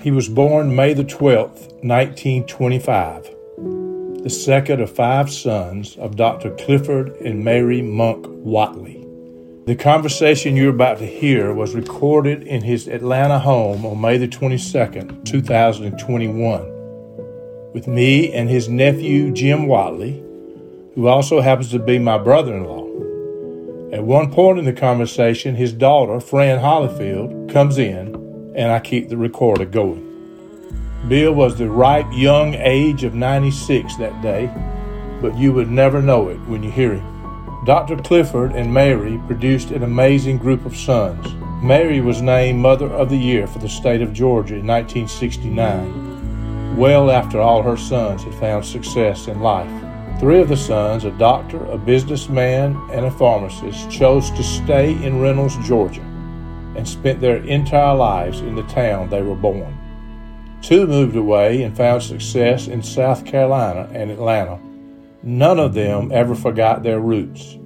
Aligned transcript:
He 0.00 0.10
was 0.10 0.28
born 0.28 0.76
May 0.76 0.94
the 0.94 1.04
12th, 1.04 1.82
1925, 1.82 4.22
the 4.22 4.30
second 4.30 4.80
of 4.80 4.90
five 4.90 5.30
sons 5.30 5.96
of 5.96 6.16
Dr. 6.16 6.54
Clifford 6.56 7.10
and 7.20 7.44
Mary 7.44 7.82
Monk 7.82 8.24
Whatley. 8.26 9.04
The 9.66 9.76
conversation 9.76 10.56
you're 10.56 10.70
about 10.70 10.98
to 10.98 11.06
hear 11.06 11.52
was 11.52 11.74
recorded 11.74 12.44
in 12.44 12.62
his 12.62 12.88
Atlanta 12.88 13.38
home 13.38 13.84
on 13.84 14.00
May 14.00 14.16
the 14.16 14.26
22nd, 14.26 15.26
2021, 15.26 17.72
with 17.74 17.86
me 17.86 18.32
and 18.32 18.48
his 18.48 18.68
nephew 18.68 19.30
Jim 19.32 19.66
Whatley, 19.66 20.24
who 20.94 21.06
also 21.06 21.42
happens 21.42 21.70
to 21.72 21.78
be 21.78 21.98
my 21.98 22.16
brother 22.16 22.56
in 22.56 22.64
law. 22.64 22.86
At 23.92 24.04
one 24.04 24.32
point 24.32 24.58
in 24.58 24.64
the 24.64 24.72
conversation, 24.72 25.54
his 25.54 25.72
daughter, 25.72 26.18
Fran 26.18 26.60
Hollyfield, 26.60 27.52
comes 27.52 27.76
in, 27.76 28.17
and 28.58 28.70
I 28.72 28.80
keep 28.80 29.08
the 29.08 29.16
recorder 29.16 29.64
going. 29.64 30.04
Bill 31.06 31.32
was 31.32 31.56
the 31.56 31.70
ripe 31.70 32.08
young 32.10 32.54
age 32.54 33.04
of 33.04 33.14
96 33.14 33.96
that 33.98 34.20
day, 34.20 34.50
but 35.22 35.36
you 35.36 35.52
would 35.52 35.70
never 35.70 36.02
know 36.02 36.28
it 36.28 36.38
when 36.48 36.64
you 36.64 36.70
hear 36.72 36.94
him. 36.94 37.64
Dr. 37.64 37.98
Clifford 37.98 38.56
and 38.56 38.74
Mary 38.74 39.22
produced 39.28 39.70
an 39.70 39.84
amazing 39.84 40.38
group 40.38 40.66
of 40.66 40.76
sons. 40.76 41.24
Mary 41.62 42.00
was 42.00 42.20
named 42.20 42.58
Mother 42.58 42.90
of 42.90 43.10
the 43.10 43.16
Year 43.16 43.46
for 43.46 43.60
the 43.60 43.68
state 43.68 44.02
of 44.02 44.12
Georgia 44.12 44.56
in 44.56 44.66
1969, 44.66 46.76
well 46.76 47.12
after 47.12 47.40
all 47.40 47.62
her 47.62 47.76
sons 47.76 48.24
had 48.24 48.34
found 48.34 48.64
success 48.64 49.28
in 49.28 49.38
life. 49.38 49.70
Three 50.18 50.40
of 50.40 50.48
the 50.48 50.56
sons, 50.56 51.04
a 51.04 51.12
doctor, 51.12 51.64
a 51.66 51.78
businessman, 51.78 52.76
and 52.90 53.06
a 53.06 53.10
pharmacist, 53.12 53.88
chose 53.88 54.32
to 54.32 54.42
stay 54.42 55.00
in 55.04 55.20
Reynolds, 55.20 55.56
Georgia, 55.64 56.02
and 56.78 56.88
spent 56.88 57.20
their 57.20 57.38
entire 57.38 57.96
lives 57.96 58.38
in 58.40 58.54
the 58.54 58.62
town 58.62 59.10
they 59.10 59.20
were 59.20 59.34
born. 59.34 59.76
Two 60.62 60.86
moved 60.86 61.16
away 61.16 61.64
and 61.64 61.76
found 61.76 62.04
success 62.04 62.68
in 62.68 62.82
South 62.82 63.24
Carolina 63.24 63.90
and 63.92 64.12
Atlanta. 64.12 64.60
None 65.24 65.58
of 65.58 65.74
them 65.74 66.12
ever 66.12 66.36
forgot 66.36 66.84
their 66.84 67.00
roots 67.00 67.58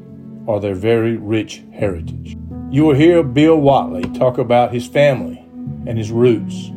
or 0.47 0.61
their 0.61 0.75
very 0.75 1.19
rich 1.19 1.63
heritage. 1.75 2.39
You 2.71 2.85
will 2.85 2.95
hear 2.95 3.23
Bill 3.23 3.59
Whatley 3.59 4.19
talk 4.19 4.39
about 4.39 4.73
his 4.73 4.87
family 4.87 5.39
and 5.87 5.99
his 5.99 6.11
roots 6.11 6.69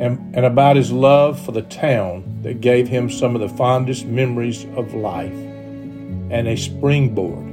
and, 0.00 0.34
and 0.34 0.46
about 0.46 0.76
his 0.76 0.90
love 0.90 1.38
for 1.38 1.52
the 1.52 1.62
town 1.62 2.40
that 2.42 2.62
gave 2.62 2.88
him 2.88 3.10
some 3.10 3.34
of 3.34 3.42
the 3.42 3.56
fondest 3.56 4.06
memories 4.06 4.64
of 4.76 4.94
life 4.94 5.32
and 5.32 6.48
a 6.48 6.56
springboard 6.56 7.44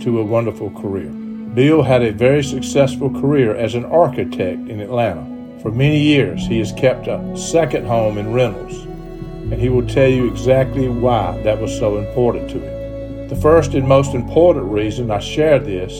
to 0.00 0.18
a 0.18 0.24
wonderful 0.24 0.70
career. 0.70 1.19
Bill 1.54 1.82
had 1.82 2.02
a 2.02 2.12
very 2.12 2.44
successful 2.44 3.10
career 3.10 3.56
as 3.56 3.74
an 3.74 3.84
architect 3.84 4.68
in 4.68 4.78
Atlanta. 4.78 5.26
For 5.62 5.72
many 5.72 5.98
years, 5.98 6.46
he 6.46 6.60
has 6.60 6.70
kept 6.70 7.08
a 7.08 7.36
second 7.36 7.86
home 7.86 8.18
in 8.18 8.32
Reynolds, 8.32 8.76
and 8.76 9.54
he 9.54 9.68
will 9.68 9.84
tell 9.84 10.08
you 10.08 10.30
exactly 10.30 10.88
why 10.88 11.42
that 11.42 11.60
was 11.60 11.76
so 11.76 11.98
important 11.98 12.50
to 12.50 12.60
him. 12.60 13.28
The 13.28 13.34
first 13.34 13.74
and 13.74 13.86
most 13.86 14.14
important 14.14 14.66
reason 14.66 15.10
I 15.10 15.18
share 15.18 15.58
this 15.58 15.92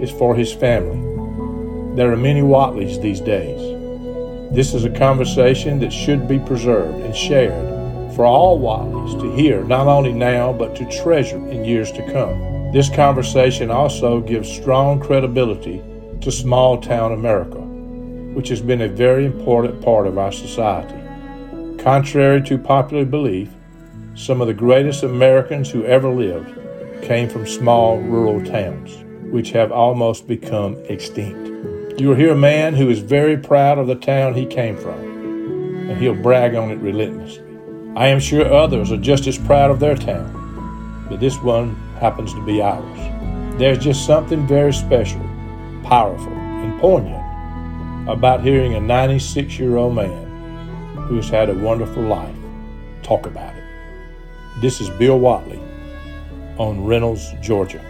is 0.00 0.16
for 0.16 0.36
his 0.36 0.52
family. 0.52 1.00
There 1.96 2.12
are 2.12 2.16
many 2.16 2.42
Whatleys 2.42 3.02
these 3.02 3.20
days. 3.20 3.60
This 4.54 4.74
is 4.74 4.84
a 4.84 4.90
conversation 4.90 5.80
that 5.80 5.92
should 5.92 6.28
be 6.28 6.38
preserved 6.38 7.00
and 7.04 7.16
shared 7.16 8.14
for 8.14 8.24
all 8.24 8.60
Whatleys 8.60 9.20
to 9.20 9.34
hear, 9.34 9.64
not 9.64 9.88
only 9.88 10.12
now, 10.12 10.52
but 10.52 10.76
to 10.76 11.02
treasure 11.02 11.38
in 11.48 11.64
years 11.64 11.90
to 11.90 12.12
come. 12.12 12.54
This 12.74 12.90
conversation 12.90 13.70
also 13.70 14.20
gives 14.20 14.50
strong 14.50 14.98
credibility 14.98 15.80
to 16.20 16.32
small 16.32 16.80
town 16.80 17.12
America, 17.12 17.60
which 18.34 18.48
has 18.48 18.60
been 18.60 18.80
a 18.80 18.88
very 18.88 19.24
important 19.24 19.80
part 19.80 20.08
of 20.08 20.18
our 20.18 20.32
society. 20.32 21.00
Contrary 21.80 22.42
to 22.42 22.58
popular 22.58 23.04
belief, 23.04 23.48
some 24.16 24.40
of 24.40 24.48
the 24.48 24.54
greatest 24.54 25.04
Americans 25.04 25.70
who 25.70 25.84
ever 25.84 26.10
lived 26.10 26.52
came 27.04 27.28
from 27.28 27.46
small 27.46 27.98
rural 27.98 28.44
towns, 28.44 29.04
which 29.32 29.52
have 29.52 29.70
almost 29.70 30.26
become 30.26 30.74
extinct. 30.86 32.00
You 32.00 32.08
will 32.08 32.16
hear 32.16 32.32
a 32.32 32.36
man 32.36 32.74
who 32.74 32.90
is 32.90 32.98
very 32.98 33.36
proud 33.36 33.78
of 33.78 33.86
the 33.86 33.94
town 33.94 34.34
he 34.34 34.46
came 34.46 34.76
from, 34.76 34.98
and 35.90 35.96
he'll 35.96 36.20
brag 36.20 36.56
on 36.56 36.72
it 36.72 36.80
relentlessly. 36.80 37.44
I 37.94 38.08
am 38.08 38.18
sure 38.18 38.52
others 38.52 38.90
are 38.90 38.96
just 38.96 39.28
as 39.28 39.38
proud 39.38 39.70
of 39.70 39.78
their 39.78 39.94
town, 39.94 41.06
but 41.08 41.20
this 41.20 41.40
one 41.40 41.76
happens 42.00 42.32
to 42.34 42.44
be 42.44 42.60
ours. 42.60 43.58
There's 43.58 43.78
just 43.78 44.06
something 44.06 44.46
very 44.46 44.72
special, 44.72 45.20
powerful, 45.82 46.32
and 46.32 46.80
poignant 46.80 47.24
about 48.08 48.42
hearing 48.42 48.74
a 48.74 48.80
96 48.80 49.58
year 49.58 49.76
old 49.76 49.94
man 49.94 50.24
who 51.08 51.16
has 51.16 51.28
had 51.28 51.50
a 51.50 51.54
wonderful 51.54 52.02
life 52.02 52.36
talk 53.02 53.26
about 53.26 53.54
it. 53.54 53.62
This 54.60 54.80
is 54.80 54.90
Bill 54.90 55.18
Whatley 55.18 55.60
on 56.58 56.84
Reynolds, 56.84 57.32
Georgia. 57.40 57.82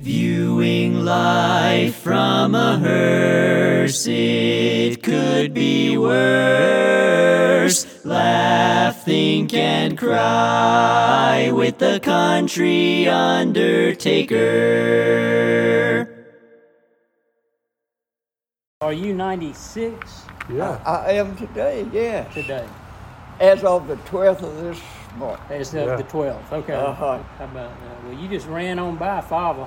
Viewing 0.00 1.04
life 1.04 1.94
from 1.96 2.54
a 2.54 2.78
hearse, 2.78 4.06
it 4.80 5.02
could 5.02 5.52
be 5.52 5.96
worse. 5.98 7.86
Laugh, 8.04 9.04
think, 9.04 9.52
and 9.52 9.98
cry 9.98 11.50
with 11.52 11.76
the 11.78 12.00
country 12.00 13.06
undertaker. 13.06 14.38
Are 18.80 18.94
you 18.94 19.12
96 19.12 20.22
Yeah. 20.48 20.80
I 20.86 21.12
am 21.12 21.36
today, 21.36 21.86
yeah. 21.92 22.24
today? 22.32 22.66
As 23.38 23.62
of 23.62 23.86
the 23.86 23.96
12th 23.96 24.42
of 24.42 24.56
this 24.62 24.80
month. 25.18 25.40
As 25.50 25.74
of 25.74 25.86
Yeah. 25.88 25.96
the 25.96 26.04
12th. 26.04 26.50
Okay. 26.50 26.72
Uh-huh. 26.72 27.18
How 27.38 27.44
about 27.44 27.70
that? 27.82 28.04
Well, 28.04 28.14
you 28.14 28.28
just 28.28 28.46
ran 28.46 28.78
on 28.78 28.96
by 28.96 29.20
Father. 29.20 29.66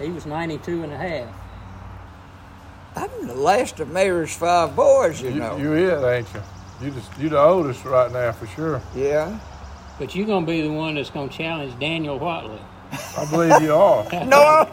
He 0.00 0.08
was 0.08 0.24
92 0.24 0.82
and 0.82 0.92
a 0.92 0.96
half. 0.96 1.43
I'm 2.96 3.26
the 3.26 3.34
last 3.34 3.80
of 3.80 3.90
Mary's 3.90 4.34
five 4.36 4.76
boys, 4.76 5.20
you, 5.20 5.30
You, 5.30 5.40
know. 5.40 5.56
you 5.56 5.72
it, 5.74 6.02
ain't 6.16 6.28
you? 6.34 6.42
You 6.82 6.90
just 6.92 7.18
you 7.18 7.28
the 7.28 7.38
oldest 7.40 7.84
right 7.84 8.10
now 8.12 8.32
for 8.32 8.46
sure. 8.48 8.80
yeah. 8.94 9.38
But 9.98 10.14
you're 10.14 10.26
going 10.26 10.44
to 10.44 10.50
be 10.50 10.60
the 10.60 10.72
one 10.72 10.96
that's 10.96 11.10
going 11.10 11.28
to 11.28 11.36
challenge 11.36 11.78
Daniel 11.78 12.18
Whatley. 12.18 12.58
I 13.16 13.24
believe 13.30 13.62
you 13.62 13.74
are. 13.74 14.04
No, 14.26 14.68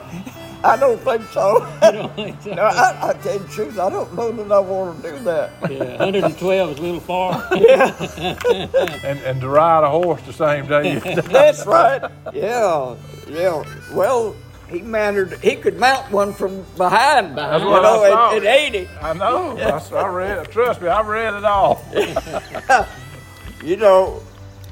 I 0.64 0.78
don't 0.78 1.00
think 1.00 1.24
so. 1.30 1.59
You 1.84 1.92
don't 1.92 2.16
think 2.16 2.42
so? 2.42 2.54
no, 2.54 2.64
I, 2.64 3.09
I 3.09 3.14
tell 3.14 3.34
you 3.34 3.40
the 3.40 3.48
truth, 3.50 3.80
I 3.80 3.90
don't 3.90 4.14
know 4.16 4.32
that 4.32 4.52
I 4.52 4.59
want 4.59 5.02
to 5.03 5.12
do 5.12 5.20
that. 5.24 5.52
Yeah, 5.72 5.98
112 6.00 6.72
is 6.72 6.78
a 6.78 6.82
little 6.82 7.00
far. 7.00 7.48
and 7.52 9.20
and 9.20 9.42
to 9.42 9.50
ride 9.50 9.84
a 9.84 9.90
horse 9.90 10.22
the 10.24 10.34
same 10.34 10.68
day. 10.68 11.00
That's 11.22 11.66
right. 11.66 12.02
Yeah, 12.34 12.96
yeah. 13.28 13.64
Well, 13.94 14.36
he 14.72 14.82
mannered. 14.82 15.38
He 15.44 15.56
could 15.56 15.78
mount 15.80 16.12
one 16.12 16.34
from 16.34 16.64
behind. 16.78 17.38
That's 17.38 17.62
you 17.64 17.70
what 17.70 17.84
I 17.86 17.92
know, 17.92 18.04
at- 18.06 18.12
thought. 18.12 18.36
at, 18.38 18.44
80. 18.46 18.90
I 19.02 19.14
know. 19.14 19.58
I, 19.58 19.96
I 19.98 20.08
read. 20.08 20.52
Trust 20.52 20.82
me, 20.82 20.88
I've 20.88 21.08
read 21.08 21.34
it 21.34 21.44
all. 21.46 21.84
You 23.64 23.76
know, 23.76 24.24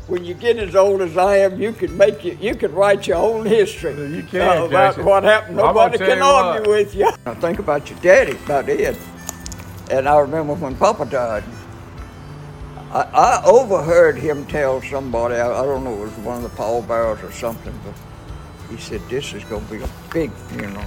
when 0.07 0.25
you 0.25 0.33
get 0.33 0.57
as 0.57 0.75
old 0.75 1.01
as 1.01 1.15
I 1.15 1.37
am, 1.37 1.61
you 1.61 1.71
can 1.73 1.95
make 1.95 2.25
it. 2.25 2.39
You 2.41 2.55
can 2.55 2.73
write 2.73 3.05
your 3.05 3.17
own 3.17 3.45
history. 3.45 3.93
You 4.15 4.23
can, 4.23 4.41
uh, 4.41 4.65
about 4.65 4.95
Jason. 4.95 5.05
what 5.05 5.21
happened. 5.23 5.57
Well, 5.57 5.67
I'm 5.67 5.75
gonna 5.75 5.91
Nobody 5.91 6.11
can 6.11 6.21
argue 6.23 6.61
what. 6.61 6.69
with 6.85 6.95
you. 6.95 7.11
I 7.27 7.35
think 7.35 7.59
about 7.59 7.87
your 7.87 7.99
daddy, 7.99 8.31
about 8.31 8.67
it. 8.67 8.97
And 9.91 10.09
I 10.09 10.17
remember 10.17 10.55
when 10.55 10.75
Papa 10.75 11.05
died. 11.05 11.43
I, 12.91 13.01
I 13.13 13.43
overheard 13.45 14.17
him 14.17 14.45
tell 14.47 14.81
somebody. 14.81 15.35
I, 15.35 15.61
I 15.61 15.63
don't 15.63 15.83
know, 15.83 15.93
it 15.93 15.99
was 15.99 16.17
one 16.17 16.37
of 16.37 16.43
the 16.43 16.49
pallbearers 16.49 17.21
or 17.21 17.31
something, 17.31 17.79
but 17.85 17.93
he 18.69 18.77
said 18.77 19.01
this 19.09 19.33
is 19.33 19.43
going 19.45 19.65
to 19.65 19.71
be 19.73 19.81
a 19.83 19.89
big 20.13 20.31
funeral, 20.49 20.83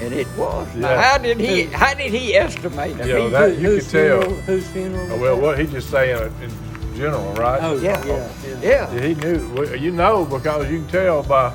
and 0.00 0.12
it 0.14 0.26
was. 0.36 0.74
Now, 0.74 1.00
how 1.00 1.18
did 1.18 1.38
he? 1.40 1.64
How 1.64 1.94
did 1.94 2.12
he 2.12 2.34
estimate 2.36 2.98
it? 2.98 3.06
Yeah, 3.06 3.18
He- 3.18 3.28
that- 3.30 3.58
you 3.58 3.70
whose 3.70 3.84
could 3.90 3.92
tell. 4.08 4.20
Funeral, 4.22 4.42
whose 4.42 4.66
funeral? 4.68 5.06
Oh, 5.06 5.12
was 5.12 5.20
well, 5.20 5.40
what 5.40 5.58
he 5.58 5.66
just 5.66 5.90
saying 5.90 6.32
in 6.42 6.96
general, 6.96 7.32
right? 7.34 7.60
Oh, 7.62 7.76
Yeah. 7.76 8.04
yeah, 8.04 8.28
yeah. 8.46 8.56
yeah. 8.62 8.94
Yeah, 8.94 9.00
he 9.00 9.14
knew. 9.14 9.48
Well, 9.54 9.76
You 9.76 9.92
know 9.92 10.24
because 10.24 10.70
you 10.70 10.78
can 10.80 10.88
tell 10.88 11.22
by 11.22 11.50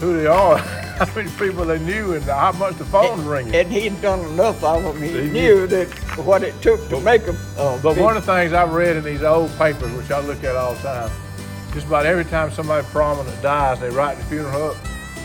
who 0.00 0.16
they 0.18 0.26
are, 0.26 0.58
how 0.98 1.06
many 1.14 1.30
people 1.38 1.64
they 1.64 1.78
knew, 1.78 2.14
and 2.14 2.22
how 2.24 2.52
much 2.52 2.76
the 2.78 2.84
phone's 2.84 3.22
ringing. 3.24 3.54
And 3.54 3.70
he'd 3.70 4.00
done 4.02 4.20
enough 4.20 4.62
of 4.62 4.82
them. 4.82 5.00
He 5.02 5.08
He 5.10 5.30
knew 5.30 5.66
that 5.68 5.88
what 6.18 6.42
it 6.42 6.60
took 6.62 6.88
to 6.90 7.00
make 7.00 7.24
them. 7.26 7.36
Uh, 7.58 7.78
But 7.82 7.94
big- 7.94 8.02
one 8.04 8.16
of 8.16 8.24
the 8.26 8.32
things 8.32 8.52
I've 8.52 8.72
read 8.72 8.96
in 8.96 9.04
these 9.04 9.22
old 9.22 9.50
papers, 9.58 9.90
which 9.92 10.10
I 10.10 10.20
look 10.20 10.42
at 10.44 10.56
all 10.56 10.74
the 10.74 10.82
time, 10.82 11.10
just 11.74 11.86
about 11.88 12.06
every 12.06 12.24
time 12.24 12.50
somebody 12.52 12.86
prominent 12.86 13.42
dies, 13.42 13.80
they 13.80 13.90
write 13.90 14.16
the 14.16 14.24
funeral 14.24 14.70
up. 14.70 14.76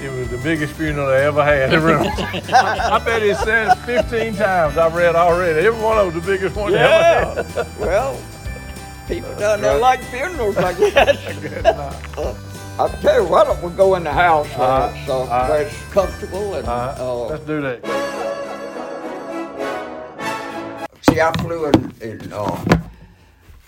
It 0.01 0.11
was 0.11 0.29
the 0.29 0.37
biggest 0.37 0.73
funeral 0.73 1.07
they 1.07 1.25
ever 1.25 1.43
had. 1.43 1.73
I 2.53 3.03
bet 3.03 3.21
it 3.21 3.37
said 3.37 3.77
it 3.77 3.77
15 3.85 4.35
times. 4.35 4.77
I've 4.77 4.95
read 4.95 5.15
already. 5.15 5.65
Every 5.65 5.81
one 5.81 5.97
of 5.97 6.05
them 6.05 6.15
was 6.15 6.25
the 6.25 6.31
biggest 6.31 6.55
one 6.55 6.71
they 6.71 6.79
ever 6.79 7.41
yeah. 7.41 7.43
had. 7.43 7.79
well, 7.79 8.19
people 9.07 9.35
down 9.35 9.61
there 9.61 9.73
right. 9.73 9.81
like 9.81 10.01
funerals, 10.03 10.57
I 10.69 10.73
guess. 10.73 11.39
Good 11.39 11.63
night. 11.63 12.35
I'll 12.79 12.89
tell 13.01 13.21
you, 13.21 13.29
why 13.29 13.43
don't 13.43 13.61
we 13.61 13.71
go 13.71 13.95
in 13.95 14.05
the 14.05 14.13
house 14.13 14.47
where, 14.57 14.67
Uh, 14.67 14.93
it's, 14.95 15.09
uh, 15.09 15.23
uh, 15.23 15.47
where 15.47 15.61
it's 15.63 15.83
comfortable 15.91 16.53
and 16.55 16.65
uh, 16.65 17.25
Let's 17.25 17.43
do 17.43 17.61
that. 17.61 17.83
see, 21.01 21.19
I 21.19 21.31
flew 21.41 21.65
in, 21.65 21.93
in 22.01 22.31
uh, 22.33 22.88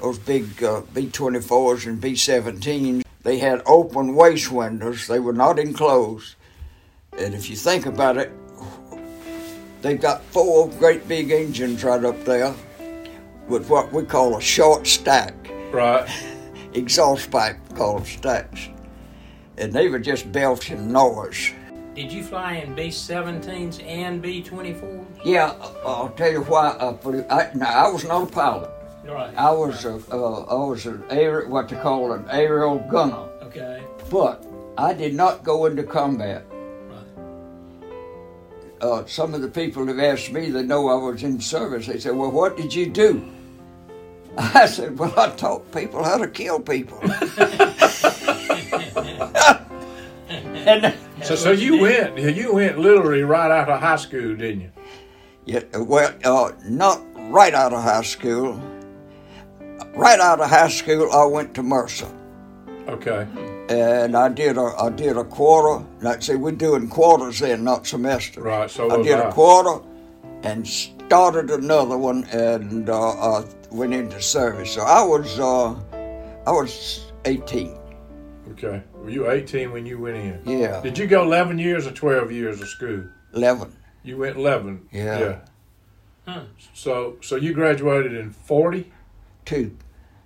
those 0.01 0.17
big 0.19 0.63
uh, 0.63 0.81
B-24s 0.93 1.85
and 1.85 2.01
B-17s. 2.01 3.03
They 3.23 3.37
had 3.37 3.61
open 3.65 4.15
waist 4.15 4.51
windows. 4.51 5.07
They 5.07 5.19
were 5.19 5.33
not 5.33 5.59
enclosed. 5.59 6.35
And 7.17 7.33
if 7.33 7.49
you 7.49 7.55
think 7.55 7.85
about 7.85 8.17
it, 8.17 8.31
they've 9.81 10.01
got 10.01 10.23
four 10.25 10.69
great 10.69 11.07
big 11.07 11.31
engines 11.31 11.83
right 11.83 12.03
up 12.03 12.23
there 12.25 12.53
with 13.47 13.69
what 13.69 13.91
we 13.93 14.03
call 14.03 14.37
a 14.37 14.41
short 14.41 14.87
stack. 14.87 15.33
Right. 15.71 16.09
exhaust 16.73 17.29
pipe 17.29 17.57
called 17.75 18.07
stacks. 18.07 18.69
And 19.57 19.71
they 19.71 19.87
were 19.89 19.99
just 19.99 20.31
belching 20.31 20.91
noise. 20.91 21.51
Did 21.93 22.11
you 22.11 22.23
fly 22.23 22.53
in 22.53 22.73
B 22.73 22.87
17s 22.87 23.83
and 23.85 24.21
B 24.21 24.41
24s? 24.41 25.05
Yeah, 25.25 25.49
uh, 25.49 25.73
I'll 25.85 26.09
tell 26.09 26.31
you 26.31 26.41
why 26.43 26.75
I 26.79 26.93
flew. 26.93 27.23
I, 27.29 27.51
now, 27.53 27.87
I 27.87 27.91
was 27.91 28.05
not 28.05 28.23
a 28.23 28.25
pilot. 28.31 28.71
Right. 29.03 29.35
I 29.35 29.51
was 29.51 29.83
a, 29.85 29.95
uh, 30.11 30.43
I 30.43 30.69
was 30.69 30.85
an 30.85 31.03
aer, 31.09 31.47
what 31.47 31.69
they 31.69 31.75
call 31.75 32.11
an 32.13 32.25
aerial 32.29 32.79
gunner. 32.79 33.29
Okay. 33.43 33.83
But 34.09 34.45
I 34.77 34.93
did 34.93 35.15
not 35.15 35.43
go 35.43 35.65
into 35.65 35.83
combat. 35.83 36.45
Right. 36.87 37.07
Uh, 38.81 39.05
some 39.05 39.33
of 39.33 39.41
the 39.41 39.47
people 39.47 39.87
have 39.87 39.99
asked 39.99 40.31
me, 40.31 40.51
they 40.51 40.63
know 40.63 40.87
I 40.87 40.95
was 40.95 41.23
in 41.23 41.41
service. 41.41 41.87
They 41.87 41.99
said, 41.99 42.15
Well, 42.15 42.31
what 42.31 42.57
did 42.57 42.73
you 42.73 42.87
do? 42.89 43.27
I 44.37 44.67
said, 44.67 44.97
Well, 44.97 45.13
I 45.17 45.29
taught 45.31 45.71
people 45.71 46.03
how 46.03 46.17
to 46.17 46.27
kill 46.27 46.59
people. 46.59 46.99
and 50.29 50.93
So, 51.23 51.35
so 51.35 51.51
you 51.51 51.81
went, 51.81 52.17
you 52.17 52.53
went 52.53 52.77
literally 52.77 53.23
right 53.23 53.51
out 53.51 53.69
of 53.69 53.79
high 53.79 53.95
school, 53.95 54.35
didn't 54.35 54.61
you? 54.61 54.71
Yeah, 55.45 55.63
well, 55.75 56.13
uh, 56.23 56.51
not 56.65 57.01
right 57.31 57.53
out 57.53 57.73
of 57.73 57.81
high 57.81 58.03
school. 58.03 58.61
Right 59.95 60.19
out 60.19 60.39
of 60.39 60.49
high 60.49 60.69
school, 60.69 61.11
I 61.11 61.25
went 61.25 61.53
to 61.55 61.63
Mercer, 61.63 62.07
Okay. 62.87 63.27
and 63.69 64.15
I 64.15 64.29
did 64.29 64.57
a 64.57 64.73
I 64.79 64.89
did 64.89 65.17
a 65.17 65.23
quarter. 65.23 65.85
Like 66.01 66.21
say, 66.21 66.35
we're 66.35 66.51
doing 66.51 66.87
quarters 66.89 67.39
then, 67.39 67.63
not 67.63 67.85
semesters. 67.87 68.43
Right, 68.43 68.69
so 68.69 68.89
I 68.91 69.01
did 69.03 69.17
I. 69.19 69.29
a 69.29 69.31
quarter, 69.31 69.83
and 70.43 70.65
started 70.67 71.49
another 71.51 71.97
one, 71.97 72.23
and 72.31 72.89
uh, 72.89 73.09
uh, 73.11 73.45
went 73.71 73.93
into 73.93 74.21
service. 74.21 74.71
So 74.73 74.81
I 74.81 75.03
was 75.03 75.39
uh, 75.39 75.73
I 76.47 76.51
was 76.51 77.11
eighteen. 77.25 77.77
Okay. 78.53 78.81
Were 78.95 79.09
you 79.09 79.31
18 79.31 79.71
when 79.71 79.85
you 79.85 79.97
went 79.97 80.17
in? 80.17 80.41
Yeah, 80.45 80.81
Did 80.81 80.97
you 80.97 81.07
go 81.07 81.23
11 81.23 81.57
years 81.57 81.87
or 81.87 81.91
12 81.91 82.31
years 82.33 82.61
of 82.61 82.67
school? 82.67 83.05
eleven. 83.33 83.71
You 84.03 84.17
went 84.17 84.35
11. 84.35 84.87
Yeah. 84.91 85.19
Yeah. 85.19 85.35
Huh. 86.27 86.41
So, 86.73 87.15
so 87.21 87.37
you 87.37 87.53
graduated 87.53 88.13
in 88.13 88.29
40, 88.31 88.91
Two. 89.45 89.75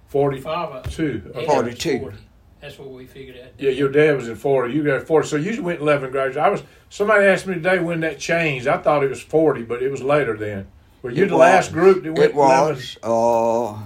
42. 0.07 0.43
Father. 0.43 0.79
Okay. 0.87 1.45
42. 1.45 1.99
40. 1.99 2.17
That's 2.61 2.79
what 2.79 2.89
we 2.89 3.05
figured 3.05 3.37
out. 3.37 3.51
Yeah, 3.57 3.71
your 3.71 3.89
dad 3.89 4.15
was 4.15 4.27
in 4.27 4.35
40. 4.35 4.73
You 4.73 4.83
got 4.83 5.03
40. 5.03 5.27
So 5.27 5.35
you 5.35 5.61
went 5.61 5.81
11 5.81 6.11
graduated. 6.11 6.37
I 6.41 6.49
was. 6.49 6.63
Somebody 6.89 7.25
asked 7.25 7.45
me 7.47 7.55
today 7.55 7.79
when 7.79 7.99
that 8.01 8.17
changed. 8.19 8.67
I 8.67 8.77
thought 8.77 9.03
it 9.03 9.09
was 9.09 9.21
40, 9.21 9.63
but 9.63 9.83
it 9.83 9.91
was 9.91 10.01
later 10.01 10.35
then. 10.37 10.67
Were 11.01 11.11
you 11.11 11.25
It 11.25 11.27
the 11.29 11.35
last 11.35 11.71
group 11.73 12.03
that 12.03 12.13
went 12.13 12.31
It 12.31 12.35
11? 12.35 12.75
was. 12.75 12.97
Uh, 13.03 13.79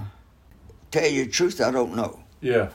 tell 0.92 1.10
you 1.10 1.26
the 1.26 1.32
truth, 1.32 1.60
I 1.60 1.72
don't 1.72 1.96
know. 1.96 2.22
Yeah. 2.42 2.70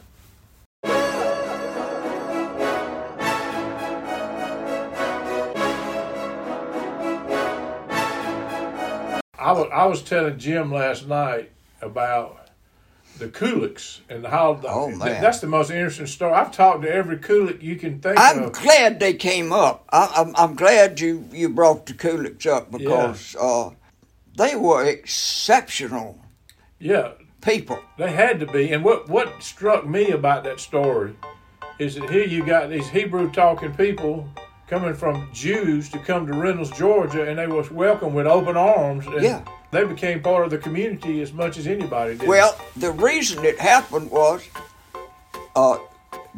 I 9.39 9.53
was, 9.53 9.69
I 9.73 9.87
was 9.87 10.03
telling 10.03 10.39
Jim 10.39 10.73
last 10.73 11.06
night 11.06 11.51
about 11.83 12.44
the 13.19 13.28
Kuliks 13.28 14.00
and 14.08 14.26
how 14.26 14.55
the, 14.55 14.69
Oh, 14.69 14.88
man. 14.90 15.22
that's 15.22 15.40
the 15.40 15.46
most 15.46 15.70
interesting 15.70 16.06
story. 16.06 16.32
I've 16.34 16.52
talked 16.52 16.82
to 16.82 16.93
every 16.93 17.16
Kulik 17.19 17.62
you 17.62 17.76
can 17.76 18.00
think 18.00 18.19
of. 18.19 18.22
I'm 18.22 18.50
glad 18.52 19.00
they 19.00 19.14
came 19.14 19.52
up. 19.52 19.84
I, 19.90 20.12
I'm, 20.16 20.34
I'm 20.37 20.55
glad 20.55 21.00
you, 21.00 21.28
you 21.32 21.49
brought 21.49 21.87
the 21.87 21.93
Kuliks 21.94 22.46
up 22.46 22.70
because 22.72 23.37
uh, 23.40 23.70
they 24.37 24.56
were 24.56 24.84
exceptional 24.84 26.19
Yeah, 26.78 27.12
people. 27.40 27.78
They 27.99 28.11
had 28.11 28.40
to 28.40 28.46
be. 28.46 28.72
And 28.72 28.84
what, 28.84 29.08
what 29.08 29.43
struck 29.43 29.87
me 29.87 30.10
about 30.10 30.44
that 30.44 30.60
story 30.60 31.14
is 31.78 31.94
that 31.96 32.10
here 32.10 32.25
you 32.26 32.44
got 32.44 32.70
these 32.70 32.88
Hebrew 32.88 33.31
talking 33.31 33.72
people 33.75 34.28
coming 34.66 34.94
from 34.94 35.28
Jews 35.32 35.88
to 35.90 35.99
come 35.99 36.26
to 36.26 36.32
Reynolds, 36.32 36.70
Georgia, 36.70 37.28
and 37.28 37.38
they 37.38 37.46
was 37.46 37.70
welcomed 37.70 38.14
with 38.14 38.26
open 38.26 38.56
arms. 38.56 39.06
And 39.06 39.22
Yeah. 39.22 39.43
They 39.70 39.84
became 39.84 40.22
part 40.22 40.44
of 40.44 40.50
the 40.50 40.58
community 40.58 41.20
as 41.20 41.32
much 41.32 41.58
as 41.58 41.66
anybody 41.66 42.16
did. 42.16 42.28
Well, 42.28 42.56
the 42.76 42.93
reason 42.93 43.44
it 43.44 43.58
happened 43.58 44.11
was 44.11 44.46
uh, 45.56 45.78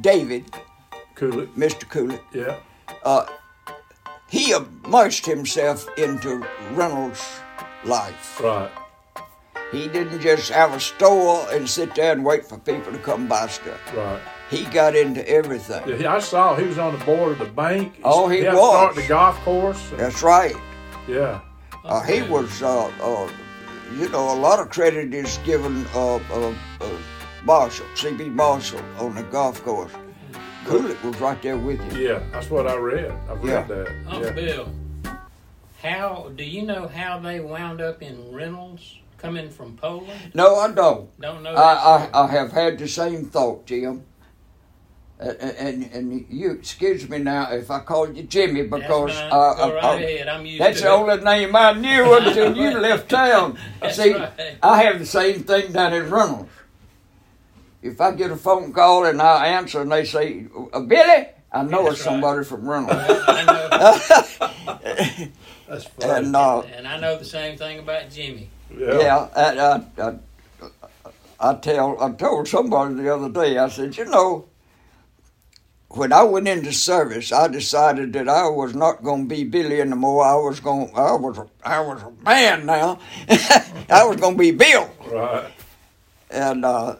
David, 0.00 0.44
Kulik. 1.14 1.48
Mr. 1.54 1.84
Kulik, 1.84 2.20
Yeah. 2.32 3.26
he 4.28 4.52
immersed 4.52 5.26
himself 5.26 5.86
into 5.98 6.46
Reynolds' 6.72 7.28
life. 7.84 8.40
Right. 8.40 8.70
He 9.72 9.88
didn't 9.88 10.20
just 10.20 10.50
have 10.50 10.72
a 10.74 10.80
store 10.80 11.46
and 11.52 11.68
sit 11.68 11.94
there 11.94 12.12
and 12.12 12.24
wait 12.24 12.46
for 12.46 12.56
people 12.58 12.92
to 12.92 12.98
come 12.98 13.26
buy 13.28 13.48
stuff. 13.48 13.80
Right. 13.94 14.20
He 14.50 14.64
got 14.66 14.94
into 14.94 15.28
everything. 15.28 16.00
Yeah, 16.00 16.14
I 16.14 16.18
saw 16.20 16.54
he 16.54 16.64
was 16.66 16.78
on 16.78 16.96
the 16.96 17.04
board 17.04 17.32
of 17.32 17.38
the 17.40 17.46
bank. 17.46 17.98
Oh, 18.04 18.28
he 18.28 18.40
helped 18.40 18.58
was. 18.60 18.70
Start 18.72 18.94
the 18.94 19.08
golf 19.08 19.36
course. 19.40 19.90
That's 19.96 20.22
right. 20.22 20.54
Yeah. 21.08 21.40
Uh, 21.84 22.00
he 22.02 22.22
was, 22.22 22.62
uh, 22.62 22.86
uh, 23.02 23.28
you 23.96 24.08
know, 24.10 24.32
a 24.32 24.38
lot 24.38 24.60
of 24.60 24.68
credit 24.70 25.12
is 25.14 25.38
given 25.38 25.84
uh, 25.94 26.16
uh, 26.16 26.54
uh, 26.80 26.88
Marshall, 27.44 27.86
C.B. 27.94 28.24
Marshall, 28.28 28.80
on 28.98 29.14
the 29.14 29.22
golf 29.24 29.62
course. 29.64 29.92
Coolidge 30.64 31.00
was 31.02 31.16
right 31.20 31.40
there 31.42 31.56
with 31.56 31.80
him. 31.80 32.00
Yeah. 32.00 32.20
That's 32.32 32.50
what 32.50 32.66
I 32.68 32.76
read. 32.76 33.12
I've 33.28 33.44
Yeah. 33.44 33.54
read 33.58 33.68
that. 33.68 33.88
Uncle 34.08 34.24
yeah. 34.24 34.30
Bill, 34.32 34.72
how 35.82 36.32
do 36.36 36.44
you 36.44 36.62
know 36.62 36.88
how 36.88 37.18
they 37.18 37.40
wound 37.40 37.80
up 37.80 38.02
in 38.02 38.32
Reynolds 38.32 38.98
coming 39.18 39.50
from 39.50 39.76
Poland? 39.76 40.32
No, 40.34 40.56
I 40.56 40.72
don't. 40.72 41.20
Don't 41.20 41.42
know. 41.42 41.54
I. 41.54 42.08
I, 42.12 42.24
I 42.24 42.30
have 42.32 42.50
had 42.52 42.78
the 42.78 42.88
same 42.88 43.26
thought, 43.26 43.66
Jim. 43.66 44.02
Uh, 45.18 45.32
and 45.40 45.84
and 45.94 46.26
you 46.28 46.50
excuse 46.50 47.08
me 47.08 47.16
now 47.16 47.50
if 47.50 47.70
I 47.70 47.80
call 47.80 48.12
you 48.12 48.24
Jimmy 48.24 48.64
because 48.64 49.14
That's 49.14 49.18
fine. 49.18 49.32
uh, 49.32 49.54
Go 49.54 49.62
uh, 49.62 49.72
right 49.74 49.84
uh, 49.84 49.94
ahead. 49.94 50.28
I'm 50.28 50.58
that's 50.58 50.82
the 50.82 50.90
only 50.90 51.16
name 51.24 51.56
I 51.56 51.72
knew 51.72 52.14
until 52.18 52.54
you 52.54 52.78
left 52.78 53.08
town. 53.08 53.56
See, 53.92 54.12
right. 54.12 54.58
I 54.62 54.82
have 54.82 54.98
the 54.98 55.06
same 55.06 55.42
thing 55.44 55.72
down 55.72 55.94
in 55.94 56.10
Reynolds. 56.10 56.50
If 57.80 57.98
I 57.98 58.12
get 58.12 58.30
a 58.30 58.36
phone 58.36 58.74
call 58.74 59.06
and 59.06 59.22
I 59.22 59.46
answer 59.46 59.80
and 59.80 59.90
they 59.90 60.04
say, 60.04 60.48
uh, 60.72 60.80
Billy, 60.80 61.28
I 61.50 61.62
know 61.62 61.84
That's 61.84 61.94
it's 61.96 62.04
somebody 62.04 62.44
from 62.44 62.68
Reynolds. 62.68 62.92
I 62.94 63.44
know, 63.44 63.68
That's 65.68 65.84
funny. 65.84 66.12
and 66.26 66.36
uh, 66.36 66.60
and 66.60 66.86
I 66.86 67.00
know 67.00 67.16
the 67.16 67.24
same 67.24 67.56
thing 67.56 67.78
about 67.78 68.10
Jimmy. 68.10 68.50
yeah, 68.76 69.28
I, 69.34 69.80
I, 70.02 70.02
I, 70.02 70.14
I 71.40 71.54
tell 71.54 72.02
I 72.02 72.10
told 72.12 72.48
somebody 72.48 72.94
the 72.96 73.14
other 73.14 73.30
day. 73.30 73.56
I 73.56 73.68
said, 73.68 73.96
you 73.96 74.04
know, 74.04 74.44
when 75.88 76.12
I 76.12 76.22
went 76.24 76.48
into 76.48 76.72
service, 76.72 77.32
I 77.32 77.48
decided 77.48 78.12
that 78.14 78.28
I 78.28 78.48
was 78.48 78.74
not 78.74 79.02
going 79.02 79.28
to 79.28 79.34
be 79.34 79.44
Billy 79.44 79.80
anymore. 79.80 80.24
I 80.24 80.34
was 80.34 80.60
going. 80.60 80.90
I 80.94 81.12
was. 81.14 81.38
A, 81.38 81.46
I 81.64 81.80
was 81.80 82.02
a 82.02 82.12
man 82.24 82.66
now. 82.66 82.98
I 83.88 84.04
was 84.04 84.16
going 84.16 84.34
to 84.34 84.38
be 84.38 84.50
Bill. 84.50 84.90
Right. 85.10 85.50
And 86.30 86.64
uh, 86.64 86.96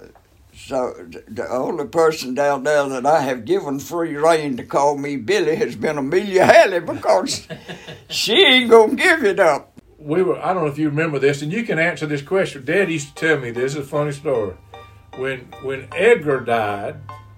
so 0.56 0.94
the 1.28 1.46
only 1.50 1.86
person 1.86 2.34
down 2.34 2.64
there 2.64 2.88
that 2.88 3.06
I 3.06 3.20
have 3.20 3.44
given 3.44 3.78
free 3.78 4.16
rein 4.16 4.56
to 4.56 4.64
call 4.64 4.96
me 4.96 5.16
Billy 5.16 5.56
has 5.56 5.76
been 5.76 5.98
Amelia 5.98 6.46
Halley 6.46 6.80
because 6.80 7.46
she 8.08 8.34
ain't 8.34 8.70
gonna 8.70 8.94
give 8.94 9.24
it 9.24 9.38
up. 9.38 9.72
we 9.98 10.22
were 10.22 10.38
I 10.40 10.54
don't 10.54 10.64
know 10.64 10.70
if 10.70 10.78
you 10.78 10.88
remember 10.88 11.18
this, 11.18 11.42
and 11.42 11.52
you 11.52 11.62
can 11.62 11.78
answer 11.78 12.06
this 12.06 12.22
question. 12.22 12.64
Dad 12.64 12.90
used 12.90 13.14
to 13.14 13.14
tell 13.14 13.38
me 13.38 13.50
this 13.50 13.72
is 13.72 13.78
a 13.78 13.82
funny 13.84 14.12
story. 14.12 14.54
When 15.16 15.40
when 15.62 15.88
Edgar 15.94 16.40
died, 16.40 16.96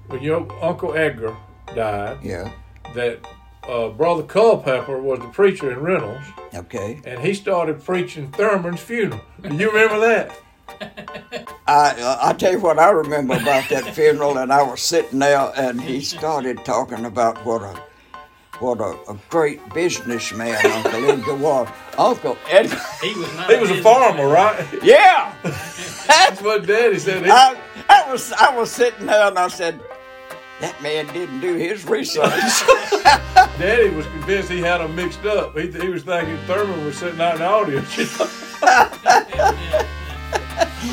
when 0.09 0.23
your 0.23 0.47
Uncle 0.63 0.95
Edgar 0.95 1.37
died, 1.75 2.19
Yeah. 2.23 2.51
that 2.95 3.27
uh, 3.69 3.89
Brother 3.91 4.23
Culpepper 4.23 5.01
was 5.01 5.19
the 5.21 5.29
preacher 5.29 5.71
in 5.71 5.81
Reynolds, 5.81 6.25
Okay. 6.55 7.01
and 7.05 7.21
he 7.21 7.35
started 7.35 7.85
preaching 7.85 8.31
Thurman's 8.33 8.81
funeral. 8.81 9.21
Do 9.43 9.55
you 9.55 9.71
remember 9.71 10.01
that? 10.01 10.39
I 11.67 11.91
uh, 12.01 12.19
I 12.23 12.33
tell 12.35 12.53
you 12.53 12.61
what 12.61 12.79
I 12.79 12.91
remember 12.91 13.35
about 13.35 13.69
that 13.71 13.95
funeral, 13.95 14.39
and 14.39 14.53
I 14.53 14.63
was 14.63 14.81
sitting 14.83 15.19
there, 15.19 15.51
and 15.57 15.81
he 15.81 16.01
started 16.03 16.65
talking 16.65 17.05
about 17.07 17.45
what 17.45 17.63
a 17.63 17.81
what 18.61 18.81
a, 18.81 18.97
a 19.11 19.17
great 19.31 19.61
businessman 19.73 20.55
Uncle 20.67 21.11
Edgar 21.11 21.35
was. 21.37 21.69
Uncle 21.97 22.37
Edgar. 22.51 22.81
He 23.03 23.15
was 23.15 23.35
not. 23.35 23.51
He 23.51 23.57
was 23.59 23.71
a 23.71 23.83
farmer, 23.83 24.29
right? 24.29 24.67
Yeah. 24.83 25.33
That's 26.07 26.41
what 26.43 26.67
Daddy 26.67 26.99
said. 26.99 27.25
He- 27.25 27.31
I, 27.31 27.57
I 27.89 28.11
was 28.13 28.31
I 28.33 28.55
was 28.57 28.71
sitting 28.71 29.07
there 29.07 29.29
and 29.29 29.39
I 29.39 29.49
said, 29.49 29.81
That 30.61 30.81
man 30.83 31.07
didn't 31.13 31.41
do 31.41 31.55
his 31.55 31.87
research. 31.87 32.31
Daddy 33.59 33.91
was 33.91 34.07
convinced 34.07 34.51
he 34.51 34.61
had 34.61 34.79
them 34.79 34.97
mixed 34.97 35.25
up. 35.25 35.57
He, 35.57 35.71
he 35.71 35.89
was 35.89 36.03
thinking 36.03 36.37
Thurman 36.47 36.85
was 36.85 36.99
sitting 36.99 37.21
out 37.21 37.35
in 37.35 37.41
the 37.41 37.49
audience. 37.49 37.97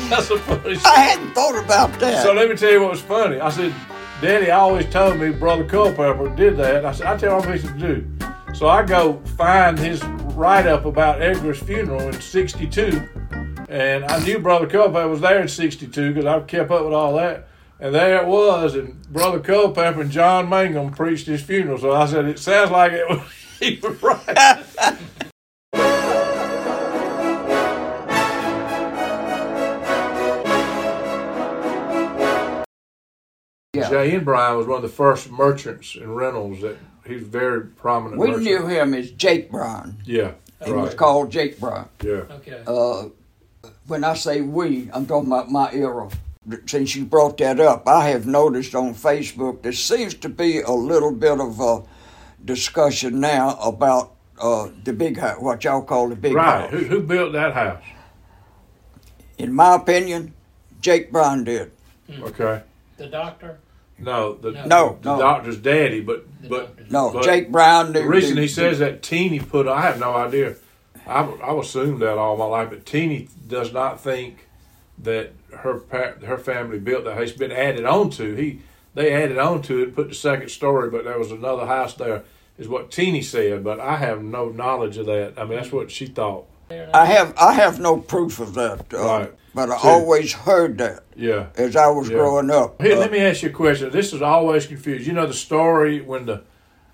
That's 0.08 0.30
a 0.30 0.38
funny 0.38 0.76
I 0.84 1.00
hadn't 1.00 1.34
thought 1.34 1.62
about 1.62 1.98
that. 1.98 2.22
So 2.22 2.32
let 2.32 2.48
me 2.48 2.54
tell 2.56 2.70
you 2.70 2.80
what 2.80 2.90
was 2.92 3.00
funny. 3.00 3.40
I 3.40 3.50
said, 3.50 3.74
Daddy 4.20 4.52
always 4.52 4.86
told 4.86 5.18
me 5.18 5.30
Brother 5.30 5.64
Culpepper 5.64 6.34
did 6.36 6.56
that. 6.58 6.84
I 6.84 6.92
said, 6.92 7.06
I 7.06 7.16
tell 7.16 7.30
you 7.30 7.36
what 7.36 7.46
I'm 7.46 7.52
fixing 7.52 7.80
to 7.80 7.94
do. 7.94 8.54
So 8.54 8.68
I 8.68 8.84
go 8.84 9.20
find 9.36 9.76
his 9.78 10.02
write 10.34 10.66
up 10.66 10.84
about 10.84 11.20
Edgar's 11.20 11.58
funeral 11.58 12.02
in 12.02 12.20
62. 12.20 13.02
And 13.68 14.04
I 14.04 14.24
knew 14.24 14.38
Brother 14.38 14.68
Culpepper 14.68 15.08
was 15.08 15.20
there 15.20 15.40
in 15.40 15.48
62 15.48 16.14
because 16.14 16.24
I 16.24 16.40
kept 16.40 16.70
up 16.70 16.84
with 16.84 16.94
all 16.94 17.16
that. 17.16 17.48
And 17.78 17.94
there 17.94 18.22
it 18.22 18.26
was. 18.26 18.74
And 18.74 19.02
Brother 19.12 19.40
Culpepper 19.40 20.00
and 20.00 20.10
John 20.10 20.48
Mangum 20.48 20.92
preached 20.92 21.26
his 21.26 21.42
funeral. 21.42 21.78
So 21.78 21.92
I 21.92 22.06
said, 22.06 22.24
it 22.24 22.38
sounds 22.38 22.70
like 22.70 22.92
it 22.92 23.08
was, 23.08 23.20
he 23.60 23.78
was 23.82 24.02
right. 24.02 24.96
Yeah. 33.74 33.90
Jay 33.90 34.14
and 34.14 34.24
Brian 34.24 34.56
was 34.56 34.66
one 34.66 34.76
of 34.76 34.82
the 34.82 34.88
first 34.88 35.30
merchants 35.30 35.96
in 35.96 36.14
Reynolds 36.14 36.62
that 36.62 36.78
he's 37.06 37.22
very 37.22 37.66
prominent. 37.66 38.18
we 38.18 38.28
merchant. 38.28 38.44
knew 38.44 38.66
him 38.66 38.94
as 38.94 39.10
Jake 39.10 39.50
Bryan. 39.50 39.98
Yeah. 40.06 40.32
He 40.64 40.70
right. 40.70 40.82
was 40.82 40.94
called 40.94 41.30
Jake 41.30 41.60
Bryan. 41.60 41.86
Yeah. 42.02 42.22
Okay. 42.30 42.62
Uh, 42.66 43.08
when 43.86 44.02
I 44.02 44.14
say 44.14 44.40
we, 44.40 44.88
I'm 44.94 45.04
talking 45.04 45.26
about 45.26 45.50
my 45.50 45.70
era. 45.72 46.08
Since 46.66 46.94
you 46.94 47.04
brought 47.04 47.38
that 47.38 47.58
up, 47.58 47.88
I 47.88 48.08
have 48.10 48.26
noticed 48.26 48.74
on 48.74 48.94
Facebook 48.94 49.62
there 49.62 49.72
seems 49.72 50.14
to 50.14 50.28
be 50.28 50.60
a 50.60 50.70
little 50.70 51.10
bit 51.12 51.40
of 51.40 51.58
a 51.60 51.82
discussion 52.44 53.18
now 53.20 53.56
about 53.60 54.12
uh, 54.40 54.68
the 54.84 54.92
big 54.92 55.18
house, 55.18 55.40
what 55.40 55.64
y'all 55.64 55.82
call 55.82 56.08
the 56.08 56.14
big 56.16 56.34
Right. 56.34 56.60
house. 56.60 56.70
Who, 56.70 56.78
who 56.84 57.00
built 57.02 57.32
that 57.32 57.52
house? 57.54 57.82
In 59.38 59.52
my 59.52 59.74
opinion, 59.74 60.34
Jake 60.80 61.10
Brown 61.10 61.44
did. 61.44 61.72
Okay. 62.20 62.62
The 62.96 63.06
doctor? 63.08 63.58
No, 63.98 64.34
the, 64.34 64.52
No, 64.52 64.98
the 65.02 65.14
no. 65.14 65.18
doctor's 65.18 65.56
daddy, 65.58 66.00
but 66.00 66.26
The 66.42 66.48
but 66.48 66.66
doctor's- 66.76 66.90
No, 66.92 67.10
But 67.12 67.24
Jake 67.24 67.50
Brown. 67.50 67.92
the 67.92 68.06
reason 68.06 68.36
he 68.36 68.46
says 68.46 68.78
that 68.78 69.02
Teeny 69.02 69.40
put, 69.40 69.66
I 69.66 69.80
have 69.80 69.98
no 69.98 70.14
idea. 70.14 70.54
I 71.06 71.22
I 71.24 71.58
assumed 71.58 72.02
that 72.02 72.18
all 72.18 72.36
my 72.36 72.44
life, 72.44 72.70
but 72.70 72.84
Teeny 72.86 73.28
does 73.48 73.72
not 73.72 74.00
think 74.00 74.45
that 75.02 75.32
her 75.52 75.82
her 76.24 76.38
family 76.38 76.78
built 76.78 77.04
that. 77.04 77.20
It's 77.22 77.32
been 77.32 77.52
added 77.52 77.84
on 77.84 78.10
to. 78.10 78.34
He 78.34 78.60
they 78.94 79.12
added 79.12 79.38
on 79.38 79.62
to 79.62 79.82
it, 79.82 79.94
put 79.94 80.08
the 80.08 80.14
second 80.14 80.48
story, 80.50 80.88
but 80.90 81.04
there 81.04 81.18
was 81.18 81.30
another 81.30 81.66
house 81.66 81.94
there. 81.94 82.22
Is 82.58 82.68
what 82.68 82.90
Teeny 82.90 83.20
said, 83.20 83.62
but 83.62 83.78
I 83.80 83.96
have 83.96 84.22
no 84.24 84.48
knowledge 84.48 84.96
of 84.96 85.04
that. 85.06 85.34
I 85.36 85.44
mean, 85.44 85.58
that's 85.58 85.70
what 85.70 85.90
she 85.90 86.06
thought. 86.06 86.46
I 86.70 87.04
have 87.04 87.34
I 87.38 87.52
have 87.52 87.78
no 87.78 87.98
proof 87.98 88.40
of 88.40 88.54
that, 88.54 88.86
uh, 88.94 88.98
Right. 88.98 89.32
but 89.54 89.70
I 89.70 89.76
See. 89.76 89.88
always 89.88 90.32
heard 90.32 90.78
that 90.78 91.00
Yeah. 91.14 91.46
as 91.56 91.76
I 91.76 91.88
was 91.88 92.08
Yeah. 92.08 92.16
growing 92.16 92.50
up. 92.50 92.80
Here, 92.80 92.94
Uh, 92.96 93.00
let 93.00 93.12
me 93.12 93.18
ask 93.20 93.42
you 93.42 93.50
a 93.50 93.52
question. 93.52 93.90
This 93.90 94.14
is 94.14 94.22
always 94.22 94.66
confused. 94.66 95.06
You 95.06 95.12
know 95.12 95.26
the 95.26 95.34
story 95.34 96.00
when 96.00 96.24
the 96.24 96.40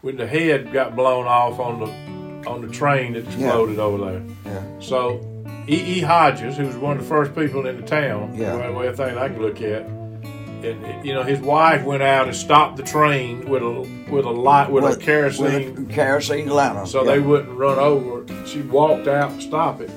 when 0.00 0.16
the 0.16 0.26
head 0.26 0.72
got 0.72 0.96
blown 0.96 1.26
off 1.28 1.60
on 1.60 1.78
the 1.78 2.50
on 2.50 2.60
the 2.60 2.68
train 2.68 3.12
that 3.12 3.22
exploded 3.24 3.78
over 3.78 3.98
there. 4.10 4.22
yeah. 4.44 4.62
So 4.80 5.20
E. 5.68 5.98
E. 5.98 6.00
Hodges, 6.00 6.56
who 6.56 6.66
was 6.66 6.76
one 6.76 6.96
of 6.96 7.02
the 7.02 7.08
first 7.08 7.34
people 7.34 7.66
in 7.66 7.76
the 7.80 7.86
town, 7.86 8.34
Yeah. 8.34 8.56
well, 8.56 8.82
everything 8.82 9.16
I 9.16 9.28
can 9.28 9.40
look 9.40 9.60
at, 9.62 9.82
and 9.82 11.04
you 11.04 11.12
know 11.12 11.22
his 11.22 11.40
wife 11.40 11.82
went 11.84 12.02
out 12.02 12.26
and 12.28 12.36
stopped 12.36 12.76
the 12.76 12.82
train 12.84 13.48
with 13.48 13.62
a 13.62 13.88
with 14.10 14.24
a 14.24 14.30
light 14.30 14.70
with, 14.70 14.84
a 14.84 14.96
kerosene, 14.96 15.74
with 15.74 15.90
a 15.90 15.92
kerosene 15.92 16.48
lantern. 16.48 16.86
so 16.86 17.04
yeah. 17.04 17.12
they 17.12 17.18
wouldn't 17.20 17.56
run 17.56 17.78
over. 17.78 18.24
She 18.46 18.60
walked 18.62 19.08
out 19.08 19.32
and 19.32 19.42
stopped 19.42 19.80
it. 19.82 19.90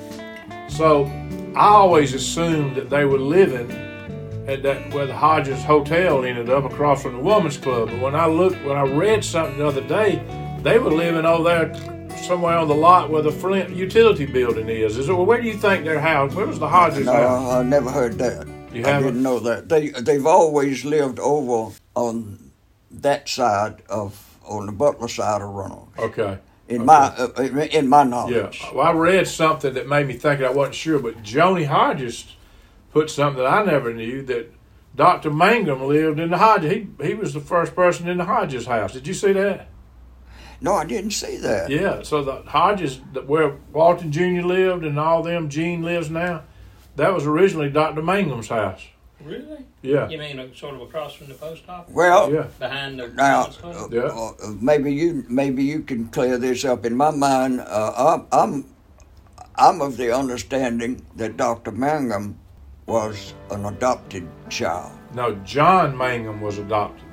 So 0.67 1.05
I 1.55 1.67
always 1.67 2.13
assumed 2.13 2.75
that 2.77 2.89
they 2.89 3.05
were 3.05 3.19
living 3.19 3.69
at 4.47 4.63
that 4.63 4.93
where 4.93 5.05
the 5.05 5.15
Hodges 5.15 5.63
Hotel 5.63 6.23
ended 6.25 6.49
up 6.49 6.63
across 6.65 7.01
from 7.03 7.13
the 7.17 7.19
Women's 7.23 7.57
Club. 7.57 7.89
But 7.89 7.99
when 8.01 8.15
I 8.15 8.25
looked, 8.27 8.63
when 8.65 8.77
I 8.77 8.83
read 8.83 9.23
something 9.23 9.57
the 9.57 9.67
other 9.67 9.81
day, 9.81 10.21
they 10.61 10.79
were 10.79 10.91
living 10.91 11.25
over 11.25 11.43
there 11.43 11.94
somewhere 12.23 12.57
on 12.57 12.67
the 12.67 12.75
lot 12.75 13.09
where 13.09 13.21
the 13.21 13.31
Flint 13.31 13.75
utility 13.75 14.25
building 14.25 14.69
is. 14.69 14.97
Is 14.97 15.09
it? 15.09 15.13
Well, 15.13 15.25
where 15.25 15.41
do 15.41 15.47
you 15.47 15.53
think 15.55 15.85
their 15.85 15.99
house? 15.99 16.33
Where 16.33 16.45
was 16.47 16.59
the 16.59 16.67
Hodges 16.67 17.05
No, 17.05 17.13
house? 17.13 17.53
I 17.53 17.63
never 17.63 17.91
heard 17.91 18.17
that. 18.19 18.47
You 18.73 18.83
I 18.85 18.89
haven't? 18.89 19.07
didn't 19.09 19.23
know 19.23 19.39
that. 19.39 19.69
They 19.69 19.89
they've 19.89 20.25
always 20.25 20.83
lived 20.85 21.19
over 21.19 21.75
on 21.95 22.51
that 22.91 23.29
side 23.29 23.83
of 23.89 24.37
on 24.45 24.65
the 24.65 24.71
Butler 24.71 25.07
side 25.07 25.41
of 25.41 25.49
Reynolds. 25.49 25.97
Okay. 25.97 26.37
In 26.67 26.85
my 26.85 27.13
uh, 27.17 27.29
in 27.71 27.87
my 27.87 28.01
Yeah. 28.01 28.09
knowledge. 28.09 28.65
Well, 28.73 28.85
I 28.87 28.91
read 28.91 29.27
something 29.27 29.73
that 29.75 29.87
made 29.87 30.07
me 30.07 30.13
think 30.13 30.41
I 30.41 30.49
wasn't 30.49 30.75
sure, 30.75 30.99
but 30.99 31.21
Joni 31.23 31.65
Hodges 31.67 32.35
put 32.91 33.09
something 33.09 33.43
that 33.43 33.51
I 33.51 33.63
never 33.63 33.93
knew 33.93 34.23
that 34.23 34.51
Dr. 34.95 35.29
Mangum 35.29 35.83
lived 35.87 36.19
in 36.19 36.31
the 36.31 36.37
Hodges. 36.37 36.71
He 36.71 36.87
he 37.03 37.13
was 37.13 37.33
the 37.33 37.39
first 37.39 37.75
person 37.75 38.07
in 38.09 38.17
the 38.17 38.25
Hodges 38.25 38.65
house. 38.65 38.93
Did 38.93 39.07
you 39.07 39.13
see 39.13 39.31
that? 39.33 39.67
No, 40.65 40.73
I 40.73 40.83
didn't 40.83 41.11
see 41.11 41.37
that. 41.37 41.69
Yeah. 41.69 42.01
So 42.01 42.23
the 42.23 42.41
Hodges, 42.47 42.99
where 43.27 43.49
Walton 43.71 44.11
Jr. 44.11 44.41
lived 44.41 44.83
and 44.83 44.99
all 44.99 45.21
them, 45.21 45.47
Gene 45.47 45.83
lives 45.83 46.09
now, 46.09 46.41
that 46.95 47.13
was 47.13 47.27
originally 47.27 47.69
Dr. 47.69 48.01
Mangum's 48.01 48.47
house. 48.47 48.81
Really? 49.23 49.63
Yeah. 49.83 50.09
You 50.09 50.17
mean 50.17 50.39
uh, 50.39 50.47
sort 50.55 50.73
of 50.73 50.81
across 50.81 51.13
from 51.13 51.27
the 51.27 51.35
post 51.35 51.61
office? 51.69 51.93
Well, 51.93 52.33
Yeah. 52.33 52.47
Behind 52.57 52.99
the 52.99 53.09
now 53.09 53.41
Women's 53.41 53.57
Club? 53.57 53.93
Yeah. 53.93 54.01
uh, 54.05 54.31
uh, 54.43 54.53
maybe 54.59 54.91
you 54.91 55.23
maybe 55.29 55.63
you 55.63 55.81
can 55.81 56.07
clear 56.07 56.39
this 56.39 56.65
up. 56.65 56.83
In 56.83 56.95
my 56.95 57.11
mind, 57.11 57.61
uh, 57.61 57.93
I'm 57.95 58.25
I'm 58.31 58.65
I'm 59.55 59.81
of 59.81 59.97
the 59.97 60.11
understanding 60.15 61.05
that 61.15 61.37
Dr. 61.37 61.71
Mangum 61.71 62.39
was 62.87 63.35
an 63.51 63.65
adopted 63.65 64.27
child, 64.49 64.91
No, 65.13 65.35
John 65.45 65.95
Mangum 65.95 66.41
was 66.41 66.57
adopted. 66.57 67.04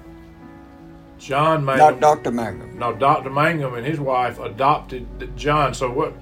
John 1.23 1.65
Mangum. 1.65 1.87
not 1.87 2.01
Dr. 2.01 2.31
Mangum. 2.33 2.79
No, 2.79 2.93
Dr. 2.93 3.31
Mangum 3.31 3.75
and 3.75 3.87
his 3.87 4.01
wife 4.01 4.39
adopted 4.41 5.07
John. 5.37 5.73
So 5.75 5.91
what? 5.91 6.15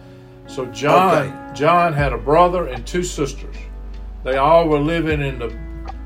So 0.47 0.67
John 0.67 1.29
Okay. 1.29 1.55
John 1.55 1.93
had 1.93 2.13
a 2.13 2.19
brother 2.19 2.67
and 2.67 2.87
two 2.87 3.03
sisters. 3.03 3.57
They 4.25 4.37
all 4.37 4.69
were 4.69 4.79
living 4.79 5.23
in 5.23 5.39
the 5.39 5.55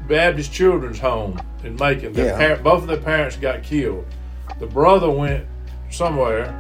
Baptist 0.06 0.52
Children's 0.52 1.00
Home 1.00 1.40
in 1.64 1.74
Macon. 1.76 2.12
Their 2.12 2.38
Yeah. 2.38 2.54
par- 2.54 2.62
both 2.62 2.82
of 2.82 2.88
their 2.88 2.98
parents 2.98 3.36
got 3.36 3.62
killed. 3.62 4.04
The 4.60 4.66
brother 4.66 5.10
went 5.10 5.44
somewhere. 5.90 6.54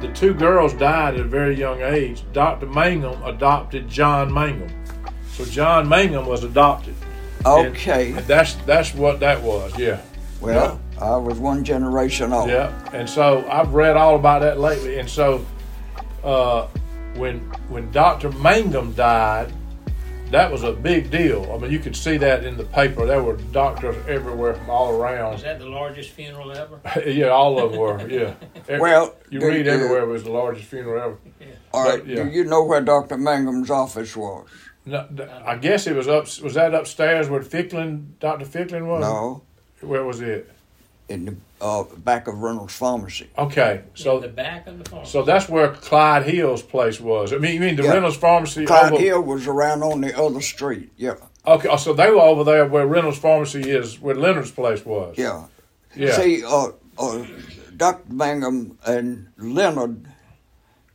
The 0.00 0.08
two 0.08 0.34
girls 0.34 0.74
died 0.74 1.14
at 1.14 1.20
a 1.20 1.24
very 1.24 1.54
young 1.54 1.80
age. 1.80 2.24
Dr. 2.32 2.66
Mangum 2.66 3.22
adopted 3.24 3.88
John 3.88 4.32
Mangum. 4.32 4.68
So 5.32 5.44
John 5.44 5.88
Mangum 5.88 6.26
was 6.26 6.44
adopted. 6.44 6.94
And 7.46 7.68
Okay. 7.68 8.12
that's 8.26 8.54
that's 8.66 8.94
what 8.94 9.20
that 9.20 9.40
was. 9.42 9.78
Yeah. 9.78 9.98
Well, 10.42 10.80
I 11.00 11.16
was 11.16 11.38
one 11.38 11.64
generation 11.64 12.32
old. 12.32 12.48
Yeah, 12.50 12.72
and 12.92 13.08
so 13.08 13.48
I've 13.50 13.72
read 13.74 13.96
all 13.96 14.16
about 14.16 14.42
that 14.42 14.58
lately. 14.58 14.98
And 14.98 15.08
so, 15.08 15.44
uh, 16.24 16.66
when 17.16 17.40
when 17.68 17.90
Dr. 17.92 18.30
Mangum 18.32 18.92
died, 18.94 19.52
that 20.30 20.50
was 20.50 20.62
a 20.62 20.72
big 20.72 21.10
deal. 21.10 21.50
I 21.54 21.58
mean, 21.58 21.70
you 21.70 21.78
could 21.78 21.94
see 21.96 22.16
that 22.18 22.44
in 22.44 22.56
the 22.56 22.64
paper. 22.64 23.04
There 23.06 23.22
were 23.22 23.36
doctors 23.52 23.96
everywhere 24.08 24.54
from 24.54 24.70
all 24.70 24.92
Was 24.92 25.00
around. 25.00 25.38
that 25.40 25.58
the 25.58 25.66
largest 25.68 26.10
funeral 26.10 26.50
ever? 26.52 26.80
yeah, 27.06 27.28
all 27.28 27.58
of 27.58 27.72
them 27.72 27.80
were. 27.80 28.08
Yeah. 28.08 28.34
Well, 28.78 29.14
you 29.28 29.40
do 29.40 29.46
read 29.48 29.66
you- 29.66 29.72
everywhere 29.72 30.02
it 30.04 30.06
was 30.06 30.22
the 30.24 30.30
largest 30.30 30.66
funeral 30.68 31.02
ever. 31.02 31.18
All 31.74 31.84
right. 31.84 31.98
But, 31.98 32.06
yeah. 32.08 32.22
Do 32.24 32.30
you 32.30 32.44
know 32.44 32.64
where 32.64 32.80
Dr. 32.80 33.16
Mangum's 33.18 33.70
office 33.70 34.16
was? 34.16 34.48
No, 34.86 35.06
I 35.44 35.56
guess 35.56 35.86
it 35.86 35.94
was 35.94 36.08
up. 36.08 36.24
Was 36.42 36.54
that 36.54 36.74
upstairs 36.74 37.28
where 37.28 37.42
Ficklin, 37.42 38.14
Dr. 38.20 38.44
Ficklin 38.46 38.86
was? 38.86 39.00
No, 39.02 39.42
Where 39.82 40.04
was 40.04 40.20
it? 40.20 40.48
in 41.08 41.24
the 41.26 41.34
uh, 41.60 41.82
back 41.98 42.26
of 42.26 42.38
Reynolds 42.38 42.72
Pharmacy. 42.74 43.28
Okay, 43.36 43.82
So 43.94 44.04
so 44.04 44.20
the 44.20 44.28
back 44.28 44.66
of 44.66 44.78
the 44.82 44.88
farm. 44.88 45.04
so 45.04 45.22
that's 45.22 45.46
where 45.46 45.68
Clyde 45.68 46.22
Hill's 46.24 46.62
place 46.62 47.00
was. 47.00 47.34
I 47.34 47.38
mean, 47.38 47.54
you 47.54 47.60
mean 47.60 47.76
the 47.76 47.82
Yeah. 47.82 47.92
Reynolds 47.94 48.16
Pharmacy? 48.16 48.64
Clyde 48.64 48.92
over- 48.92 49.02
Hill 49.02 49.20
was 49.20 49.46
around 49.46 49.82
on 49.82 50.00
the 50.00 50.16
other 50.18 50.40
street. 50.40 50.90
Yeah, 50.96 51.14
Okay, 51.46 51.68
oh, 51.68 51.76
so 51.76 51.92
they 51.92 52.08
were 52.10 52.20
over 52.20 52.44
there 52.44 52.64
where 52.66 52.86
Reynolds 52.86 53.18
Pharmacy 53.18 53.60
is, 53.68 54.00
where 54.00 54.14
Leonard's 54.14 54.52
place 54.52 54.86
was. 54.86 55.18
yeah. 55.18 55.46
Yeah. 55.94 56.12
See, 56.12 56.42
uh, 56.44 56.68
uh, 56.96 57.26
Dr. 57.76 58.10
Mangum 58.10 58.78
and 58.86 59.26
Leonard 59.36 60.06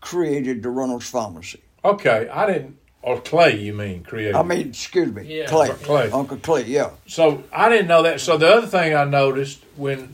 created 0.01 0.63
the 0.63 0.69
Reynolds 0.69 1.07
Pharmacy. 1.09 1.61
Okay, 1.85 2.27
I 2.29 2.45
didn't. 2.51 2.76
Or 3.07 3.21
Clay, 3.21 3.57
you 3.57 3.73
mean 3.73 4.03
created? 4.03 4.35
I 4.35 4.43
mean, 4.43 4.67
excuse 4.67 5.13
me, 5.13 5.23
Yeah. 5.39 5.45
Clay. 5.45 5.69
Clay. 5.69 6.11
Uncle 6.11 6.35
Clay, 6.35 6.65
yeah. 6.65 6.89
so 7.05 7.41
I 7.53 7.69
didn't 7.69 7.87
know 7.87 8.03
that. 8.03 8.19
So 8.19 8.37
the 8.37 8.49
other 8.49 8.67
thing 8.67 8.93
I 8.93 9.05
noticed 9.05 9.63
when, 9.77 10.13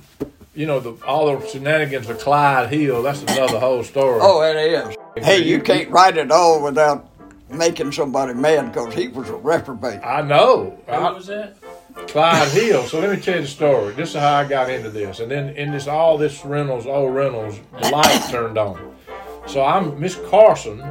you 0.54 0.68
know, 0.68 0.80
the 0.80 0.94
all 1.04 1.36
the 1.36 1.48
shenanigans 1.48 2.08
of 2.08 2.20
Clyde 2.20 2.72
Hill. 2.72 3.02
That's 3.02 3.24
another 3.24 3.60
whole 3.60 3.84
story. 3.84 4.20
Oh, 4.22 4.44
it 4.44 4.56
is. 4.58 5.26
Hey, 5.26 5.40
you 5.40 5.60
can't 5.60 5.90
write 5.90 6.18
it 6.18 6.30
all 6.30 6.62
without 6.62 7.10
making 7.50 7.94
somebody 7.94 8.36
mad 8.36 8.72
because 8.72 8.94
he 8.94 9.08
was 9.08 9.28
a 9.28 9.38
reprobate. 9.38 10.02
I 10.04 10.22
know. 10.22 10.78
Who 10.86 10.92
I, 10.92 11.12
was 11.14 11.26
that? 11.26 11.58
Clyde 12.10 12.48
Hill. 12.50 12.84
So 12.84 13.00
let 13.00 13.10
me 13.10 13.20
tell 13.20 13.38
you 13.38 13.42
the 13.42 13.48
story. 13.48 13.96
This 13.96 14.10
is 14.10 14.18
how 14.18 14.36
I 14.36 14.48
got 14.48 14.70
into 14.70 14.92
this. 14.92 15.20
And 15.20 15.32
then 15.32 15.56
in 15.56 15.72
this 15.72 15.88
all 15.88 16.20
this 16.20 16.46
Reynolds, 16.46 16.86
old 16.86 17.16
Reynolds, 17.16 17.60
the 17.82 17.90
light 17.90 18.28
turned 18.30 18.60
on. 18.60 18.94
So 19.48 19.64
I'm 19.66 20.00
Miss 20.00 20.16
Carson, 20.30 20.84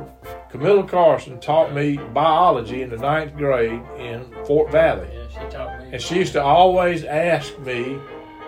Camilla 0.53 0.85
Carson 0.87 1.41
taught 1.41 1.73
me 1.73 1.97
biology 1.97 2.83
in 2.83 2.91
the 2.91 2.99
ninth 2.99 3.35
grade 3.39 3.81
in 3.97 4.23
Fort 4.45 4.71
Valley. 4.71 5.09
Yeah, 5.11 5.29
she 5.29 5.51
taught 5.51 5.81
me. 5.81 5.89
And 5.93 6.03
she 6.03 6.17
used 6.17 6.35
to 6.35 6.43
always 6.43 7.05
ask 7.05 7.59
me 7.61 7.99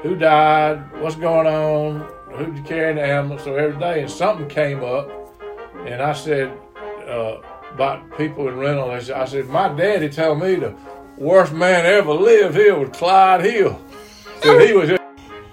who 0.02 0.14
died, 0.14 0.84
what's 1.00 1.16
going 1.16 1.46
on, 1.46 2.00
who's 2.30 2.61
carrying 2.68 2.96
the 2.96 3.02
ambulance, 3.02 3.44
so 3.44 3.56
every 3.56 3.80
day. 3.80 4.02
And 4.02 4.11
something 4.11 4.46
came 4.49 4.84
up, 4.84 5.11
and 5.87 6.02
I 6.02 6.12
said 6.12 6.52
uh, 7.08 7.38
about 7.73 8.18
people 8.18 8.49
in 8.49 8.58
rental, 8.58 8.90
I 8.90 9.00
said, 9.00 9.49
my 9.49 9.68
daddy 9.68 10.11
told 10.11 10.40
me 10.40 10.56
the 10.56 10.76
worst 11.16 11.54
man 11.54 11.87
ever 11.87 12.12
lived 12.12 12.54
here 12.54 12.78
was 12.78 12.90
Clyde 12.90 13.46
Hill. 13.46 13.80
Said 14.42 14.61
he 14.61 14.75
was. 14.75 14.90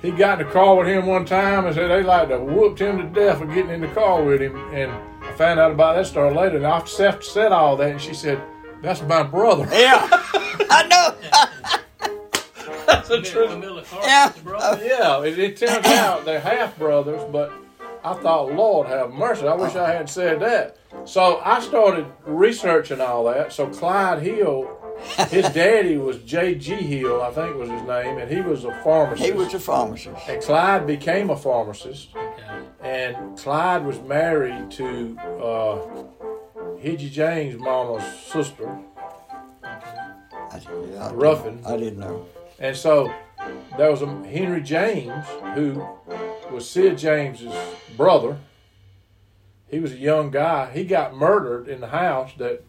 He 0.01 0.11
got 0.11 0.41
in 0.41 0.47
the 0.47 0.51
car 0.51 0.75
with 0.75 0.87
him 0.87 1.05
one 1.05 1.25
time 1.25 1.65
and 1.65 1.75
said 1.75 1.89
they 1.89 2.03
like 2.03 2.27
to 2.29 2.39
whooped 2.39 2.81
him 2.81 2.97
to 2.97 3.03
death 3.03 3.37
for 3.37 3.45
getting 3.45 3.69
in 3.69 3.81
the 3.81 3.87
car 3.89 4.21
with 4.23 4.41
him. 4.41 4.57
And 4.73 4.91
I 5.31 5.35
found 5.37 5.59
out 5.59 5.71
about 5.71 5.95
that 5.95 6.07
story 6.07 6.33
later. 6.33 6.57
And 6.57 6.67
I 6.67 6.83
said 6.85 7.23
said 7.23 7.51
all 7.51 7.77
that, 7.77 7.91
and 7.91 8.01
she 8.01 8.13
said, 8.13 8.41
"That's 8.81 9.01
my 9.03 9.23
brother." 9.23 9.67
Yeah, 9.71 10.07
I 10.69 10.87
know. 10.89 12.07
That's 12.85 13.07
the 13.07 13.21
truth. 13.21 13.63
Yeah. 14.03 14.33
Brother. 14.43 14.85
Yeah, 14.85 15.23
it, 15.23 15.39
it 15.39 15.57
turns 15.57 15.85
out 15.85 16.25
they're 16.25 16.39
half 16.41 16.77
brothers, 16.77 17.21
but 17.31 17.51
I 18.03 18.13
thought, 18.15 18.51
Lord 18.53 18.87
have 18.87 19.11
mercy, 19.11 19.47
I 19.47 19.53
wish 19.55 19.75
I 19.75 19.93
had 19.93 20.09
said 20.09 20.39
that. 20.41 20.77
So 21.05 21.39
I 21.45 21.61
started 21.61 22.05
researching 22.25 22.99
all 22.99 23.23
that. 23.25 23.53
So 23.53 23.67
Clyde 23.67 24.21
Hill, 24.21 24.69
his 25.29 25.47
daddy 25.49 25.97
was 25.97 26.17
J.G. 26.23 26.73
Hill, 26.75 27.21
I 27.21 27.31
think 27.31 27.55
was 27.55 27.69
his 27.69 27.83
name, 27.83 28.17
and 28.17 28.29
he 28.29 28.41
was 28.41 28.65
a 28.65 28.73
pharmacist. 28.83 29.25
He 29.25 29.31
was 29.31 29.53
a 29.53 29.59
pharmacist. 29.59 30.27
and 30.27 30.41
Clyde 30.43 30.85
became 30.87 31.29
a 31.29 31.37
pharmacist, 31.37 32.09
Okay. 32.15 32.60
And 32.81 33.37
Clyde 33.37 33.85
was 33.85 33.99
married 34.01 34.71
to 34.71 35.17
uh, 35.19 36.03
Hidgy 36.81 37.11
James' 37.11 37.59
mama's 37.59 38.03
sister, 38.21 38.77
I, 39.63 40.59
yeah, 40.91 41.07
I 41.07 41.13
Ruffin. 41.13 41.57
didn't- 41.57 41.67
I 41.67 41.77
didn't 41.77 41.99
know. 41.99 42.25
And 42.59 42.75
so 42.75 43.11
there 43.77 43.89
was 43.91 44.01
a 44.01 44.07
Henry 44.25 44.61
James 44.61 45.25
who 45.55 45.83
was 46.51 46.69
Sid 46.69 46.97
James's 46.97 47.53
brother. 47.97 48.37
He 49.67 49.79
was 49.79 49.93
a 49.93 49.97
young 49.97 50.31
guy. 50.31 50.69
He 50.71 50.83
got 50.83 51.15
murdered 51.15 51.67
in 51.69 51.79
the 51.81 51.87
house 51.87 52.31
that 52.37 52.63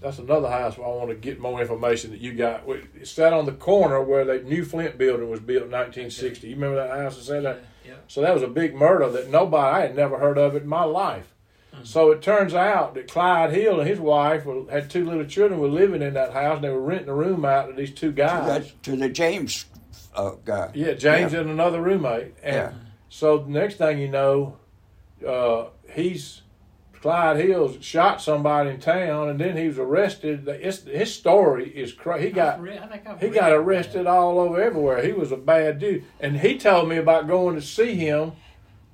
that's 0.00 0.18
another 0.18 0.48
house 0.48 0.76
where 0.78 0.86
I 0.86 0.90
want 0.90 1.08
to 1.10 1.14
get 1.14 1.40
more 1.40 1.60
information 1.60 2.10
that 2.10 2.20
you 2.20 2.32
got. 2.34 2.64
It 2.68 3.06
sat 3.06 3.32
on 3.32 3.46
the 3.46 3.52
corner 3.52 4.00
where 4.02 4.24
the 4.24 4.38
new 4.42 4.64
Flint 4.64 4.98
building 4.98 5.28
was 5.30 5.40
built 5.40 5.64
in 5.64 5.70
1960. 5.70 6.48
You 6.48 6.54
remember 6.54 6.76
that 6.76 6.90
house 6.90 7.16
that 7.16 7.22
said 7.24 7.44
that? 7.44 7.64
Yeah. 7.86 7.94
So 8.08 8.20
that 8.22 8.34
was 8.34 8.42
a 8.42 8.48
big 8.48 8.74
murder 8.74 9.08
that 9.10 9.30
nobody, 9.30 9.76
I 9.76 9.80
had 9.82 9.94
never 9.96 10.18
heard 10.18 10.38
of 10.38 10.54
it 10.56 10.62
in 10.62 10.68
my 10.68 10.84
life. 10.84 11.32
So 11.84 12.10
it 12.10 12.22
turns 12.22 12.54
out 12.54 12.94
that 12.94 13.06
Clyde 13.06 13.52
Hill 13.52 13.80
and 13.80 13.88
his 13.88 14.00
wife 14.00 14.46
were, 14.46 14.64
had 14.70 14.88
two 14.88 15.04
little 15.04 15.26
children 15.26 15.60
were 15.60 15.68
living 15.68 16.00
in 16.00 16.14
that 16.14 16.32
house 16.32 16.56
and 16.56 16.64
they 16.64 16.70
were 16.70 16.80
renting 16.80 17.10
a 17.10 17.14
room 17.14 17.44
out 17.44 17.66
to 17.66 17.74
these 17.74 17.92
two 17.92 18.12
guys. 18.12 18.46
That's 18.46 18.72
to 18.84 18.96
the 18.96 19.10
James 19.10 19.66
uh, 20.14 20.30
guy. 20.42 20.70
Yeah, 20.74 20.94
James 20.94 21.34
Yeah. 21.34 21.40
and 21.40 21.50
another 21.50 21.82
roommate. 21.82 22.32
And 22.42 22.54
Yeah. 22.56 22.72
so 23.10 23.36
the 23.38 23.50
next 23.50 23.74
thing 23.76 23.98
you 23.98 24.08
know, 24.08 24.56
uh, 25.26 25.66
he's 25.92 26.40
Clyde 27.06 27.36
Hills 27.36 27.76
shot 27.84 28.20
somebody 28.20 28.70
in 28.70 28.80
town, 28.80 29.28
and 29.28 29.38
then 29.38 29.56
he 29.56 29.68
was 29.68 29.78
arrested. 29.78 30.48
It's, 30.48 30.82
his 30.82 31.14
story 31.14 31.68
is 31.70 31.92
crazy. 31.92 32.26
He 32.26 32.32
got 32.32 32.60
Re- 32.60 32.78
I 32.78 32.86
think 32.88 33.04
he 33.20 33.26
read 33.26 33.34
got 33.34 33.50
that. 33.50 33.54
arrested 33.54 34.08
all 34.08 34.40
over 34.40 34.60
everywhere. 34.60 35.00
He 35.06 35.12
was 35.12 35.30
a 35.30 35.36
bad 35.36 35.78
dude, 35.78 36.02
and 36.18 36.36
he 36.40 36.58
told 36.58 36.88
me 36.88 36.96
about 36.96 37.28
going 37.28 37.54
to 37.54 37.62
see 37.62 37.94
him 37.94 38.32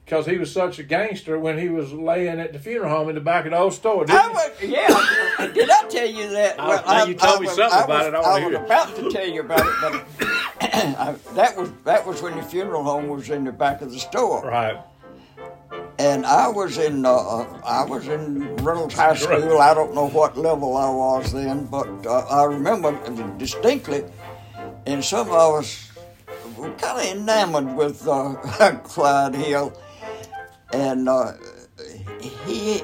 because 0.04 0.26
he 0.26 0.37
was 0.37 0.52
such 0.52 0.78
a 0.78 0.83
gangster 0.83 1.38
when 1.38 1.57
he 1.59 1.71
was 1.71 1.90
laying 1.95 2.38
at 2.38 2.52
the 2.52 2.59
funeral 2.59 2.90
home 2.90 3.09
in 3.09 3.14
the 3.14 3.21
back 3.23 3.47
of 3.47 3.52
the 3.52 3.57
old 3.59 3.73
store. 3.73 4.04
didn't 4.04 4.21
I 4.21 4.28
was, 4.28 4.50
yeah, 4.61 5.47
did 5.54 5.71
I 5.71 5.88
tell 5.88 6.07
you 6.11 6.28
that? 6.33 6.61
I- 6.61 6.83
now 6.99 7.04
you 7.07 7.14
told 7.14 7.40
me 7.40 7.46
was, 7.46 7.57
something 7.57 7.79
I 7.79 7.85
about 7.85 7.98
was, 7.98 8.07
it. 8.09 8.14
I 8.14 8.20
wanna 8.20 8.44
I 8.44 8.46
was 8.61 8.66
about 8.66 8.96
to 8.96 9.11
tell 9.11 9.27
you 9.27 9.40
about 9.40 9.61
it, 9.61 9.72
but 9.81 10.29
I, 10.61 11.14
that 11.33 11.57
was 11.57 11.72
that 11.87 12.07
was 12.07 12.20
when 12.20 12.37
the 12.37 12.42
funeral 12.42 12.85
home 12.85 13.09
was 13.09 13.31
in 13.31 13.44
the 13.44 13.53
back 13.53 13.81
of 13.81 13.90
the 13.90 13.98
store, 13.98 14.42
Right. 14.46 14.77
And 15.98 16.24
I 16.26 16.48
was 16.48 16.78
in 16.78 17.04
uh, 17.06 17.44
I 17.64 17.85
was 17.85 18.08
in 18.08 18.56
Reynolds 18.56 18.94
High 18.94 19.14
School. 19.14 19.58
I 19.61 19.74
don't 19.74 19.94
know 19.94 20.08
what 20.08 20.37
level 20.37 20.76
I 20.76 20.90
was 20.90 21.32
then, 21.32 21.66
but 21.66 21.88
uh, 22.06 22.26
I 22.30 22.44
remember 22.44 22.92
distinctly, 23.38 24.04
and 24.87 25.04
some 25.04 25.28
of 25.28 25.35
us 25.35 25.90
were 26.56 26.70
kind 26.72 26.98
of 27.00 27.16
enamored 27.20 27.74
with 27.76 28.06
uh, 28.08 28.35
Clyde 28.85 29.35
Hill, 29.35 29.72
and 30.72 31.08
uh, 31.08 31.32
he 32.44 32.82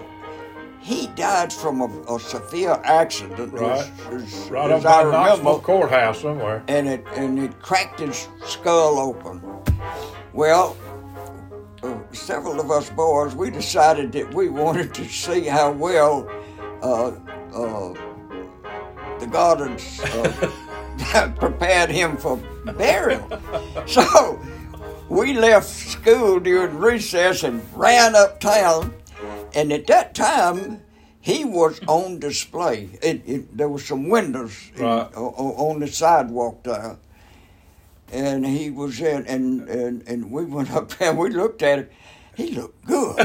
he 0.80 1.06
died 1.08 1.52
from 1.52 1.80
a, 1.82 2.14
a 2.14 2.18
severe 2.20 2.80
accident. 2.84 3.52
Right. 3.52 3.90
as, 4.10 4.22
as, 4.22 4.50
Right 4.50 4.70
as 4.70 4.84
up 4.84 4.90
I 4.90 5.10
by 5.10 5.30
remember, 5.32 5.58
courthouse 5.60 6.20
somewhere. 6.22 6.62
and 6.68 6.88
it 6.88 7.04
and 7.16 7.38
it 7.38 7.60
cracked 7.60 8.00
his 8.00 8.28
skull 8.46 8.98
open. 8.98 9.42
Well, 10.32 10.76
uh, 10.86 10.87
several 12.22 12.60
of 12.60 12.70
us 12.70 12.90
boys, 12.90 13.34
we 13.34 13.50
decided 13.50 14.12
that 14.12 14.32
we 14.34 14.48
wanted 14.48 14.92
to 14.94 15.04
see 15.08 15.42
how 15.44 15.70
well 15.72 16.28
uh, 16.82 17.12
uh, 17.54 17.94
the 19.18 19.26
Gardens 19.26 20.00
uh, 20.00 21.32
prepared 21.38 21.90
him 21.90 22.16
for 22.16 22.36
burial. 22.76 23.28
So 23.86 24.40
we 25.08 25.32
left 25.34 25.68
school 25.68 26.40
during 26.40 26.76
recess 26.76 27.42
and 27.42 27.62
ran 27.74 28.14
uptown. 28.14 28.94
And 29.54 29.72
at 29.72 29.86
that 29.86 30.14
time, 30.14 30.82
he 31.20 31.44
was 31.44 31.80
on 31.88 32.18
display. 32.20 32.90
It, 33.02 33.22
it, 33.26 33.56
there 33.56 33.68
were 33.68 33.78
some 33.80 34.08
windows 34.08 34.70
Right. 34.76 35.08
o- 35.16 35.70
on 35.70 35.80
the 35.80 35.88
sidewalk 35.88 36.62
there. 36.64 36.96
And 38.12 38.46
he 38.46 38.70
was 38.70 39.00
in, 39.00 39.26
and, 39.26 39.68
and, 39.68 40.02
and 40.06 40.30
we 40.30 40.44
went 40.44 40.70
up 40.70 40.90
there 40.90 41.10
and 41.10 41.18
we 41.18 41.30
looked 41.30 41.62
at 41.62 41.78
him. 41.80 41.88
He 42.38 42.52
looked 42.52 42.86
good. 42.86 43.18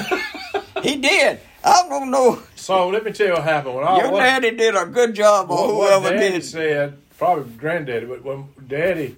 he 0.82 0.98
did. 0.98 1.40
I 1.64 1.86
don't 1.88 2.10
know. 2.12 2.42
So 2.56 2.90
let 2.90 3.06
me 3.06 3.12
tell 3.12 3.28
you 3.28 3.34
what 3.34 3.44
happened. 3.44 3.76
When 3.76 3.84
I 3.88 3.98
Your 4.00 4.12
what- 4.12 4.20
daddy 4.22 4.52
did 4.52 4.76
a 4.76 4.86
good 4.88 5.14
job, 5.14 5.52
or 5.52 5.56
Well, 5.68 5.78
what 5.78 5.90
whoever 6.02 6.18
Daddy 6.18 6.34
did. 6.34 6.44
said, 6.44 6.98
probably 7.18 7.50
Granddaddy, 7.56 8.08
but 8.08 8.24
when 8.26 8.48
Daddy 8.68 9.16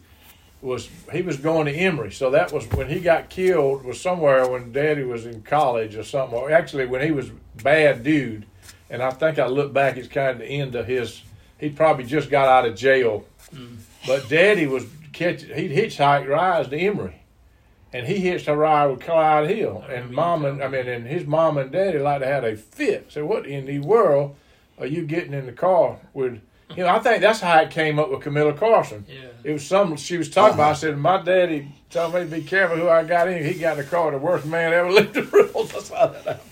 was 0.62 0.90
he 1.14 1.22
was 1.22 1.38
going 1.38 1.66
to 1.68 1.72
Emory, 1.72 2.12
so 2.12 2.30
that 2.32 2.52
was 2.52 2.66
when 2.72 2.90
he 2.90 3.00
got 3.00 3.30
killed 3.30 3.86
was 3.86 4.02
somewhere 4.02 4.48
when 4.50 4.72
Daddy 4.74 5.04
was 5.04 5.26
in 5.26 5.42
college 5.44 5.96
or 5.96 6.04
something. 6.04 6.38
Or 6.38 6.52
actually, 6.52 6.86
when 6.88 7.02
he 7.02 7.12
was 7.12 7.30
bad 7.64 8.04
dude, 8.04 8.46
and 8.90 9.02
I 9.02 9.12
think 9.12 9.40
I 9.40 9.48
look 9.48 9.72
back, 9.74 9.96
it's 9.98 10.08
kind 10.10 10.32
of 10.32 10.40
the 10.40 10.46
end 10.48 10.76
of 10.76 10.86
his. 10.88 11.22
He 11.58 11.70
probably 11.70 12.04
just 12.04 12.30
got 12.30 12.50
out 12.50 12.66
of 12.70 12.76
jail, 12.76 13.26
mm. 13.54 13.78
but 14.06 14.28
Daddy 14.28 14.68
was 14.68 14.86
catch. 15.14 15.44
He'd 15.44 15.72
hitchhike 15.72 16.28
rides 16.28 16.68
to 16.70 16.78
Emory. 16.78 17.22
And 17.96 18.06
he 18.06 18.20
hitched 18.20 18.50
a 18.50 18.56
ride 18.58 18.88
with 18.88 19.00
Clyde 19.00 19.50
Hill, 19.50 19.82
oh, 19.82 19.90
and 19.90 20.12
mom 20.12 20.44
and 20.44 20.62
I 20.62 20.68
mean, 20.68 20.86
and 20.86 21.08
his 21.08 21.26
mom 21.26 21.58
and 21.58 21.72
daddy 21.72 21.98
like 21.98 22.20
to 22.20 22.28
have 22.28 22.44
a 22.44 22.58
fit. 22.58 23.10
So 23.10 23.26
what 23.26 23.46
in 23.46 23.68
the 23.68 23.80
world 23.80 24.36
are 24.78 24.86
you 24.86 25.06
getting 25.06 25.34
in 25.34 25.46
the 25.46 25.54
car 25.54 26.00
with? 26.14 26.42
You 26.76 26.84
know, 26.84 26.90
I 26.90 27.00
think 27.00 27.22
that's 27.22 27.40
how 27.40 27.58
it 27.62 27.72
came 27.72 27.98
up 27.98 28.12
with 28.12 28.20
Camilla 28.20 28.52
Carson. 28.52 29.06
Yeah. 29.08 29.30
It 29.46 29.54
was 29.54 29.66
something 29.66 29.96
she 29.96 30.18
was 30.18 30.30
talking 30.30 30.56
about. 30.56 30.68
I 30.68 30.72
oh. 30.72 30.74
said, 30.74 30.98
my 30.98 31.22
daddy 31.22 31.72
told 31.90 32.16
me 32.16 32.20
to 32.22 32.26
be 32.26 32.42
careful 32.42 32.76
who 32.76 32.90
I 32.90 33.06
got 33.06 33.30
in. 33.30 33.46
He 33.46 33.54
got 33.54 33.78
in 33.78 33.86
the 33.86 33.90
car, 33.90 34.12
the 34.12 34.18
worst 34.18 34.46
man 34.46 34.74
ever 34.74 34.92
lived 34.92 35.16
in 35.16 35.30
Reynolds. 35.30 35.72
That's 35.72 35.90
how 35.90 36.08
that 36.08 36.26
happened. 36.26 36.50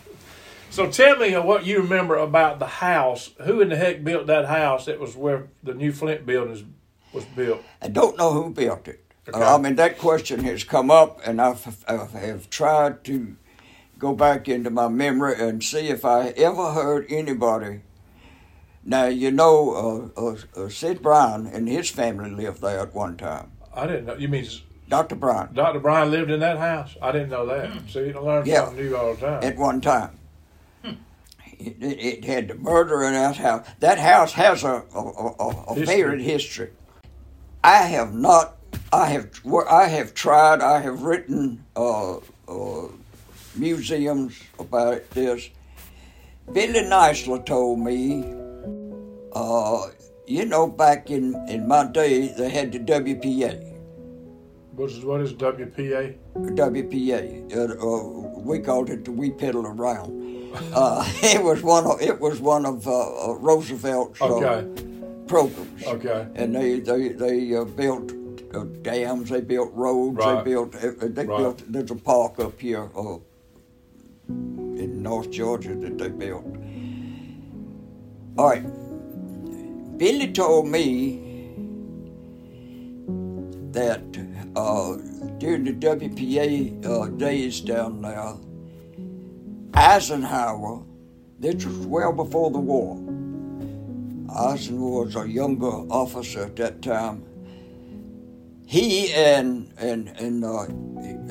So 0.69 0.89
tell 0.89 1.17
me 1.17 1.33
what 1.33 1.65
you 1.65 1.81
remember 1.81 2.15
about 2.15 2.59
the 2.59 2.67
house. 2.67 3.31
Who 3.41 3.59
in 3.59 3.67
the 3.67 3.75
heck 3.75 4.01
built 4.01 4.27
that 4.27 4.45
house? 4.45 4.85
That 4.85 4.97
was 4.97 5.17
where 5.17 5.49
the 5.61 5.73
new 5.73 5.91
Flint 5.91 6.25
buildings 6.25 6.63
was 7.11 7.25
built. 7.25 7.61
I 7.81 7.89
don't 7.89 8.17
know 8.17 8.31
who 8.31 8.49
built 8.49 8.87
it. 8.87 9.02
Okay. 9.27 9.39
Uh, 9.41 9.55
I 9.55 9.61
mean, 9.61 9.75
that 9.75 9.97
question 9.97 10.43
has 10.43 10.63
come 10.63 10.91
up, 10.91 11.21
and 11.25 11.41
I've, 11.41 11.83
I 11.87 12.05
have 12.19 12.49
tried 12.49 13.03
to 13.05 13.35
go 13.97 14.13
back 14.13 14.49
into 14.49 14.69
my 14.69 14.89
memory 14.89 15.35
and 15.39 15.63
see 15.63 15.87
if 15.87 16.03
I 16.03 16.29
ever 16.29 16.71
heard 16.73 17.05
anybody. 17.09 17.81
Now, 18.83 19.05
you 19.05 19.31
know, 19.31 20.11
uh, 20.17 20.19
uh, 20.59 20.63
uh, 20.65 20.69
Sid 20.69 21.01
Brown 21.01 21.47
and 21.47 21.69
his 21.69 21.89
family 21.89 22.29
lived 22.31 22.61
there 22.61 22.79
at 22.79 22.93
one 22.93 23.15
time. 23.15 23.51
I 23.73 23.87
didn't 23.87 24.05
know. 24.07 24.15
You 24.15 24.27
mean 24.27 24.45
Dr. 24.89 25.15
Brown, 25.15 25.53
Dr. 25.53 25.79
Brian 25.79 26.11
lived 26.11 26.29
in 26.29 26.41
that 26.41 26.57
house? 26.57 26.97
I 27.01 27.13
didn't 27.13 27.29
know 27.29 27.45
that. 27.45 27.71
See, 27.89 28.07
you 28.07 28.19
learn 28.19 28.45
Yeah. 28.45 28.65
something 28.65 28.83
new 28.85 28.97
all 28.97 29.13
the 29.15 29.21
time. 29.21 29.43
at 29.43 29.57
one 29.57 29.79
time. 29.79 30.19
It, 30.83 31.77
it, 31.81 31.99
it 32.03 32.25
had 32.25 32.49
the 32.49 32.55
murder 32.55 33.03
in 33.03 33.13
that 33.13 33.37
house. 33.37 33.65
That 33.79 33.97
house 33.97 34.33
has 34.33 34.65
a, 34.65 34.83
a, 34.93 34.99
a, 34.99 35.47
a 35.69 35.75
History. 35.75 35.95
varied 36.01 36.21
history. 36.21 36.69
I 37.63 37.77
have 37.83 38.13
not. 38.13 38.57
I 38.93 39.07
have. 39.07 39.29
I 39.69 39.87
have 39.87 40.13
tried. 40.13 40.61
I 40.61 40.79
have 40.79 41.01
written 41.01 41.65
uh, 41.75 42.17
uh, 42.47 42.87
museums 43.55 44.39
about 44.59 45.09
this. 45.11 45.49
Billy 46.53 46.81
Neisler 46.81 47.43
told 47.43 47.79
me 47.79 48.23
uh, 49.33 49.87
you 50.27 50.45
know, 50.45 50.67
back 50.67 51.09
in, 51.09 51.33
in 51.49 51.67
my 51.67 51.85
day, 51.85 52.33
they 52.37 52.49
had 52.49 52.71
the 52.71 52.79
WPA. 52.79 53.71
What 54.75 54.91
is, 54.91 55.03
what 55.03 55.21
is 55.21 55.33
WPA? 55.33 56.15
WPA. 56.35 57.55
Uh, 57.55 57.73
uh, 57.73 58.39
we 58.39 58.59
called 58.59 58.89
it 58.89 59.05
the 59.05 59.11
We 59.11 59.31
Piddle 59.31 59.65
Around. 59.65 60.53
Uh, 60.73 61.03
it 61.23 61.43
was 61.43 61.63
one 61.63 61.85
of 61.85 61.99
it 62.01 62.19
was 62.19 62.39
one 62.39 62.65
of 62.65 62.85
Roosevelt's 62.85 64.21
uh, 64.21 64.25
Okay. 64.25 64.83
programs. 65.27 65.83
Okay. 65.83 66.27
And 66.35 66.55
they 66.55 66.79
they 66.79 67.09
they 67.09 67.55
uh, 67.55 67.65
built 67.65 68.11
uh, 68.53 68.63
dams, 68.81 69.29
they 69.29 69.41
built 69.41 69.71
roads, 69.73 70.17
Right. 70.17 70.43
they 70.43 70.51
built 70.51 70.75
uh, 70.75 70.91
they 71.01 71.25
Right. 71.25 71.37
built. 71.37 71.63
There's 71.71 71.91
a 71.91 71.95
park 71.95 72.39
up 72.39 72.59
here 72.59 72.89
uh, 72.95 73.17
in 74.29 75.01
North 75.01 75.31
Georgia 75.31 75.75
that 75.75 75.97
they 75.97 76.09
built. 76.09 76.45
All 78.37 78.49
right. 78.49 78.63
Billy 79.97 80.31
told 80.31 80.67
me 80.67 81.19
that 83.71 84.01
uh, 84.55 84.97
during 85.37 85.63
the 85.63 85.73
WPA 85.73 86.85
uh, 86.85 87.07
days 87.17 87.61
down 87.61 88.01
there, 88.01 88.33
Eisenhower, 89.73 90.83
this 91.39 91.65
was 91.65 91.77
well 91.87 92.11
before 92.13 92.51
the 92.51 92.59
war. 92.59 92.95
Eisenhower 94.35 95.05
was 95.05 95.15
a 95.15 95.27
younger 95.27 95.67
officer 95.67 96.43
at 96.45 96.55
that 96.57 96.81
time. 96.81 97.23
He 98.65 99.11
and 99.13 99.71
and 99.77 100.07
and 100.19 100.43
uh, 100.43 100.65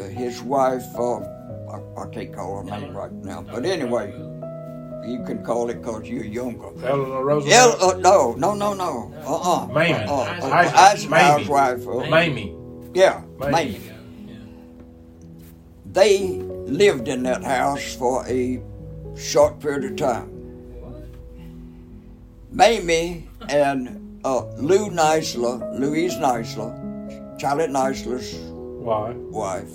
his 0.08 0.42
wife, 0.42 0.84
uh, 0.96 1.16
I, 1.18 1.80
I 2.02 2.06
can't 2.12 2.32
call 2.34 2.58
her 2.58 2.64
name 2.80 2.94
right 2.96 3.12
now, 3.12 3.42
but 3.42 3.64
anyway, 3.64 4.12
you 5.06 5.24
can 5.26 5.42
call 5.44 5.70
it 5.70 5.80
because 5.82 6.08
you're 6.08 6.24
younger. 6.24 6.68
Eleanor 6.86 7.24
Roosevelt? 7.24 7.82
uh, 7.82 7.98
no, 7.98 8.34
no, 8.34 8.54
no, 8.54 8.74
no. 8.74 9.12
Uh-uh. 9.26 9.66
Mamie. 9.68 9.92
Uh-uh. 9.94 10.50
Eisen- 10.52 10.72
Uh, 10.74 10.80
Eisenhower's 10.90 11.48
wife. 11.48 11.88
uh, 11.88 12.10
Mamie. 12.10 12.54
yeah, 12.94 13.22
Mamie. 13.38 13.80
They 15.86 16.28
lived 16.66 17.08
in 17.08 17.22
that 17.24 17.42
house 17.44 17.94
for 17.96 18.26
a 18.26 18.62
short 19.16 19.58
period 19.60 19.84
of 19.90 19.96
time. 19.96 20.28
Mamie 22.50 23.28
and 23.48 24.20
uh, 24.24 24.44
Lou 24.56 24.88
Neisler, 24.90 25.78
Louise 25.78 26.14
Neisler, 26.14 26.72
Charlotte 27.42 27.70
Neisler's 27.70 28.36
Why? 28.36 29.10
wife, 29.10 29.72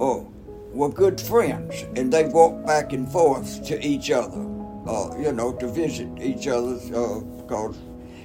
oh, 0.00 0.26
were 0.72 0.88
good 0.88 1.20
friends, 1.20 1.84
and 1.94 2.12
they 2.12 2.24
walked 2.24 2.66
back 2.66 2.92
and 2.92 3.08
forth 3.08 3.64
to 3.66 3.80
each 3.80 4.10
other, 4.10 4.40
uh, 4.88 5.16
you 5.16 5.30
know, 5.30 5.52
to 5.52 5.68
visit 5.68 6.08
each 6.20 6.48
other, 6.48 6.80
uh, 6.92 7.20
because 7.20 7.76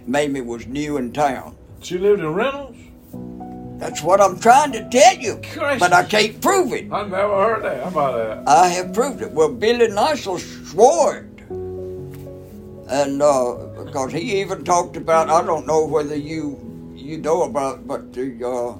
Mamie 0.07 0.41
was 0.41 0.65
new 0.65 0.97
in 0.97 1.13
town. 1.13 1.55
She 1.83 1.99
lived 1.99 2.21
in 2.21 2.33
Reynolds? 2.33 2.79
That's 3.79 4.01
what 4.01 4.19
I'm 4.19 4.39
trying 4.39 4.71
to 4.71 4.89
tell 4.89 5.17
you, 5.17 5.39
Christ. 5.53 5.79
but 5.79 5.93
I 5.93 6.05
can't 6.05 6.41
prove 6.41 6.73
it. 6.73 6.91
I've 6.91 7.11
never 7.11 7.35
heard 7.35 7.63
that. 7.65 7.83
How 7.83 7.89
about 7.89 8.45
that? 8.45 8.51
I 8.51 8.67
have 8.69 8.95
proved 8.95 9.21
it. 9.21 9.29
Well, 9.29 9.53
Billy 9.53 9.89
Neisler 9.89 10.39
swore 10.39 11.17
it. 11.17 11.43
And 12.89 13.21
uh, 13.21 13.83
because 13.85 14.11
he 14.11 14.41
even 14.41 14.63
talked 14.63 14.97
about, 14.97 15.29
I 15.29 15.45
don't 15.45 15.67
know 15.67 15.85
whether 15.85 16.15
you 16.15 16.65
you 17.09 17.17
know 17.17 17.43
about, 17.43 17.87
but 17.87 18.13
the 18.13 18.37
uh, 18.45 18.77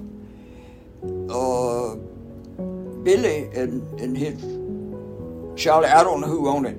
uh, 1.34 1.96
Billy 3.04 3.50
and, 3.56 4.00
and 4.00 4.16
his 4.16 4.40
Charlie, 5.60 5.90
I 5.90 6.04
don't 6.04 6.22
know 6.22 6.28
who 6.28 6.48
owned 6.48 6.68
it, 6.68 6.78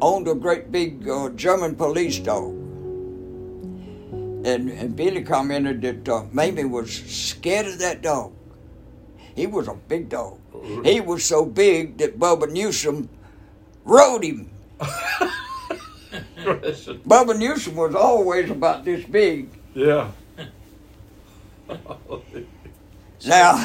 owned 0.00 0.28
a 0.28 0.34
great 0.34 0.70
big 0.70 1.08
uh, 1.08 1.30
German 1.30 1.74
police 1.74 2.18
dog. 2.20 2.54
And, 4.44 4.70
and 4.70 4.96
Billy 4.96 5.22
commented 5.22 5.82
that 5.82 6.08
uh, 6.08 6.24
Mamie 6.32 6.64
was 6.64 6.92
scared 6.92 7.66
of 7.66 7.78
that 7.80 8.02
dog. 8.02 8.32
He 9.34 9.46
was 9.46 9.68
a 9.68 9.74
big 9.74 10.08
dog. 10.08 10.38
He 10.84 11.00
was 11.00 11.24
so 11.24 11.44
big 11.44 11.98
that 11.98 12.18
Bubba 12.18 12.50
Newsom 12.50 13.08
rode 13.84 14.24
him. 14.24 14.50
Bubba 16.38 17.38
Newsom 17.38 17.76
was 17.76 17.94
always 17.94 18.50
about 18.50 18.84
this 18.84 19.04
big. 19.04 19.48
yeah. 19.74 20.10
Now, 23.26 23.64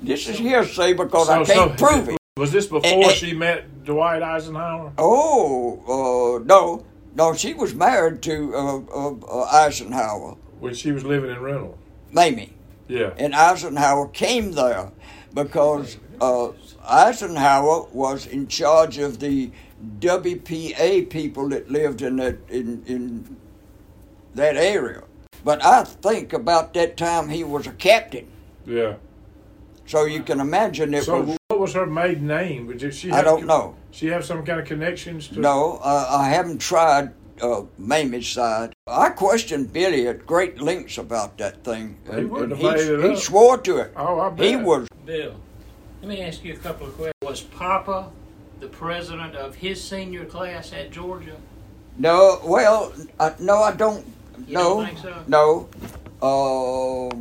this 0.00 0.28
is 0.28 0.38
hearsay 0.38 0.92
because 0.92 1.28
I 1.28 1.42
So- 1.44 1.52
can't 1.54 1.78
so- 1.78 1.86
prove 1.86 2.08
it. 2.10 2.16
Was 2.36 2.50
this 2.50 2.66
before 2.66 3.10
she 3.10 3.32
met 3.32 3.84
Dwight 3.84 4.20
Eisenhower? 4.22 4.92
Oh, 4.98 6.36
uh, 6.40 6.44
no. 6.44 6.84
No, 7.14 7.32
she 7.32 7.54
was 7.54 7.74
married 7.76 8.22
to 8.22 8.52
uh, 8.56 8.78
uh, 8.92 9.10
uh, 9.12 9.44
Eisenhower, 9.52 10.36
When 10.58 10.74
she 10.74 10.90
was 10.90 11.04
living 11.04 11.30
in 11.30 11.40
Reynolds? 11.40 11.78
Mamie. 12.10 12.52
Yeah. 12.88 13.12
And 13.18 13.36
Eisenhower 13.36 14.08
came 14.08 14.50
there 14.52 14.90
because 15.32 15.96
uh, 16.20 16.48
Eisenhower 16.84 17.84
was 17.92 18.26
in 18.26 18.48
charge 18.48 18.98
of 18.98 19.20
the 19.20 19.52
WPA 20.00 21.08
people 21.10 21.48
that 21.50 21.70
lived 21.70 22.02
in 22.02 22.16
that 22.16 22.38
in, 22.48 22.82
in 22.86 23.36
that 24.34 24.56
area. 24.56 25.02
But 25.44 25.64
I 25.64 25.84
think 25.84 26.32
about 26.32 26.72
that 26.74 26.96
time 26.96 27.28
he 27.28 27.44
was 27.44 27.66
a 27.66 27.72
captain, 27.72 28.26
Yeah. 28.66 28.94
so 29.86 30.04
you 30.06 30.22
can 30.22 30.40
imagine 30.40 30.94
it 30.94 31.04
So 31.04 31.20
was. 31.20 31.36
what 31.48 31.60
was 31.60 31.74
her 31.74 31.86
maiden 31.86 32.26
name? 32.28 32.74
Did 32.76 32.94
she 32.94 33.10
I 33.10 33.22
don't 33.22 33.46
know. 33.46 33.74
She 33.90 34.06
have 34.08 34.24
some 34.24 34.44
kind 34.44 34.58
of 34.58 34.66
connections 34.66 35.28
to 35.28 35.40
No, 35.40 35.78
uh, 35.82 36.06
I 36.10 36.30
haven't 36.30 36.58
tried 36.58 37.12
uh, 37.42 37.62
Mamie's 37.78 38.28
side. 38.28 38.72
I 38.86 39.10
questioned 39.10 39.72
Billy 39.72 40.08
at 40.08 40.24
great 40.24 40.60
lengths 40.62 40.96
about 40.98 41.36
that 41.38 41.62
thing. 41.62 41.98
He 42.06 42.12
and- 42.12 42.30
wouldn't 42.30 42.52
and 42.54 42.62
have 42.62 42.80
he, 42.80 42.86
made 42.86 42.94
it 43.00 43.04
he 43.04 43.10
up. 43.16 43.18
swore 43.18 43.58
to 43.58 43.76
it. 43.78 43.92
Oh, 43.96 44.20
I 44.20 44.30
bet. 44.30 44.46
He 44.46 44.56
was 44.56 44.88
Bill, 45.04 45.34
let 46.00 46.08
me 46.08 46.22
ask 46.22 46.42
you 46.42 46.54
a 46.54 46.56
couple 46.56 46.86
of 46.86 46.94
questions. 46.94 47.14
Was 47.22 47.42
Papa 47.42 48.10
the 48.60 48.68
president 48.68 49.34
of 49.36 49.56
his 49.56 49.82
senior 49.82 50.24
class 50.24 50.72
at 50.72 50.90
Georgia? 50.90 51.36
No, 51.98 52.40
well, 52.44 52.94
uh, 53.20 53.32
no, 53.38 53.62
I 53.62 53.72
don't. 53.72 54.06
You 54.46 54.54
no, 54.54 54.88
so? 55.00 55.24
no. 55.26 55.68
Uh, 56.22 57.14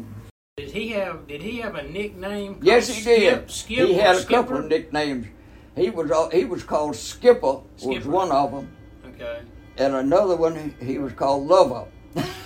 Did 0.57 0.71
he 0.71 0.89
have 0.89 1.27
Did 1.27 1.41
he 1.41 1.59
have 1.59 1.75
a 1.75 1.83
nickname? 1.83 2.59
yes, 2.61 2.87
he 2.89 3.03
did. 3.03 3.49
Skip, 3.49 3.51
Skip 3.51 3.87
he 3.89 3.93
had 3.95 4.15
a 4.15 4.19
Skipper? 4.19 4.41
couple 4.43 4.57
of 4.57 4.65
nicknames. 4.67 5.27
He 5.75 5.89
was 5.89 6.11
uh, 6.11 6.29
he 6.29 6.45
was 6.45 6.63
called 6.63 6.95
Skipper, 6.95 7.61
was 7.83 8.05
one 8.05 8.31
of 8.31 8.51
them, 8.51 8.71
Okay. 9.07 9.39
and 9.77 9.95
another 9.95 10.35
one 10.35 10.75
he 10.81 10.97
was 10.99 11.13
called 11.13 11.47
Lover. 11.47 11.85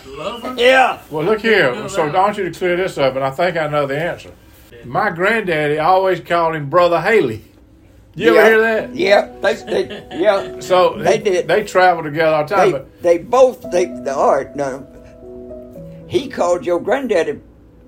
Lover. 0.06 0.56
Yeah. 0.58 1.02
Well, 1.12 1.26
look 1.26 1.42
here. 1.42 1.90
So 1.90 2.08
I 2.08 2.14
want 2.14 2.38
you 2.38 2.50
to 2.50 2.58
clear 2.58 2.78
this 2.78 2.98
up, 2.98 3.16
and 3.16 3.24
I 3.26 3.32
think 3.32 3.58
I 3.58 3.68
know 3.68 3.86
the 3.86 4.00
answer. 4.02 4.32
My 4.86 5.10
granddaddy 5.10 5.80
always 5.80 6.22
called 6.22 6.56
him 6.56 6.70
Brother 6.70 7.02
Haley. 7.02 7.44
You 8.18 8.34
yeah. 8.34 8.42
ever 8.42 8.50
hear 8.50 8.62
that? 8.62 8.96
Yeah. 8.96 9.32
They, 9.42 9.54
they, 9.54 10.20
yeah. 10.20 10.60
So 10.60 10.98
They 10.98 11.20
did. 11.20 11.48
They 11.48 11.64
travel 11.64 12.04
together 12.04 12.36
all 12.36 12.46
the 12.46 12.56
time. 12.56 12.72
They, 12.72 12.78
but 12.78 13.02
they 13.04 13.18
both 13.20 13.72
they, 13.72 13.86
they 13.86 14.10
all 14.10 14.36
right 14.36 14.56
now. 14.56 14.86
He 16.08 16.28
called 16.28 16.66
your 16.66 16.80
granddaddy 16.80 17.40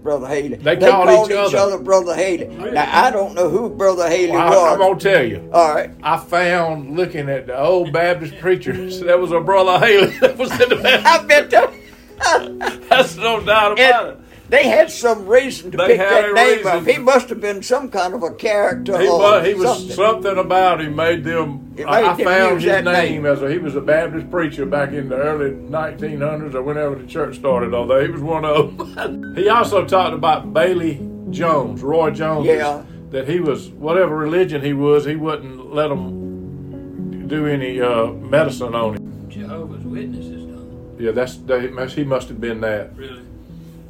Brother 0.04 0.28
Haley. 0.28 0.58
They 0.58 0.78
called 0.78 1.30
each 1.32 1.36
other. 1.36 1.58
other 1.58 1.80
Brother 1.80 2.14
Haley. 2.16 2.46
Now 2.48 3.06
I 3.06 3.10
don't 3.10 3.34
know 3.34 3.50
who 3.50 3.70
Brother 3.70 4.08
Haley 4.08 4.34
I, 4.34 4.50
was. 4.50 4.74
I'm 4.74 4.78
gonna 4.80 5.00
tell 5.00 5.26
you. 5.26 5.50
all 5.52 5.74
right. 5.74 5.90
I 6.04 6.18
found 6.18 6.96
looking 6.96 7.28
at 7.28 7.48
the 7.48 7.58
old 7.60 7.92
Baptist 7.92 8.38
preachers. 8.40 9.00
That 9.02 9.20
was 9.20 9.32
a 9.32 9.40
Brother 9.40 9.84
Haley 9.84 10.18
that 10.20 10.38
was 10.38 10.52
in 10.52 10.70
the 10.70 10.78
I 11.06 11.26
Baptist. 11.26 11.28
bet 11.28 11.50
that, 11.50 12.86
That's 12.90 13.16
no 13.16 13.40
doubt 13.44 13.74
about 13.80 14.14
it. 14.14 14.19
And 14.50 14.58
they 14.58 14.68
had 14.68 14.90
some 14.90 15.28
reason 15.28 15.70
to 15.72 15.78
They 15.78 15.88
pick 15.90 16.00
had 16.00 16.24
that 16.24 16.30
a 16.32 16.34
name 16.34 16.66
up. 16.66 16.86
He 16.86 16.98
must 16.98 17.30
have 17.30 17.40
been 17.40 17.62
some 17.62 17.90
kind 17.90 18.16
of 18.16 18.24
a 18.24 18.34
character. 18.34 19.00
He 19.00 19.08
or 19.08 19.20
was, 19.20 19.46
he 19.46 19.54
was 19.54 19.68
something. 19.68 19.96
something. 19.96 20.38
about 20.40 20.82
him 20.82 20.96
made 20.96 21.24
them. 21.24 21.72
It 21.78 21.86
I, 21.86 22.02
made 22.02 22.08
I 22.08 22.16
them 22.16 22.26
found 22.26 22.54
use 22.56 22.64
his 22.64 22.72
that 22.72 22.84
name, 22.84 23.24
name. 23.24 23.26
as 23.28 23.42
a, 23.44 23.52
he 23.52 23.60
was 23.60 23.76
a 23.76 23.82
Baptist 23.82 24.32
preacher 24.32 24.66
back 24.66 24.92
in 24.92 25.08
the 25.08 25.18
early 25.18 25.52
1900s 25.52 26.56
or 26.56 26.64
whenever 26.64 26.96
the 26.96 27.06
church 27.06 27.36
started. 27.36 27.76
Although 27.76 28.04
he 28.04 28.10
was 28.10 28.22
one 28.22 28.44
of 28.44 28.76
them. 28.96 29.34
he 29.36 29.50
also 29.50 29.86
talked 29.86 30.16
about 30.16 30.52
Bailey 30.52 31.08
Jones, 31.30 31.84
Roy 31.84 32.10
Jones. 32.10 32.48
Yeah. 32.48 32.84
That 33.12 33.28
he 33.28 33.40
was 33.40 33.70
whatever 33.70 34.16
religion 34.16 34.64
he 34.64 34.74
was, 34.74 35.06
he 35.06 35.16
wouldn't 35.16 35.74
let 35.74 35.90
them 35.90 37.28
do 37.28 37.46
any 37.46 37.80
uh, 37.82 38.08
medicine 38.08 38.74
on 38.74 38.96
him. 38.96 39.30
Jehovah's 39.30 39.84
Witnesses 39.84 40.46
done. 40.46 40.96
Yeah, 41.00 41.12
that's 41.12 41.38
they, 41.38 41.70
he 41.90 42.04
must 42.04 42.30
have 42.30 42.42
been 42.42 42.62
that. 42.62 42.96
Really. 42.96 43.29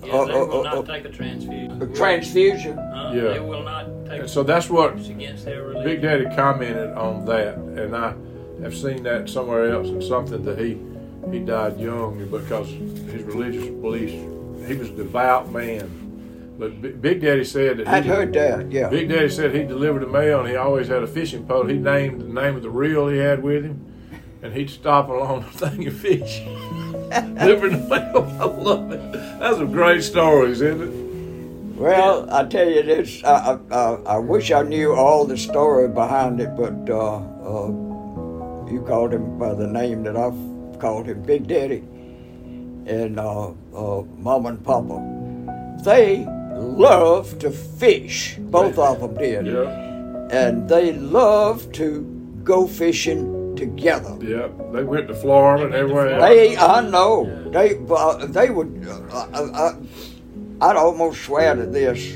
Yeah, 0.03 0.11
Oh, 0.13 0.25
they 0.25 0.33
oh, 0.33 0.45
will 0.45 0.53
oh, 0.55 0.63
not 0.63 0.85
take 0.85 1.05
a 1.05 1.09
transfusion. 1.09 1.81
A 1.81 1.87
transfusion. 1.87 2.77
Uh, 2.79 3.11
Yeah. 3.13 3.33
They 3.33 3.39
will 3.39 3.63
not 3.63 3.85
take. 4.05 4.21
And 4.21 4.29
so 4.29 4.43
that's 4.43 4.69
what 4.69 4.93
against 4.95 5.45
their 5.45 5.73
Big. 5.83 6.01
Daddy 6.01 6.25
commented 6.35 6.91
on 6.91 7.25
that, 7.25 7.55
and 7.55 7.95
I 7.95 8.13
have 8.61 8.75
seen 8.75 9.03
that 9.03 9.29
somewhere 9.29 9.71
else 9.71 9.87
and 9.87 10.03
something 10.03 10.43
that 10.43 10.57
he 10.59 10.77
he 11.31 11.39
died 11.39 11.79
young 11.79 12.27
because 12.31 12.69
his 12.69 13.23
religious 13.23 13.67
beliefs. 13.67 14.13
He 14.67 14.75
was 14.75 14.89
a 14.89 14.93
devout 14.93 15.51
man, 15.51 16.55
but 16.59 16.81
B- 16.81 16.89
Big 16.89 17.21
Daddy 17.21 17.43
said 17.43 17.77
that 17.77 17.87
I'd 17.87 18.03
he, 18.03 18.09
heard 18.09 18.33
that. 18.33 18.71
Yeah. 18.71 18.89
Big 18.89 19.09
Daddy 19.09 19.29
said 19.29 19.53
he 19.53 19.63
delivered 19.63 20.01
the 20.01 20.07
mail 20.07 20.39
and 20.41 20.49
he 20.49 20.55
always 20.55 20.87
had 20.87 21.01
a 21.03 21.07
fishing 21.07 21.45
pole. 21.45 21.65
He 21.65 21.77
named 21.77 22.21
the 22.21 22.25
name 22.41 22.55
of 22.55 22.61
the 22.63 22.69
reel 22.69 23.07
he 23.07 23.17
had 23.17 23.41
with 23.43 23.63
him, 23.65 23.85
and 24.41 24.53
he'd 24.53 24.69
stop 24.69 25.09
along 25.09 25.41
the 25.41 25.67
thing 25.69 25.87
and 25.87 25.95
fish. 25.95 26.41
Different 27.09 27.91
I 27.91 28.45
love 28.45 28.91
it. 28.91 29.11
That's 29.39 29.57
some 29.57 29.71
great 29.71 30.03
stories, 30.03 30.61
isn't 30.61 30.81
it? 30.81 31.79
Well, 31.79 32.29
I 32.29 32.43
tell 32.45 32.67
you 32.69 32.83
this, 32.83 33.23
I, 33.23 33.57
I, 33.71 33.75
I, 33.75 33.93
I 34.15 34.17
wish 34.17 34.51
I 34.51 34.63
knew 34.63 34.93
all 34.93 35.25
the 35.25 35.37
story 35.37 35.87
behind 35.87 36.41
it, 36.41 36.55
but 36.57 36.89
uh, 36.89 37.17
uh, 37.17 37.67
you 38.69 38.83
called 38.85 39.13
him 39.13 39.39
by 39.39 39.53
the 39.53 39.65
name 39.65 40.03
that 40.03 40.17
I've 40.17 40.79
called 40.79 41.07
him, 41.07 41.23
Big 41.23 41.47
Daddy, 41.47 41.77
and 42.85 43.17
uh, 43.17 43.51
uh, 43.73 44.03
Mom 44.17 44.45
and 44.47 44.61
Papa. 44.63 45.77
They 45.83 46.25
loved 46.53 47.39
to 47.41 47.49
fish, 47.51 48.35
both 48.39 48.77
of 48.77 48.99
them 48.99 49.15
did, 49.15 49.47
Yeah. 49.47 50.27
and 50.31 50.67
they 50.67 50.91
loved 50.91 51.73
to 51.75 52.01
go 52.43 52.67
fishing 52.67 53.38
together. 53.59 54.17
Yep, 54.21 54.71
They 54.73 54.83
went 54.83 55.07
to 55.09 55.13
Florida 55.13 55.65
and 55.65 55.75
everywhere. 55.75 56.19
They, 56.19 56.57
I 56.57 56.81
know, 56.89 57.49
they, 57.51 57.77
uh, 57.89 58.25
they 58.25 58.49
would. 58.49 58.87
Uh, 58.87 59.27
uh, 59.33 59.49
uh, 59.53 59.75
I'd 60.61 60.75
almost 60.75 61.21
swear 61.23 61.55
to 61.55 61.65
this 61.65 62.13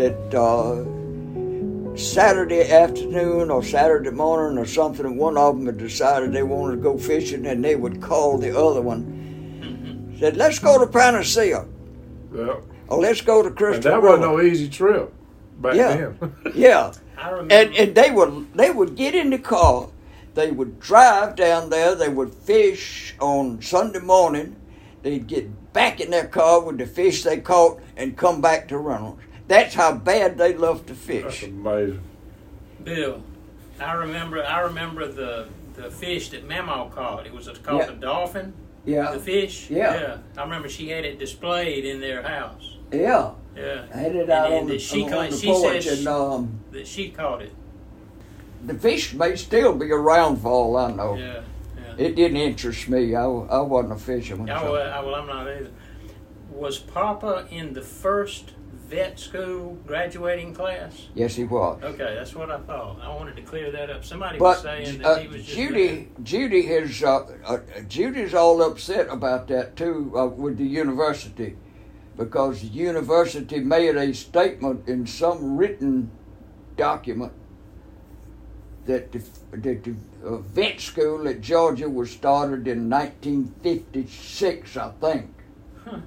that 0.00 0.34
uh, 0.34 0.84
Saturday 1.96 2.70
afternoon 2.70 3.50
or 3.50 3.62
Saturday 3.62 4.10
morning 4.10 4.58
or 4.58 4.66
something, 4.66 5.16
one 5.16 5.38
of 5.38 5.56
them 5.56 5.66
had 5.66 5.78
decided 5.78 6.32
they 6.32 6.42
wanted 6.42 6.76
to 6.76 6.82
go 6.82 6.98
fishing, 6.98 7.46
and 7.46 7.64
they 7.64 7.76
would 7.76 8.02
call 8.02 8.36
the 8.38 8.56
other 8.58 8.82
one. 8.82 10.16
Said, 10.18 10.36
"Let's 10.36 10.58
go 10.58 10.78
to 10.78 10.86
Panacea, 10.86 11.64
Yeah. 12.34 12.56
or 12.88 12.98
let's 13.00 13.20
go 13.22 13.42
to 13.42 13.48
And 13.48 13.56
Crystal 13.56 13.92
that 13.92 14.02
wasn't 14.02 14.22
no 14.22 14.40
easy 14.40 14.68
trip 14.68 15.12
back 15.60 15.74
Yeah. 15.74 15.96
then. 15.96 16.32
Yeah, 16.54 16.92
I 17.16 17.38
and 17.50 17.74
and 17.74 17.94
they 17.94 18.10
would 18.10 18.52
they 18.54 18.70
would 18.70 18.94
get 18.96 19.14
in 19.14 19.30
the 19.30 19.38
car, 19.38 19.88
they 20.36 20.52
would 20.52 20.78
drive 20.78 21.34
down 21.34 21.70
there, 21.70 21.94
they 21.96 22.08
would 22.08 22.32
fish 22.32 23.14
on 23.18 23.60
Sunday 23.62 23.98
morning, 24.00 24.54
they'd 25.02 25.26
get 25.26 25.72
back 25.72 25.98
in 26.00 26.10
their 26.10 26.26
car 26.28 26.60
with 26.60 26.78
the 26.78 26.86
fish 26.86 27.24
they 27.24 27.38
caught 27.40 27.80
and 27.96 28.16
come 28.16 28.40
back 28.40 28.68
to 28.68 28.78
Reynolds. 28.78 29.20
That's 29.48 29.74
how 29.74 29.94
bad 29.96 30.38
they 30.38 30.54
love 30.54 30.86
to 30.86 30.94
fish. 30.94 31.22
That's 31.22 31.36
fish. 31.38 31.48
amazing. 31.48 32.00
Bill, 32.84 33.22
I 33.80 33.92
remember. 33.94 34.44
I 34.44 34.60
remember 34.60 35.06
the 35.08 35.48
the 35.74 35.90
fish 35.90 36.30
that 36.30 36.48
Mama 36.48 36.90
caught. 36.94 37.26
It 37.26 37.32
was 37.32 37.48
called 37.62 37.82
Yeah. 37.82 37.90
a 37.90 37.94
dolphin. 37.94 38.52
Yeah, 38.84 39.12
The 39.12 39.18
fish. 39.18 39.68
Yeah. 39.70 39.94
yeah. 40.00 40.16
I 40.38 40.42
remember 40.44 40.68
she 40.68 40.88
had 40.88 41.04
it 41.04 41.18
displayed 41.18 41.84
in 41.84 42.00
their 42.00 42.22
house. 42.22 42.76
yeah. 42.92 43.32
Yeah. 43.56 43.84
I 43.92 43.96
had 43.96 44.14
it 44.14 44.20
And- 44.22 44.30
out 44.30 44.46
and 44.52 44.60
on 44.60 44.66
the, 44.68 44.78
she 44.78 45.02
on 45.04 45.10
caught- 45.10 45.30
the 45.30 45.36
she 45.36 45.46
porch, 45.48 45.84
said 45.84 45.98
and 45.98 46.08
um, 46.08 46.60
That 46.72 46.86
she 46.86 47.10
caught 47.10 47.42
it. 47.42 47.52
The 48.64 48.74
fish 48.74 49.14
may 49.14 49.36
still 49.36 49.74
be 49.74 49.90
around 49.90 50.38
for 50.38 50.48
all 50.50 50.76
I 50.76 50.92
know. 50.92 51.14
Yeah. 51.14 51.42
Yeah. 51.76 51.94
It 51.98 52.16
didn't 52.16 52.38
interest 52.38 52.88
me. 52.88 53.14
I, 53.14 53.24
I 53.24 53.60
wasn't 53.60 53.94
a 53.94 53.96
fisherman. 53.96 54.50
Oh, 54.50 54.60
so- 54.60 54.72
well, 54.72 55.04
well, 55.06 55.14
I'm 55.14 55.26
not 55.26 55.48
either. 55.48 55.70
Was 56.50 56.78
Papa 56.78 57.46
in 57.50 57.74
the 57.74 57.82
first 57.82 58.52
vet 58.88 59.18
school 59.18 59.76
graduating 59.86 60.54
class? 60.54 61.06
Yes, 61.14 61.34
he 61.34 61.44
was. 61.44 61.82
Okay, 61.82 62.14
that's 62.14 62.34
what 62.34 62.50
I 62.50 62.58
thought. 62.58 62.98
I 63.02 63.08
wanted 63.14 63.36
to 63.36 63.42
clear 63.42 63.70
that 63.72 63.90
up. 63.90 64.04
Somebody 64.04 64.38
was 64.38 64.56
But 64.56 64.62
saying 64.62 64.98
that 64.98 65.06
uh, 65.06 65.18
he 65.18 65.28
was 65.28 65.44
just 65.44 65.56
Judy, 65.56 66.08
Judy 66.22 66.62
has, 66.62 67.02
uh, 67.02 67.26
uh, 67.44 67.58
Judy's 67.88 68.32
all 68.32 68.62
upset 68.62 69.08
about 69.10 69.48
that 69.48 69.76
too 69.76 70.12
uh, 70.16 70.26
with 70.26 70.56
the 70.56 70.64
university, 70.64 71.56
because 72.16 72.62
the 72.62 72.68
university 72.68 73.58
made 73.60 73.96
a 73.96 74.14
statement 74.14 74.88
in 74.88 75.06
some 75.06 75.56
written 75.56 76.10
document 76.76 77.32
that 78.86 79.12
the, 79.12 79.18
that 79.52 79.84
the 79.84 79.94
uh, 80.24 80.36
vet 80.38 80.80
school 80.80 81.28
at 81.28 81.40
Georgia 81.40 81.88
was 81.88 82.10
started 82.10 82.66
in 82.68 82.88
1956, 82.88 84.76
I 84.76 84.90
think. 85.00 85.30
Huh. 85.84 85.98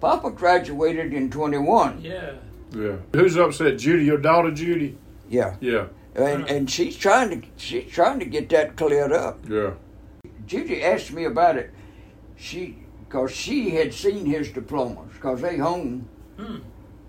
Papa 0.00 0.30
graduated 0.30 1.12
in 1.12 1.30
21. 1.30 2.00
Yeah. 2.02 2.32
Yeah. 2.74 2.96
Who's 3.12 3.36
upset? 3.36 3.78
Judy, 3.78 4.04
your 4.04 4.18
daughter 4.18 4.50
Judy? 4.50 4.96
Yeah, 5.28 5.56
Yeah. 5.60 5.88
and 6.14 6.48
and 6.48 6.70
she's 6.70 6.96
trying 6.96 7.28
to 7.40 7.46
she's 7.56 7.90
trying 7.92 8.18
to 8.18 8.24
get 8.24 8.48
that 8.50 8.76
cleared 8.76 9.12
up. 9.12 9.38
Yeah. 9.48 9.72
Judy 10.46 10.82
asked 10.82 11.12
me 11.12 11.24
about 11.24 11.56
it. 11.56 11.70
She, 12.36 12.78
cause 13.08 13.30
she 13.32 13.70
had 13.70 13.92
seen 13.92 14.24
his 14.26 14.50
diplomas, 14.50 15.12
cause 15.20 15.40
they 15.42 15.56
hung, 15.58 16.08
Hmm. 16.38 16.58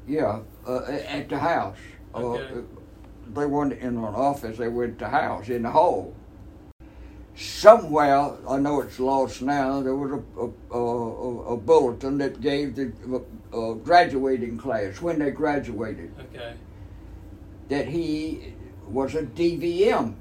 yeah, 0.07 0.39
uh, 0.67 0.81
at 1.07 1.29
the 1.29 1.37
house. 1.37 1.77
Okay. 2.15 2.43
Uh, 2.43 2.61
they 3.33 3.45
weren't 3.45 3.73
in 3.73 3.97
an 3.97 4.03
office; 4.03 4.57
they 4.57 4.67
were 4.67 4.85
at 4.85 4.99
the 4.99 5.09
house 5.09 5.49
in 5.49 5.63
the 5.63 5.71
hall. 5.71 6.13
Somewhere, 7.35 8.31
I 8.47 8.57
know 8.59 8.81
it's 8.81 8.99
lost 8.99 9.41
now. 9.41 9.81
There 9.81 9.95
was 9.95 10.11
a 10.11 10.75
a, 10.75 10.77
a, 10.77 11.53
a 11.53 11.57
bulletin 11.57 12.17
that 12.17 12.41
gave 12.41 12.75
the 12.75 12.91
uh, 13.53 13.73
graduating 13.73 14.57
class 14.57 15.01
when 15.01 15.19
they 15.19 15.31
graduated 15.31 16.11
Okay. 16.19 16.53
that 17.69 17.87
he 17.87 18.53
was 18.89 19.15
a 19.15 19.23
DVM. 19.23 20.15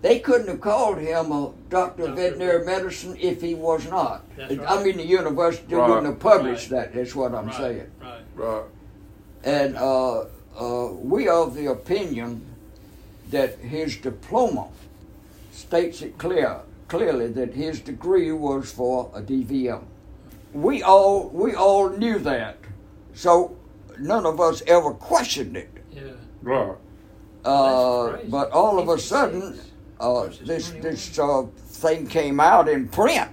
They 0.00 0.18
couldn't 0.18 0.48
have 0.48 0.60
called 0.60 0.98
him 0.98 1.30
a 1.30 1.52
doctor 1.68 2.06
of 2.08 2.16
veterinary 2.16 2.64
medicine 2.66 3.16
if 3.20 3.40
he 3.40 3.54
was 3.54 3.88
not. 3.88 4.24
That's 4.36 4.58
I 4.66 4.82
mean, 4.82 4.96
the 4.96 5.06
university 5.06 5.76
Right. 5.76 5.88
wouldn't 5.88 6.06
have 6.06 6.18
published 6.18 6.72
Right. 6.72 6.90
that. 6.90 6.94
That's 6.94 7.14
what 7.14 7.32
I'm 7.32 7.46
right. 7.46 7.54
saying. 7.54 7.90
Right. 8.00 8.22
Right. 8.34 8.64
And 9.44 9.76
uh, 9.76 10.24
uh, 10.58 10.88
we 10.92 11.28
are 11.28 11.42
of 11.42 11.54
the 11.54 11.66
opinion 11.66 12.44
that 13.30 13.58
his 13.58 13.96
diploma 13.96 14.68
states 15.52 16.02
it 16.02 16.18
clear 16.18 16.60
clearly 16.92 17.28
that 17.28 17.54
his 17.54 17.80
degree 17.80 18.32
was 18.32 18.70
for 18.70 19.10
a 19.14 19.22
DVM. 19.22 19.82
We 20.52 20.82
all 20.82 21.30
we 21.30 21.54
all 21.54 21.88
knew 21.88 22.18
that, 22.18 22.58
so 23.14 23.56
none 23.98 24.26
of 24.26 24.40
us 24.40 24.62
ever 24.66 24.92
questioned 24.92 25.56
it. 25.56 25.70
Yeah. 25.90 26.02
Right. 26.42 26.76
Uh, 27.44 28.18
but 28.28 28.50
all 28.50 28.78
of 28.78 28.88
a 28.88 28.98
sudden, 28.98 29.58
uh, 30.00 30.28
this 30.44 30.70
this 30.82 31.18
uh, 31.18 31.44
thing 31.82 32.06
came 32.06 32.38
out 32.40 32.68
in 32.68 32.88
print 32.88 33.30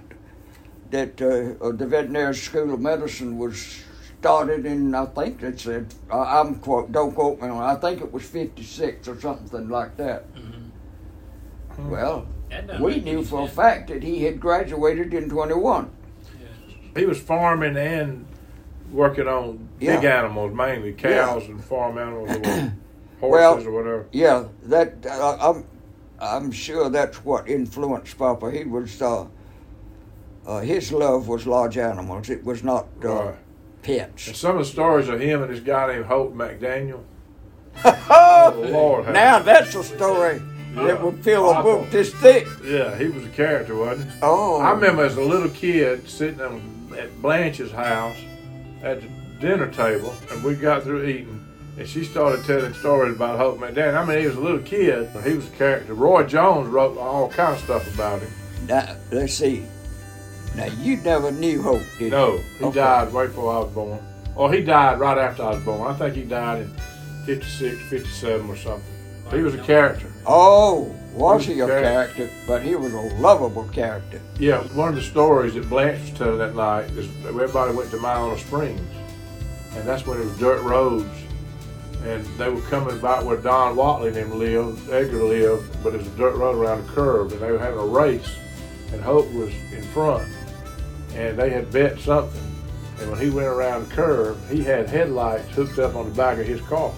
that 0.90 1.20
uh, 1.20 1.26
uh, 1.62 1.72
the 1.72 1.86
veterinary 1.86 2.34
school 2.34 2.72
of 2.72 2.80
medicine 2.80 3.36
was 3.36 3.82
started 4.24 4.66
in 4.66 4.94
I 4.94 5.06
think 5.06 5.42
it 5.42 5.58
said 5.58 5.94
uh, 6.12 6.20
I'm 6.20 6.56
quote 6.56 6.92
don't 6.92 7.14
quote 7.14 7.40
me 7.40 7.48
on 7.48 7.62
I 7.62 7.74
think 7.76 8.02
it 8.02 8.12
was 8.12 8.22
56 8.24 9.08
or 9.08 9.18
something 9.20 9.68
like 9.68 9.96
that. 9.96 10.24
Mhm. 10.34 11.90
Well, 11.90 12.26
That 12.50 12.80
we 12.80 13.00
knew 13.00 13.18
any 13.18 13.24
for 13.24 13.44
a 13.44 13.48
fact 13.48 13.88
that 13.88 14.02
he 14.02 14.24
had 14.24 14.38
graduated 14.38 15.14
in 15.14 15.30
21. 15.30 15.90
He 16.94 17.06
was 17.06 17.18
farming 17.18 17.76
and 17.78 18.26
working 18.92 19.26
on 19.26 19.68
big 19.78 20.04
animals, 20.04 20.52
mainly 20.54 20.92
cows 20.92 21.46
and 21.46 21.62
farm 21.64 21.96
animals 21.96 22.30
or 22.36 22.72
Well- 23.30 23.52
horses 23.52 23.66
or 23.66 23.72
whatever. 23.72 24.06
Yeah, 24.12 24.44
that 24.64 25.06
uh, 25.06 25.36
I'm 25.40 25.64
I'm 26.20 26.50
sure 26.52 26.90
that's 26.90 27.24
what 27.24 27.48
influenced 27.48 28.18
Papa. 28.18 28.50
He 28.50 28.64
was 28.64 29.00
uh, 29.00 29.24
uh, 30.46 30.60
his 30.60 30.92
love 30.92 31.26
was 31.28 31.46
large 31.46 31.78
animals. 31.78 32.28
It 32.28 32.44
was 32.44 32.62
not 32.62 32.86
uh, 33.02 33.08
Right. 33.08 33.34
Pets. 33.82 34.26
And 34.28 34.36
some 34.36 34.52
of 34.52 34.58
the 34.58 34.70
stories 34.70 35.08
of 35.08 35.20
him 35.20 35.42
and 35.42 35.52
this 35.52 35.60
guy 35.60 35.92
named 35.92 36.06
Holt 36.06 36.34
McDaniel. 36.36 37.02
Oh, 37.84 38.52
oh 38.56 38.60
Lord. 38.68 39.12
now 39.12 39.38
that's 39.38 39.74
a 39.74 39.84
story 39.84 40.42
Yeah. 40.74 40.84
that 40.84 41.02
would 41.02 41.22
fill 41.22 41.50
a 41.50 41.62
book 41.62 41.90
this 41.90 42.12
thick. 42.14 42.46
Yeah, 42.64 42.96
he 42.98 43.06
was 43.08 43.24
a 43.24 43.28
character, 43.28 43.76
wasn't 43.76 44.10
he? 44.10 44.18
Oh, 44.22 44.60
I 44.60 44.70
remember 44.72 45.04
as 45.04 45.16
a 45.16 45.22
little 45.22 45.48
kid 45.50 46.08
sitting 46.08 46.40
at 46.98 47.22
Blanche's 47.22 47.70
house 47.70 48.16
at 48.82 49.00
the 49.02 49.08
dinner 49.40 49.68
table, 49.70 50.12
and 50.30 50.42
we 50.42 50.54
got 50.54 50.82
through 50.82 51.04
eating, 51.06 51.46
and 51.78 51.86
she 51.88 52.04
started 52.04 52.44
telling 52.44 52.74
stories 52.74 53.14
about 53.14 53.38
Hope 53.38 53.58
McDaniel. 53.58 53.96
I 53.96 54.04
mean, 54.04 54.18
he 54.20 54.26
was 54.26 54.36
a 54.36 54.40
little 54.40 54.58
kid, 54.60 55.10
but 55.14 55.24
he 55.24 55.34
was 55.34 55.46
a 55.46 55.50
character. 55.50 55.94
Roy 55.94 56.24
Jones 56.24 56.68
wrote 56.68 56.98
all 56.98 57.28
kind 57.30 57.54
of 57.54 57.60
stuff 57.62 57.94
about 57.94 58.20
him. 58.20 58.32
Now 58.66 58.96
let's 59.12 59.34
see. 59.34 59.64
Now 60.56 60.66
you 60.66 60.96
never 60.98 61.30
knew 61.30 61.62
Hope, 61.62 61.82
did 61.98 62.10
No, 62.10 62.34
you? 62.34 62.40
he 62.58 62.64
Okay. 62.66 62.78
died 62.80 63.12
right 63.12 63.28
before 63.28 63.52
I 63.54 63.58
was 63.60 63.72
born. 63.72 64.00
Or 64.34 64.52
he 64.52 64.62
died 64.62 64.98
right 65.00 65.18
after 65.18 65.42
I 65.44 65.50
was 65.54 65.62
born. 65.64 65.90
I 65.90 65.94
think 65.94 66.14
he 66.14 66.22
died 66.22 66.62
in 66.62 66.72
56, 67.26 67.80
57 67.88 68.48
or 68.50 68.56
something. 68.56 68.82
He 69.30 69.42
was 69.42 69.54
a 69.54 69.58
character. 69.58 70.06
Oh, 70.26 70.92
was 71.14 71.44
He 71.46 71.54
he 71.54 71.60
a 71.60 71.66
was 71.66 71.80
character? 71.80 72.28
But 72.48 72.62
he 72.62 72.74
was 72.74 72.92
a 72.92 73.00
lovable 73.20 73.64
character. 73.72 74.20
Yeah, 74.38 74.62
one 74.74 74.88
of 74.88 74.94
the 74.96 75.02
stories 75.02 75.54
that 75.54 75.68
Blanche 75.68 76.00
was 76.00 76.18
telling 76.18 76.38
that 76.38 76.56
night 76.56 76.90
is 76.92 77.06
everybody 77.26 77.74
went 77.74 77.90
to 77.92 77.96
Milano 77.98 78.36
Springs, 78.36 78.80
and 79.76 79.86
that's 79.86 80.04
when 80.06 80.20
it 80.20 80.24
was 80.24 80.36
dirt 80.38 80.62
roads, 80.62 81.08
and 82.04 82.24
they 82.38 82.48
were 82.48 82.60
coming 82.62 82.98
about 82.98 83.24
where 83.24 83.36
Don 83.36 83.76
Whatley 83.76 84.08
and 84.08 84.16
them 84.16 84.38
lived, 84.38 84.90
Edgar 84.90 85.22
lived, 85.22 85.80
but 85.84 85.94
it 85.94 85.98
was 85.98 86.06
a 86.08 86.16
dirt 86.16 86.34
road 86.34 86.56
around 86.56 86.80
a 86.80 86.88
curve, 86.92 87.30
and 87.32 87.40
they 87.40 87.52
were 87.52 87.58
having 87.58 87.78
a 87.78 87.84
race, 87.86 88.34
and 88.92 89.00
Hope 89.00 89.30
was 89.32 89.52
in 89.72 89.82
front, 89.92 90.28
and 91.14 91.38
they 91.38 91.50
had 91.50 91.70
bet 91.70 91.98
something, 91.98 92.40
and 93.00 93.10
when 93.10 93.20
he 93.20 93.30
went 93.30 93.46
around 93.48 93.88
the 93.88 93.94
curve, 93.94 94.36
he 94.50 94.62
had 94.62 94.88
headlights 94.88 95.48
hooked 95.54 95.78
up 95.78 95.94
on 95.94 96.08
the 96.10 96.14
back 96.14 96.38
of 96.38 96.46
his 96.46 96.60
car, 96.62 96.92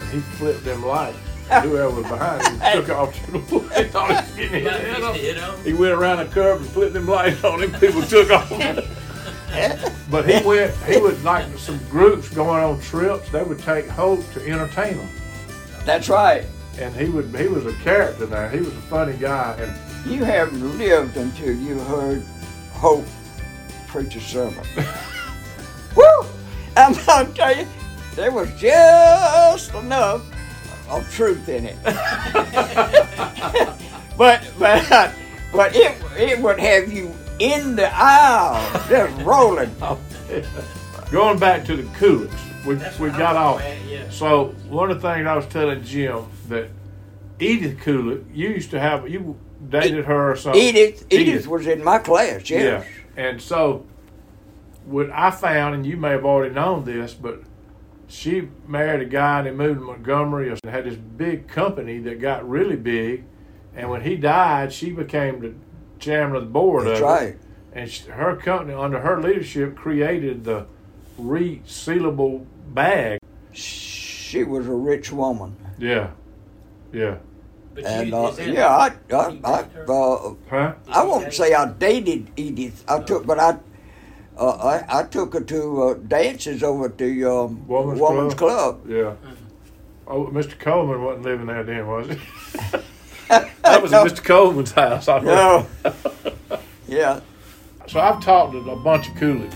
and 0.00 0.10
he 0.10 0.20
flipped 0.20 0.64
them 0.64 0.84
lights, 0.84 1.18
whoever 1.62 1.90
was 1.90 2.06
behind 2.06 2.46
him 2.46 2.72
took 2.84 2.90
off 2.96 3.24
to 3.26 3.30
the 3.32 3.38
woods. 3.38 3.76
He 3.76 3.84
thought 3.84 4.08
he 4.10 4.14
was 4.14 4.30
getting 4.36 4.62
hit. 4.64 4.72
head 4.72 5.02
on. 5.02 5.14
Hit 5.14 5.38
on. 5.42 5.64
He 5.64 5.72
went 5.72 5.92
around 5.92 6.18
the 6.18 6.26
curve 6.32 6.60
and 6.60 6.70
flipped 6.70 6.94
them 6.94 7.06
lights 7.06 7.42
on 7.44 7.62
him. 7.62 7.72
People 7.80 8.02
took 8.02 8.30
off. 8.30 8.50
but 10.10 10.28
he 10.28 10.46
went. 10.46 10.74
He 10.84 10.98
was 10.98 11.22
like 11.24 11.46
some 11.58 11.78
groups 11.90 12.28
going 12.28 12.62
on 12.62 12.80
trips. 12.80 13.30
They 13.30 13.42
would 13.42 13.58
take 13.60 13.86
Hope 13.88 14.20
to 14.32 14.46
entertain 14.46 14.98
them, 14.98 15.08
That's 15.84 16.08
right. 16.08 16.44
and 16.78 16.94
he 16.94 17.08
would. 17.08 17.34
He 17.34 17.48
was 17.48 17.64
a 17.66 17.72
character 17.74 18.26
there. 18.26 18.50
He 18.50 18.58
was 18.58 18.68
a 18.68 18.82
funny 18.82 19.16
guy, 19.16 19.56
and 19.58 20.10
You 20.10 20.22
haven't 20.24 20.78
lived 20.78 21.16
until 21.16 21.54
you 21.54 21.78
heard 21.80 22.22
Hope 22.72 23.06
preach 23.88 24.14
a 24.16 24.20
sermon. 24.20 24.64
Woo! 25.96 26.04
I'm 26.76 26.94
gonna 27.06 27.32
tell 27.34 27.56
you, 27.56 27.66
there 28.14 28.30
was 28.30 28.48
just 28.60 29.74
enough 29.74 30.22
of 30.88 31.10
truth 31.12 31.48
in 31.48 31.66
it. 31.66 31.76
but 34.16 34.42
but 34.58 35.12
but 35.52 35.74
it 35.74 35.96
it 36.16 36.38
would 36.40 36.60
have 36.60 36.92
you 36.92 37.12
in 37.38 37.76
the 37.76 37.90
aisle, 37.92 38.88
just 38.88 39.22
rolling. 39.24 39.74
going 41.10 41.38
back 41.38 41.64
to 41.64 41.76
the 41.76 41.82
Kuliks, 41.98 42.64
we 42.64 42.74
That's 42.74 42.98
we 42.98 43.08
got 43.10 43.36
I'm 43.36 43.54
off. 43.54 43.60
at, 43.60 43.84
yeah. 43.86 44.08
So 44.10 44.54
one 44.68 44.90
of 44.90 45.00
the 45.00 45.08
things 45.12 45.26
I 45.26 45.34
was 45.34 45.46
telling 45.46 45.82
Jim 45.82 46.26
that 46.48 46.70
Edith 47.40 47.78
Kulik, 47.78 48.24
you 48.34 48.48
used 48.50 48.70
to 48.70 48.80
have 48.80 49.08
you 49.08 49.38
dated 49.68 50.04
her 50.04 50.32
or 50.32 50.36
something. 50.36 50.60
Edith 50.60 51.06
Edith 51.10 51.46
was 51.46 51.66
in 51.66 51.82
my 51.82 51.98
class, 51.98 52.48
yes. 52.48 52.84
Yeah. 52.84 52.84
And 53.18 53.42
so, 53.42 53.84
what 54.84 55.10
I 55.10 55.32
found, 55.32 55.74
and 55.74 55.84
you 55.84 55.96
may 55.96 56.10
have 56.10 56.24
already 56.24 56.54
known 56.54 56.84
this, 56.84 57.14
but 57.14 57.42
she 58.06 58.48
married 58.66 59.02
a 59.02 59.10
guy 59.10 59.40
and 59.40 59.48
they 59.48 59.50
moved 59.50 59.80
to 59.80 59.86
Montgomery 59.86 60.50
and 60.50 60.60
had 60.64 60.84
this 60.84 60.94
big 60.94 61.48
company 61.48 61.98
that 61.98 62.20
got 62.20 62.48
really 62.48 62.76
big. 62.76 63.24
And 63.74 63.90
when 63.90 64.02
he 64.02 64.16
died, 64.16 64.72
she 64.72 64.92
became 64.92 65.40
the 65.40 65.54
chairman 65.98 66.36
of 66.36 66.44
the 66.44 66.50
board 66.50 66.86
That's 66.86 67.00
of 67.00 67.04
it. 67.04 67.06
right. 67.06 67.38
And 67.72 67.90
she, 67.90 68.08
her 68.08 68.36
company, 68.36 68.72
under 68.72 69.00
her 69.00 69.20
leadership, 69.20 69.74
created 69.74 70.44
the 70.44 70.66
resealable 71.20 72.46
bag. 72.68 73.18
She 73.52 74.44
was 74.44 74.68
a 74.68 74.72
rich 74.72 75.10
woman. 75.10 75.56
Yeah. 75.76 76.12
Yeah. 76.92 77.18
But 77.82 77.86
And 77.86 78.08
you, 78.08 78.16
uh, 78.16 78.36
yeah, 78.38 78.68
I, 78.68 78.86
I, 79.14 79.28
you 79.28 79.40
I, 79.44 79.66
uh, 79.88 80.34
Huh? 80.50 80.74
I 80.88 81.04
won't 81.04 81.32
say 81.32 81.54
I 81.54 81.70
dated 81.70 82.30
Edith. 82.36 82.84
I 82.88 83.00
took, 83.00 83.24
but 83.24 83.38
I, 83.38 83.56
uh, 84.36 84.50
I, 84.50 85.00
I 85.00 85.02
took 85.04 85.34
her 85.34 85.40
to 85.40 85.82
uh, 85.82 85.94
dances 85.94 86.62
over 86.64 86.86
at 86.86 86.98
the 86.98 87.24
um, 87.24 87.66
Woman's 87.68 88.34
Club. 88.34 88.84
Yeah. 88.88 89.14
Oh, 90.08 90.26
Mr. 90.26 90.58
Coleman 90.58 91.02
wasn't 91.04 91.24
living 91.24 91.46
there 91.46 91.62
then, 91.62 91.86
was 91.86 92.08
he? 92.08 92.14
that 93.28 93.82
was 93.82 93.92
No. 93.92 94.04
Mr. 94.04 94.24
Coleman's 94.24 94.72
house. 94.72 95.06
I 95.06 95.20
No. 95.20 95.66
yeah, 96.88 97.20
So 97.86 98.00
I've 98.00 98.20
talked 98.20 98.52
to 98.52 98.58
a 98.70 98.76
bunch 98.76 99.08
of 99.08 99.14
Kuliks, 99.14 99.54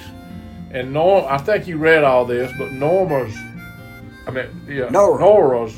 and 0.70 0.92
Norm. 0.92 1.24
I 1.28 1.38
think 1.38 1.66
you 1.66 1.76
read 1.78 2.04
all 2.04 2.24
this, 2.24 2.52
but 2.56 2.70
Norma's, 2.70 3.34
I 4.26 4.30
mean, 4.30 4.46
yeah, 4.68 4.90
Nora. 4.90 5.18
Nora's 5.18 5.74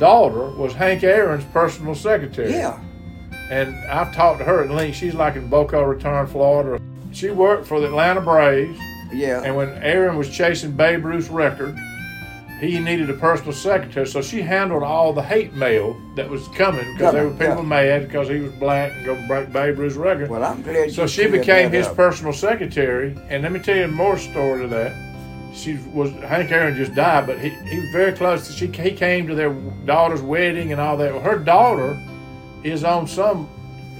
daughter 0.00 0.50
was 0.50 0.72
Hank 0.72 1.04
Aaron's 1.04 1.44
personal 1.52 1.94
secretary. 1.94 2.50
yeah. 2.50 2.80
And 3.50 3.74
I've 3.90 4.14
talked 4.14 4.38
to 4.38 4.44
her 4.44 4.62
at 4.64 4.70
length. 4.70 4.96
She's 4.96 5.14
like 5.14 5.34
in 5.36 5.48
Boca 5.48 5.84
Raton, 5.84 6.26
Florida. 6.28 6.82
She 7.12 7.30
worked 7.30 7.66
for 7.66 7.80
the 7.80 7.86
Atlanta 7.86 8.20
Braves, 8.20 8.78
Yeah. 9.12 9.42
and 9.44 9.56
when 9.56 9.70
Aaron 9.82 10.16
was 10.16 10.28
chasing 10.30 10.70
Babe 10.72 11.04
Ruth's 11.04 11.28
record, 11.28 11.76
he 12.60 12.78
needed 12.78 13.10
a 13.10 13.14
personal 13.14 13.52
secretary. 13.52 14.06
So 14.06 14.22
she 14.22 14.40
handled 14.42 14.82
all 14.84 15.12
the 15.12 15.22
hate 15.22 15.52
mail 15.54 15.96
that 16.14 16.28
was 16.28 16.46
coming 16.48 16.84
because 16.92 17.12
there 17.12 17.24
were 17.26 17.32
people 17.32 17.62
yeah. 17.62 17.68
mad 17.68 18.06
because 18.06 18.28
he 18.28 18.38
was 18.38 18.52
black 18.52 18.92
and 18.92 19.04
going 19.06 19.20
to 19.22 19.26
break 19.26 19.52
Babe 19.52 19.78
Ruth's 19.78 19.96
record. 19.96 20.28
Well, 20.30 20.44
I'm 20.44 20.62
glad. 20.62 20.92
So 20.92 21.06
she 21.08 21.26
became 21.26 21.72
his 21.72 21.86
up. 21.86 21.96
personal 21.96 22.32
secretary, 22.32 23.16
and 23.28 23.42
let 23.42 23.50
me 23.50 23.58
tell 23.58 23.76
you 23.76 23.88
more 23.88 24.16
story 24.18 24.62
to 24.62 24.68
that. 24.68 25.09
She 25.52 25.78
was 25.92 26.10
Hank 26.12 26.50
Aaron 26.52 26.76
just 26.76 26.94
died, 26.94 27.26
but 27.26 27.38
he, 27.40 27.48
he 27.50 27.80
was 27.80 27.88
very 27.90 28.12
close. 28.12 28.46
To, 28.46 28.52
she 28.52 28.66
he 28.68 28.92
came 28.92 29.26
to 29.26 29.34
their 29.34 29.52
daughter's 29.84 30.22
wedding 30.22 30.72
and 30.72 30.80
all 30.80 30.96
that. 30.98 31.12
Well, 31.12 31.22
her 31.22 31.38
daughter 31.38 31.98
is 32.62 32.84
on 32.84 33.06
some, 33.08 33.48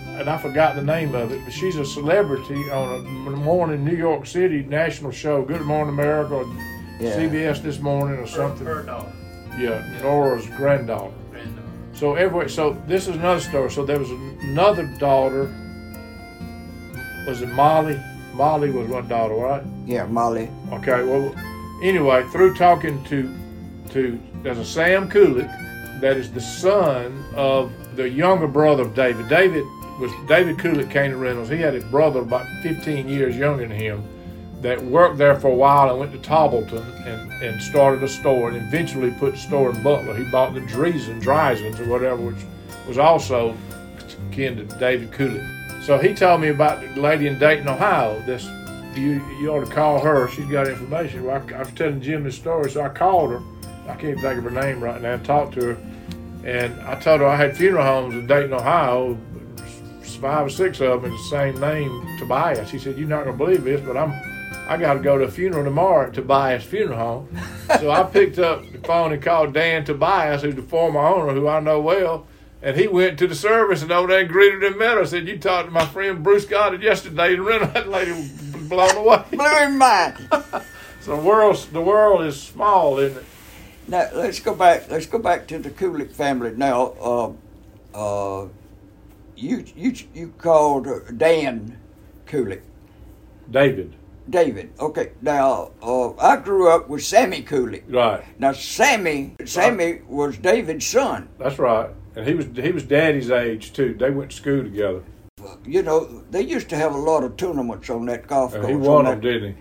and 0.06 0.28
I 0.30 0.36
forgot 0.38 0.76
the 0.76 0.82
name 0.82 1.14
of 1.14 1.32
it, 1.32 1.40
but 1.44 1.52
she's 1.52 1.76
a 1.76 1.84
celebrity 1.84 2.70
on 2.70 3.04
a 3.26 3.30
morning 3.30 3.84
New 3.84 3.96
York 3.96 4.26
City 4.26 4.62
national 4.62 5.10
show, 5.10 5.42
Good 5.42 5.62
Morning 5.62 5.92
America, 5.94 6.34
or 6.34 6.44
Yeah. 7.00 7.16
CBS 7.16 7.62
this 7.62 7.80
morning 7.80 8.18
or 8.18 8.26
something. 8.26 8.66
her 8.66 8.82
daughter, 8.84 9.10
Yeah, 9.58 9.82
Nora's 10.02 10.46
granddaughter. 10.46 11.12
granddaughter. 11.30 11.66
So 11.94 12.14
every 12.14 12.48
so 12.48 12.76
this 12.86 13.08
is 13.08 13.16
another 13.16 13.40
story. 13.40 13.70
So 13.70 13.84
there 13.84 13.98
was 13.98 14.10
another 14.10 14.86
daughter. 14.98 15.50
Was 17.26 17.42
it 17.42 17.48
Molly? 17.52 17.98
Molly 18.40 18.70
was 18.70 18.88
one 18.88 19.06
daughter, 19.06 19.34
right? 19.34 19.62
Yeah, 19.84 20.06
Molly. 20.06 20.48
Okay. 20.72 21.04
Well, 21.04 21.34
anyway, 21.82 22.24
through 22.32 22.54
talking 22.54 23.04
to 23.04 23.30
to 23.90 24.18
there's 24.42 24.56
a 24.56 24.64
Sam 24.64 25.10
Kulik 25.10 26.00
that 26.00 26.16
is 26.16 26.32
the 26.32 26.40
son 26.40 27.22
of 27.34 27.70
the 27.96 28.08
younger 28.08 28.48
brother 28.48 28.84
of 28.84 28.94
David. 28.94 29.28
David 29.28 29.64
was 30.00 30.10
David 30.26 30.56
Kulik 30.56 30.90
came 30.90 31.10
to 31.10 31.18
Reynolds. 31.18 31.50
He 31.50 31.58
had 31.58 31.74
a 31.74 31.84
brother 31.88 32.20
about 32.20 32.46
15 32.62 33.10
years 33.10 33.36
younger 33.36 33.68
than 33.68 33.76
him 33.76 34.02
that 34.62 34.82
worked 34.82 35.18
there 35.18 35.38
for 35.38 35.48
a 35.48 35.54
while 35.54 35.90
and 35.90 35.98
went 35.98 36.12
to 36.12 36.18
Tobbleton 36.18 37.06
and, 37.06 37.30
and 37.42 37.60
started 37.60 38.02
a 38.02 38.08
store 38.08 38.48
and 38.48 38.56
eventually 38.56 39.10
put 39.10 39.32
the 39.32 39.38
store 39.38 39.68
in 39.68 39.82
Butler. 39.82 40.16
He 40.16 40.24
bought 40.30 40.54
the 40.54 40.60
Dreesen, 40.60 41.20
Dreisens 41.20 41.78
or 41.78 41.90
whatever, 41.90 42.16
which 42.16 42.42
was 42.88 42.96
also 42.96 43.54
kin 44.32 44.56
to 44.56 44.64
David 44.78 45.10
Kulik. 45.10 45.59
So 45.90 45.98
he 45.98 46.14
told 46.14 46.40
me 46.40 46.50
about 46.50 46.80
the 46.80 47.00
lady 47.00 47.26
in 47.26 47.36
Dayton, 47.40 47.66
Ohio. 47.66 48.22
This 48.24 48.44
you 48.94 49.20
you 49.40 49.50
ought 49.50 49.66
to 49.66 49.74
call 49.74 49.98
her. 49.98 50.28
She's 50.28 50.46
got 50.46 50.68
information. 50.68 51.24
Well, 51.24 51.42
I, 51.50 51.54
I 51.56 51.58
was 51.58 51.72
telling 51.72 52.00
Jim 52.00 52.22
this 52.22 52.36
story, 52.36 52.70
so 52.70 52.82
I 52.82 52.90
called 52.90 53.32
her. 53.32 53.42
I 53.88 53.96
can't 53.96 54.20
think 54.20 54.38
of 54.38 54.44
her 54.44 54.50
name 54.52 54.80
right 54.80 55.02
now. 55.02 55.14
and 55.14 55.24
Talked 55.24 55.54
to 55.54 55.74
her, 55.74 55.78
and 56.44 56.80
I 56.82 56.94
told 57.00 57.22
her 57.22 57.26
I 57.26 57.34
had 57.34 57.56
funeral 57.56 57.84
homes 57.84 58.14
in 58.14 58.28
Dayton, 58.28 58.52
Ohio, 58.52 59.18
five 60.20 60.46
or 60.46 60.48
six 60.48 60.80
of 60.80 61.02
them 61.02 61.10
in 61.10 61.16
the 61.16 61.24
same 61.24 61.58
name, 61.58 62.06
Tobias. 62.20 62.70
She 62.70 62.78
said, 62.78 62.96
"You're 62.96 63.08
not 63.08 63.24
gonna 63.24 63.36
believe 63.36 63.64
this, 63.64 63.80
but 63.84 63.96
I'm." 63.96 64.12
I 64.68 64.76
got 64.76 64.94
to 64.94 65.00
go 65.00 65.18
to 65.18 65.24
a 65.24 65.28
funeral 65.28 65.64
tomorrow 65.64 66.06
at 66.06 66.14
Tobias 66.14 66.62
Funeral 66.62 66.98
Home. 66.98 67.38
So 67.80 67.90
I 67.90 68.04
picked 68.04 68.38
up 68.38 68.62
the 68.70 68.78
phone 68.78 69.12
and 69.12 69.20
called 69.20 69.54
Dan 69.54 69.84
Tobias, 69.84 70.42
who's 70.42 70.54
the 70.54 70.62
former 70.62 71.00
owner, 71.00 71.32
who 71.32 71.48
I 71.48 71.58
know 71.58 71.80
well. 71.80 72.28
And 72.62 72.76
he 72.76 72.86
went 72.86 73.18
to 73.18 73.26
the 73.26 73.34
service 73.34 73.82
and 73.82 73.90
over 73.90 74.08
there 74.08 74.20
and 74.20 74.28
greeted 74.28 74.62
and 74.62 74.76
met 74.76 74.98
her. 74.98 75.06
Said, 75.06 75.26
You 75.26 75.38
talked 75.38 75.68
to 75.68 75.72
my 75.72 75.86
friend 75.86 76.22
Bruce 76.22 76.44
Goddard 76.44 76.82
yesterday 76.82 77.34
and 77.34 77.44
rented 77.44 77.72
that 77.74 77.88
lady 77.88 78.12
was 78.12 78.30
blown 78.68 78.96
away. 78.96 79.24
Blew 79.30 79.58
him 79.58 79.78
mind. 79.78 80.28
So 81.00 81.16
the 81.16 81.22
world, 81.22 81.56
the 81.72 81.80
world 81.80 82.22
is 82.26 82.40
small, 82.40 82.98
isn't 82.98 83.16
it? 83.16 83.24
now 83.88 84.08
let's 84.14 84.38
go 84.40 84.54
back. 84.54 84.90
Let's 84.90 85.06
go 85.06 85.18
back 85.18 85.48
to 85.48 85.58
the 85.58 85.70
Kulik 85.70 86.12
family. 86.12 86.52
Now, 86.56 86.94
uh, 87.00 87.32
uh, 87.94 88.48
you 89.36 89.64
you 89.74 89.94
you 90.14 90.34
called 90.38 90.86
Dan 91.18 91.78
Kulik. 92.26 92.60
David. 93.50 93.96
David. 94.28 94.72
Okay. 94.78 95.12
Now, 95.22 95.72
uh, 95.82 96.14
I 96.16 96.36
grew 96.36 96.70
up 96.70 96.88
with 96.88 97.02
Sammy 97.02 97.42
Kulik. 97.42 97.92
Right. 97.92 98.22
Now, 98.38 98.52
Sammy, 98.52 99.34
Sammy 99.44 100.02
was 100.06 100.36
David's 100.36 100.86
son. 100.86 101.28
That's 101.38 101.58
right. 101.58 101.90
And 102.16 102.26
he 102.26 102.34
was 102.34 102.46
he 102.54 102.72
was 102.72 102.82
daddy's 102.82 103.30
age 103.30 103.72
too. 103.72 103.94
They 103.98 104.10
went 104.10 104.30
to 104.30 104.36
school 104.36 104.62
together. 104.62 105.02
You 105.64 105.82
know, 105.82 106.22
they 106.30 106.42
used 106.42 106.68
to 106.70 106.76
have 106.76 106.94
a 106.94 106.98
lot 106.98 107.24
of 107.24 107.36
tournaments 107.36 107.88
on 107.88 108.06
that 108.06 108.26
golf 108.26 108.54
And 108.54 108.62
course. 108.62 108.70
he 108.70 108.74
on 108.76 108.80
won 108.82 109.04
them, 109.06 109.20
didn't 109.20 109.56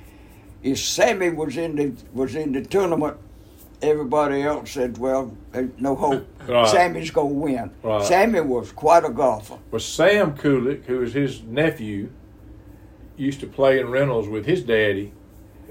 he? 0.61 0.71
If 0.71 0.79
Sammy 0.79 1.29
was 1.29 1.55
in 1.57 1.75
the 1.75 1.93
was 2.13 2.35
in 2.35 2.51
the 2.51 2.61
tournament, 2.63 3.17
everybody 3.81 4.41
else 4.41 4.71
said, 4.71 4.97
"Well, 4.97 5.35
no 5.77 5.95
hope. 5.95 6.27
Right. 6.47 6.67
Sammy's 6.67 7.11
gonna 7.11 7.27
win." 7.27 7.71
Right. 7.83 8.03
Sammy 8.03 8.41
was 8.41 8.71
quite 8.71 9.05
a 9.05 9.09
golfer. 9.09 9.57
Well, 9.71 9.79
Sam 9.79 10.35
Kulik, 10.35 10.85
who 10.85 10.99
was 10.99 11.13
his 11.13 11.43
nephew, 11.43 12.09
used 13.15 13.39
to 13.41 13.47
play 13.47 13.79
in 13.79 13.89
Reynolds 13.89 14.27
with 14.27 14.45
his 14.47 14.63
daddy, 14.63 15.13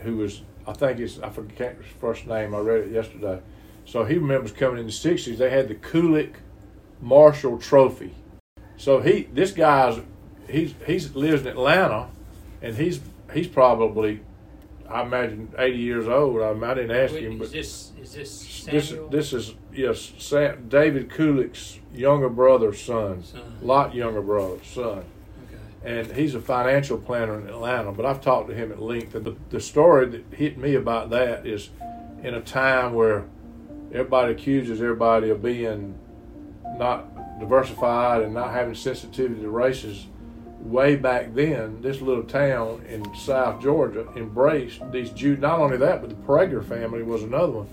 who 0.02 0.16
was 0.18 0.42
I 0.66 0.72
think 0.74 0.98
his 1.00 1.20
I 1.20 1.30
forget 1.30 1.76
his 1.76 1.86
first 2.00 2.26
name. 2.26 2.54
I 2.54 2.58
read 2.60 2.84
it 2.86 2.92
yesterday. 2.92 3.40
So 3.84 4.04
he 4.04 4.14
remembers 4.16 4.52
coming 4.52 4.78
in 4.78 4.86
the 4.86 4.92
'60s. 4.92 5.36
They 5.36 5.50
had 5.50 5.68
the 5.68 5.74
Kulik 5.74 6.34
Marshall 7.00 7.58
Trophy. 7.58 8.14
So 8.76 9.00
he 9.00 9.28
this 9.32 9.52
guy's 9.52 10.00
he's 10.48 10.74
he's 10.86 11.14
lives 11.14 11.42
in 11.42 11.48
Atlanta, 11.48 12.08
and 12.62 12.76
he's 12.76 13.00
he's 13.32 13.48
probably 13.48 14.20
I 14.88 15.02
imagine 15.02 15.52
80 15.58 15.76
years 15.78 16.08
old. 16.08 16.40
I, 16.40 16.50
I 16.50 16.74
didn't 16.74 16.96
ask 16.96 17.12
Wait, 17.12 17.24
him, 17.24 17.38
but 17.38 17.48
is 17.48 17.52
this 17.52 17.92
is 18.00 18.12
this 18.14 18.64
this 18.66 18.88
Samuel? 18.88 19.08
this 19.10 19.32
is 19.32 19.54
yes, 19.72 20.12
Sam, 20.18 20.68
David 20.68 21.10
Kulik's 21.10 21.78
younger 21.92 22.28
brother's 22.28 22.80
son, 22.80 23.22
Son. 23.22 23.58
lot 23.60 23.94
younger 23.94 24.22
brother's 24.22 24.66
son, 24.66 25.04
and 25.84 26.10
he's 26.12 26.34
a 26.34 26.40
financial 26.40 26.96
planner 26.98 27.38
in 27.38 27.48
Atlanta. 27.48 27.92
But 27.92 28.06
I've 28.06 28.22
talked 28.22 28.48
to 28.48 28.54
him 28.54 28.72
at 28.72 28.80
length, 28.80 29.14
and 29.14 29.24
the, 29.26 29.36
the 29.50 29.60
story 29.60 30.06
that 30.06 30.24
hit 30.32 30.56
me 30.56 30.74
about 30.74 31.10
that 31.10 31.46
is 31.46 31.68
in 32.22 32.34
a 32.34 32.40
time 32.40 32.94
where 32.94 33.24
everybody 33.92 34.32
accuses 34.32 34.80
everybody 34.80 35.28
of 35.30 35.42
being 35.42 35.98
not 36.78 37.38
diversified 37.38 38.22
and 38.22 38.34
not 38.34 38.52
having 38.52 38.74
sensitivity 38.74 39.42
to 39.42 39.50
races, 39.50 40.06
way 40.60 40.96
back 40.96 41.34
then, 41.34 41.80
this 41.82 42.00
little 42.00 42.22
town 42.22 42.84
in 42.88 43.14
South 43.14 43.62
Georgia 43.62 44.06
embraced 44.16 44.80
these 44.90 45.10
Jews. 45.10 45.38
Not 45.38 45.60
only 45.60 45.76
that, 45.78 46.00
but 46.00 46.10
the 46.10 46.16
Prager 46.16 46.64
family 46.64 47.02
was 47.02 47.22
another 47.22 47.52
one. 47.52 47.68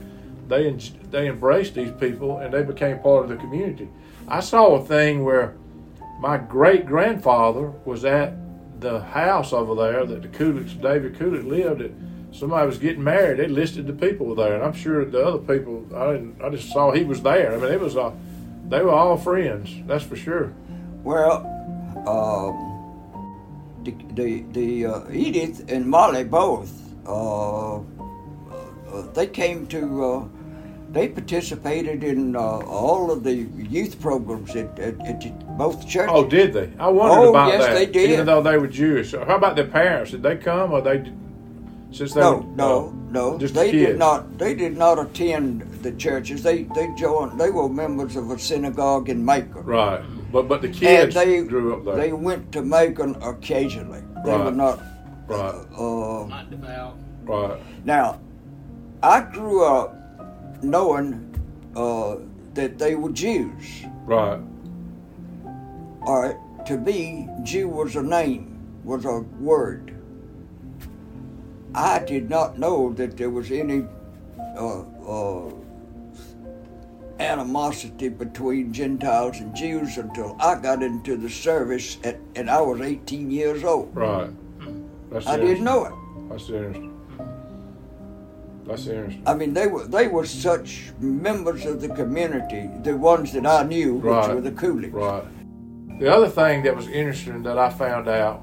They 0.47 0.71
they 1.09 1.27
embraced 1.27 1.73
these 1.73 1.91
people 1.91 2.37
and 2.37 2.53
they 2.53 2.61
became 2.61 2.99
part 2.99 3.23
of 3.23 3.29
the 3.29 3.37
community. 3.37 3.89
I 4.27 4.39
saw 4.41 4.75
a 4.75 4.85
thing 4.85 5.23
where 5.23 5.55
my 6.19 6.37
great 6.37 6.85
grandfather 6.85 7.69
was 7.83 8.05
at 8.05 8.35
the 8.79 8.99
house 9.01 9.53
over 9.53 9.75
there 9.75 10.05
that 10.05 10.21
the 10.21 10.27
Kuliks, 10.27 10.79
David 10.79 11.15
Kulik 11.15 11.47
lived 11.47 11.81
at. 11.81 11.91
Somebody 12.31 12.67
was 12.67 12.77
getting 12.77 13.03
married. 13.03 13.39
They 13.39 13.47
listed 13.47 13.87
the 13.87 13.93
people 13.93 14.35
there, 14.35 14.55
and 14.55 14.63
I'm 14.63 14.73
sure 14.73 15.05
the 15.05 15.25
other 15.25 15.37
people. 15.37 15.85
I 15.95 16.11
didn't. 16.11 16.41
I 16.41 16.49
just 16.49 16.69
saw 16.71 16.91
he 16.91 17.05
was 17.05 17.21
there. 17.21 17.53
I 17.53 17.57
mean, 17.57 17.71
it 17.71 17.79
was. 17.79 17.95
Uh, 17.95 18.11
they 18.69 18.81
were 18.81 18.91
all 18.91 19.17
friends. 19.17 19.69
That's 19.87 20.03
for 20.03 20.15
sure. 20.15 20.53
Well, 21.03 21.45
um, 22.07 23.83
the 23.83 23.91
the, 24.13 24.43
the 24.51 24.85
uh, 24.85 25.11
Edith 25.11 25.71
and 25.71 25.85
Molly 25.85 26.23
both. 26.23 26.71
Uh, 27.05 27.77
uh, 27.77 27.81
they 29.13 29.27
came 29.27 29.67
to. 29.67 30.03
Uh, 30.05 30.27
they 30.91 31.09
participated 31.09 32.03
in 32.05 32.37
uh, 32.37 32.39
all 32.39 33.11
of 33.11 33.23
the 33.23 33.33
youth 33.33 33.99
programs 33.99 34.55
at, 34.55 34.79
at, 34.79 34.95
at 35.05 35.57
both 35.57 35.85
churches. 35.85 36.11
Oh, 36.13 36.25
did 36.25 36.53
they? 36.53 36.71
I 36.79 36.87
wondered 36.87 37.25
Oh, 37.25 37.29
about 37.31 37.49
yes, 37.49 37.65
that. 37.65 37.73
they 37.73 37.85
did. 37.85 38.11
Even 38.11 38.25
though 38.25 38.41
they 38.41 38.57
were 38.57 38.67
Jewish. 38.67 39.11
How 39.11 39.35
about 39.35 39.57
their 39.57 39.67
parents? 39.67 40.11
Did 40.11 40.23
they 40.23 40.37
come, 40.37 40.71
or 40.71 40.81
they? 40.81 41.11
Since 41.91 42.13
they 42.13 42.21
no, 42.21 42.37
were, 42.37 42.55
no, 42.55 42.87
uh, 42.87 43.11
no. 43.11 43.37
just 43.37 43.53
they 43.53 43.71
the 43.71 43.85
did 43.87 43.99
not. 43.99 44.37
They 44.37 44.53
did 44.55 44.77
not 44.77 44.97
attend 44.97 45.63
the 45.85 45.91
churches. 45.93 46.41
They 46.43 46.63
they 46.63 46.87
joined. 46.97 47.39
They 47.39 47.51
were 47.51 47.69
members 47.69 48.15
of 48.15 48.31
a 48.31 48.37
synagogue 48.39 49.07
in 49.09 49.23
Macon. 49.23 49.63
Right, 49.63 50.01
but 50.31 50.47
but 50.49 50.61
the 50.61 50.67
kids 50.69 50.83
And 50.83 51.13
kids 51.13 51.15
they 51.15 51.43
grew 51.43 51.75
up 51.75 51.85
there. 51.85 51.95
They 51.95 52.11
went 52.11 52.51
to 52.53 52.61
Macon 52.63 53.15
occasionally. 53.21 54.01
They 54.25 54.31
were 54.31 54.45
Right. 54.45 54.55
not. 54.55 54.79
right, 55.27 55.55
Uh, 55.77 56.25
Not 56.27 56.49
devout. 56.49 56.97
right, 57.23 57.59
now, 57.85 58.19
I 59.03 59.21
grew 59.21 59.63
up 59.63 59.95
knowing 60.63 61.07
uh, 61.75 62.15
that 62.55 62.77
they 62.79 62.95
were 62.95 63.11
Jews. 63.11 63.85
right. 64.05 64.39
All 66.07 66.21
right. 66.21 66.37
To 66.67 66.77
me, 66.77 67.29
Jew 67.43 67.67
was 67.69 67.95
a 67.95 68.01
name, 68.03 68.57
was 68.83 69.05
a 69.05 69.19
word. 69.39 69.93
I 71.75 71.99
did 71.99 72.29
not 72.29 72.57
know 72.57 72.93
that 72.93 73.17
there 73.17 73.29
was 73.29 73.51
any 73.51 73.83
uh, 74.57 74.81
uh, 75.15 75.51
animosity 77.19 78.09
between 78.09 78.73
Gentiles 78.73 79.39
and 79.39 79.55
Jews 79.55 79.97
until 79.97 80.35
I 80.39 80.55
got 80.55 80.83
into 80.83 81.17
the 81.17 81.29
service 81.29 81.97
at, 82.03 82.19
and 82.35 82.49
I 82.49 82.61
was 82.61 82.81
18 82.81 83.31
years 83.31 83.63
old. 83.63 83.95
Right. 83.95 84.29
That's 85.09 85.27
I 85.27 85.37
didn't 85.37 85.63
know 85.63 85.85
it. 85.85 85.93
That's 86.29 86.49
interesting. 86.49 86.91
That's 88.65 88.87
interesting. 88.87 89.23
I 89.25 89.33
mean, 89.35 89.53
they 89.53 89.67
were 89.67 89.85
they 89.85 90.07
were 90.07 90.25
such 90.25 90.91
members 90.99 91.65
of 91.65 91.81
the 91.81 91.89
community, 91.89 92.69
the 92.81 92.97
ones 92.97 93.31
that 93.33 93.45
I 93.45 93.63
knew, 93.63 93.95
which 93.95 94.27
were 94.27 94.41
the 94.41 94.51
Kuliks. 94.51 94.93
Right. 94.93 95.99
The 95.99 96.13
other 96.13 96.27
thing 96.27 96.63
that 96.63 96.75
was 96.75 96.87
interesting 96.87 97.43
that 97.43 97.57
I 97.57 97.69
found 97.69 98.09
out 98.09 98.41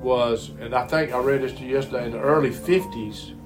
was, 0.00 0.50
and 0.60 0.74
I 0.74 0.86
think 0.86 1.12
I 1.12 1.18
read 1.18 1.42
this 1.42 1.52
to 1.54 1.64
you 1.64 1.74
yesterday, 1.76 2.06
in 2.06 2.12
the 2.12 2.20
early 2.20 2.50
50s, 2.50 3.36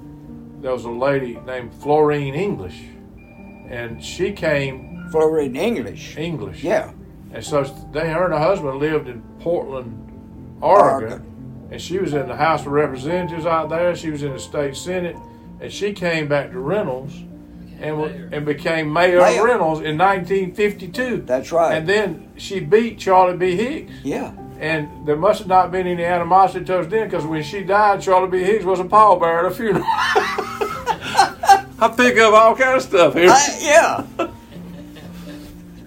there 0.62 0.72
was 0.72 0.84
a 0.84 0.90
lady 0.90 1.38
named 1.46 1.74
Florine 1.74 2.34
English, 2.34 2.80
and 3.70 4.04
she 4.04 4.32
came 4.32 5.08
Florine 5.10 5.56
English. 5.56 6.16
English. 6.16 6.62
Yeah. 6.62 6.92
And 7.32 7.44
so 7.44 7.62
they, 7.92 8.08
her 8.10 8.24
and 8.24 8.32
her 8.34 8.38
husband 8.40 8.78
lived 8.78 9.08
in 9.08 9.22
Portland, 9.40 10.58
Oregon, 10.60 11.10
Oregon. 11.12 11.68
and 11.70 11.80
she 11.80 11.98
was 11.98 12.12
in 12.12 12.26
the 12.28 12.36
House 12.36 12.62
of 12.62 12.72
Representatives 12.72 13.46
out 13.46 13.68
there. 13.70 13.94
She 13.94 14.10
was 14.10 14.22
in 14.22 14.32
the 14.32 14.38
state 14.38 14.76
Senate, 14.76 15.16
and 15.60 15.72
she 15.72 15.92
came 15.92 16.26
back 16.28 16.50
to 16.50 16.58
Reynolds 16.58 17.14
and 17.80 17.96
mayor. 17.98 18.28
and 18.32 18.44
became 18.44 18.92
mayor, 18.92 19.20
Mayor. 19.20 19.38
of 19.38 19.44
Reynolds 19.44 19.80
in 19.80 19.96
1952. 19.96 21.22
That's 21.22 21.50
right. 21.52 21.76
And 21.78 21.88
then 21.88 22.28
she 22.36 22.60
beat 22.60 22.98
Charlie 22.98 23.36
B. 23.36 23.54
Hicks. 23.56 23.92
Yeah. 24.02 24.32
And 24.58 25.06
there 25.06 25.16
must 25.16 25.38
have 25.38 25.48
not 25.48 25.70
been 25.72 25.86
any 25.86 26.04
animosity 26.04 26.64
towards 26.66 26.88
then 26.88 27.06
because 27.08 27.24
when 27.24 27.42
she 27.42 27.62
died, 27.62 28.02
Charlie 28.02 28.28
B. 28.28 28.40
Hicks 28.44 28.64
was 28.64 28.80
a 28.80 28.84
pallbearer 28.84 29.46
at 29.46 29.52
a 29.52 29.54
funeral. 29.54 29.86
I 31.80 31.88
pick 31.88 32.18
up 32.18 32.34
all 32.34 32.54
kind 32.54 32.76
of 32.76 32.82
stuff 32.82 33.14
here. 33.14 33.30
I, 33.30 33.58
yeah. 33.60 34.06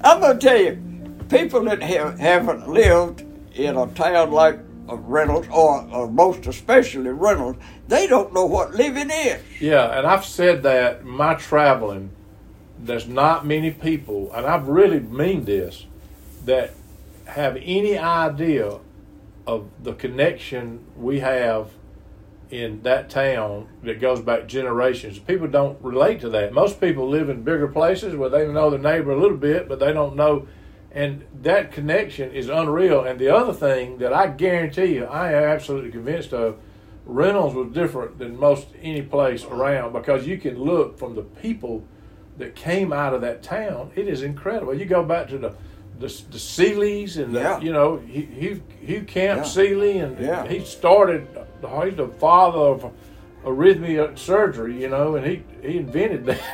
I'm 0.03 0.19
gonna 0.19 0.39
tell 0.39 0.57
you, 0.57 0.81
people 1.29 1.63
that 1.65 1.81
have, 1.83 2.19
haven't 2.19 2.67
lived 2.67 3.23
in 3.55 3.77
a 3.77 3.87
town 3.87 4.31
like 4.31 4.59
Reynolds, 4.87 5.47
or, 5.51 5.87
or 5.91 6.09
most 6.09 6.47
especially 6.47 7.09
Reynolds, 7.09 7.59
they 7.87 8.07
don't 8.07 8.33
know 8.33 8.45
what 8.45 8.73
living 8.73 9.09
is. 9.11 9.41
Yeah, 9.59 9.97
and 9.97 10.07
I've 10.07 10.25
said 10.25 10.63
that 10.63 11.05
my 11.05 11.35
traveling, 11.35 12.09
there's 12.79 13.07
not 13.07 13.45
many 13.45 13.71
people, 13.71 14.31
and 14.33 14.45
I 14.45 14.57
really 14.57 14.99
mean 14.99 15.45
this, 15.45 15.85
that 16.45 16.73
have 17.25 17.55
any 17.57 17.97
idea 17.97 18.79
of 19.47 19.69
the 19.81 19.93
connection 19.93 20.83
we 20.97 21.19
have 21.19 21.69
in 22.53 22.83
that 22.83 23.09
town 23.09 23.67
that 23.81 23.99
goes 23.99 24.21
back 24.21 24.47
generations. 24.47 25.17
People 25.17 25.47
don't 25.47 25.81
relate 25.81 26.21
to 26.21 26.29
that. 26.29 26.53
Most 26.53 26.79
people 26.79 27.09
live 27.09 27.27
in 27.27 27.41
bigger 27.41 27.67
places 27.67 28.15
where 28.15 28.29
they 28.29 28.47
know 28.47 28.69
their 28.69 28.79
neighbor 28.79 29.11
a 29.11 29.19
little 29.19 29.37
bit, 29.37 29.67
but 29.67 29.79
they 29.79 29.91
don't 29.91 30.15
know. 30.15 30.47
And 30.91 31.25
that 31.41 31.71
connection 31.71 32.31
is 32.31 32.49
unreal. 32.49 33.03
And 33.03 33.19
the 33.19 33.29
other 33.35 33.53
thing 33.53 33.97
that 33.97 34.13
I 34.13 34.27
guarantee 34.27 34.93
you, 34.93 35.05
I 35.05 35.31
am 35.31 35.43
absolutely 35.45 35.89
convinced 35.89 36.31
of, 36.31 36.57
Reynolds 37.05 37.55
was 37.55 37.73
different 37.73 38.19
than 38.19 38.39
most 38.39 38.67
any 38.81 39.01
place 39.01 39.43
around 39.43 39.91
because 39.91 40.25
you 40.27 40.37
can 40.37 40.57
look 40.57 40.97
from 40.97 41.15
the 41.15 41.23
people 41.23 41.83
that 42.37 42.55
came 42.55 42.93
out 42.93 43.13
of 43.15 43.21
that 43.21 43.41
town. 43.43 43.91
It 43.95 44.07
is 44.07 44.21
incredible. 44.21 44.73
You 44.75 44.85
go 44.85 45.03
back 45.03 45.27
to 45.29 45.37
the 45.39 45.55
the, 45.99 46.07
the 46.07 46.37
Sealys 46.39 47.17
and 47.17 47.35
the, 47.35 47.39
Yeah. 47.41 47.59
you 47.59 47.71
know 47.73 47.97
he 47.97 48.21
he 48.21 48.61
Hugh 48.81 49.03
Camp 49.03 49.39
Yeah. 49.41 49.43
Sealy 49.43 49.97
and 49.99 50.17
Yeah. 50.19 50.47
he 50.47 50.61
started. 50.63 51.27
He's 51.67 51.95
the 51.95 52.07
father 52.07 52.59
of 52.59 52.91
arrhythmia 53.43 54.17
surgery, 54.17 54.81
you 54.81 54.89
know, 54.89 55.15
and 55.15 55.25
he 55.25 55.43
he 55.61 55.77
invented 55.77 56.25
that. 56.25 56.41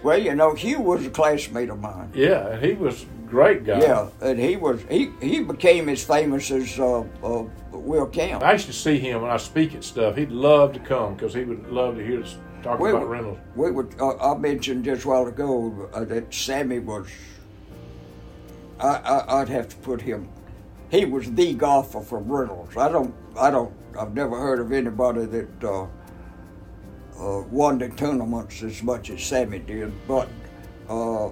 Well, 0.00 0.16
you 0.16 0.32
know, 0.36 0.54
Hugh 0.54 0.80
was 0.80 1.04
a 1.04 1.10
classmate 1.10 1.70
of 1.70 1.80
mine. 1.80 2.12
yeah, 2.14 2.50
and 2.50 2.64
he 2.64 2.74
was 2.74 3.04
great 3.26 3.64
guy. 3.64 3.80
Yeah, 3.80 4.08
and 4.20 4.38
he 4.38 4.54
was 4.56 4.80
he 4.88 5.10
he 5.20 5.40
became 5.42 5.88
as 5.88 6.04
famous 6.04 6.52
as 6.52 6.78
uh, 6.78 7.00
uh, 7.00 7.44
Will 7.72 8.06
Camp. 8.06 8.44
I 8.44 8.52
used 8.52 8.66
to 8.66 8.72
see 8.72 8.98
him 9.00 9.22
when 9.22 9.30
I 9.32 9.38
speak 9.38 9.74
at 9.74 9.82
stuff. 9.82 10.14
He'd 10.14 10.30
love 10.30 10.72
to 10.74 10.78
come 10.78 11.14
because 11.14 11.34
he 11.34 11.42
would 11.42 11.66
love 11.68 11.96
to 11.96 12.06
hear 12.06 12.22
us 12.22 12.36
talk 12.62 12.78
We 12.78 12.90
about 12.90 13.08
Reynolds. 13.08 13.40
We 13.56 13.72
would. 13.72 13.94
Uh, 14.00 14.16
I 14.18 14.38
mentioned 14.38 14.84
just 14.84 15.04
a 15.04 15.08
while 15.08 15.26
ago 15.26 15.90
uh, 15.92 16.04
that 16.04 16.32
Sammy 16.32 16.78
was. 16.78 17.08
I, 18.78 18.86
I 18.88 19.40
I'd 19.40 19.48
have 19.48 19.68
to 19.70 19.76
put 19.76 20.00
him. 20.00 20.28
He 20.90 21.04
was 21.04 21.30
the 21.32 21.54
golfer 21.54 22.00
from 22.00 22.30
Reynolds. 22.30 22.76
I 22.76 22.88
don't. 22.90 23.14
I 23.36 23.50
don't. 23.50 23.72
I've 23.98 24.14
never 24.14 24.38
heard 24.38 24.58
of 24.60 24.72
anybody 24.72 25.24
that 25.26 25.64
uh, 25.64 25.82
uh, 27.18 27.42
won 27.50 27.78
the 27.78 27.88
tournaments 27.90 28.62
as 28.62 28.82
much 28.82 29.10
as 29.10 29.22
Sammy 29.22 29.58
did. 29.58 29.92
But 30.06 30.28
uh, 30.88 31.30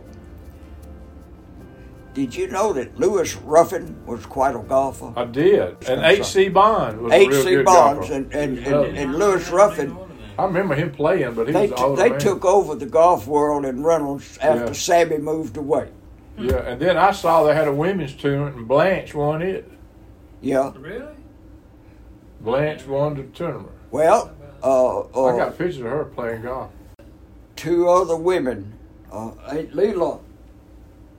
did 2.12 2.34
you 2.34 2.48
know 2.48 2.72
that 2.72 2.98
Lewis 2.98 3.34
Ruffin 3.36 4.04
was 4.06 4.26
quite 4.26 4.54
a 4.56 4.58
golfer? 4.58 5.12
I 5.16 5.24
did, 5.24 5.76
and 5.88 6.02
H.C. 6.04 6.48
Bond 6.48 7.00
was 7.00 7.12
H.C. 7.12 7.62
Bonds 7.62 8.10
and, 8.10 8.32
and, 8.34 8.58
and, 8.58 8.96
and 8.96 9.14
Lewis 9.14 9.48
Ruffin. 9.50 9.96
I 10.38 10.44
remember 10.44 10.74
him 10.74 10.92
playing, 10.92 11.32
but 11.34 11.46
he 11.46 11.52
They, 11.54 11.68
was 11.68 11.72
an 11.72 11.78
older 11.78 12.02
they 12.02 12.10
man. 12.10 12.18
took 12.20 12.44
over 12.44 12.74
the 12.74 12.84
golf 12.86 13.26
world 13.26 13.64
in 13.64 13.82
Reynolds 13.82 14.36
after 14.42 14.66
Yeah. 14.66 14.72
Sammy 14.72 15.16
moved 15.18 15.56
away. 15.56 15.88
Yeah, 16.38 16.56
and 16.66 16.80
then 16.80 16.96
I 16.98 17.12
saw 17.12 17.44
they 17.44 17.54
had 17.54 17.68
a 17.68 17.72
women's 17.72 18.14
tournament, 18.14 18.56
and 18.56 18.68
Blanche 18.68 19.14
won 19.14 19.42
it. 19.42 19.70
Yeah. 20.42 20.72
Really? 20.76 21.14
Blanche 22.40 22.86
won 22.86 23.14
the 23.14 23.22
tournament. 23.24 23.72
Well, 23.90 24.34
uh, 24.62 25.00
uh, 25.00 25.24
I 25.26 25.36
got 25.38 25.56
pictures 25.56 25.78
of 25.78 25.84
her 25.84 26.04
playing 26.04 26.42
golf. 26.42 26.70
two 27.56 27.88
other 27.88 28.16
women. 28.16 28.74
Uh, 29.10 29.30
Aunt 29.48 29.72
Leela 29.72 30.20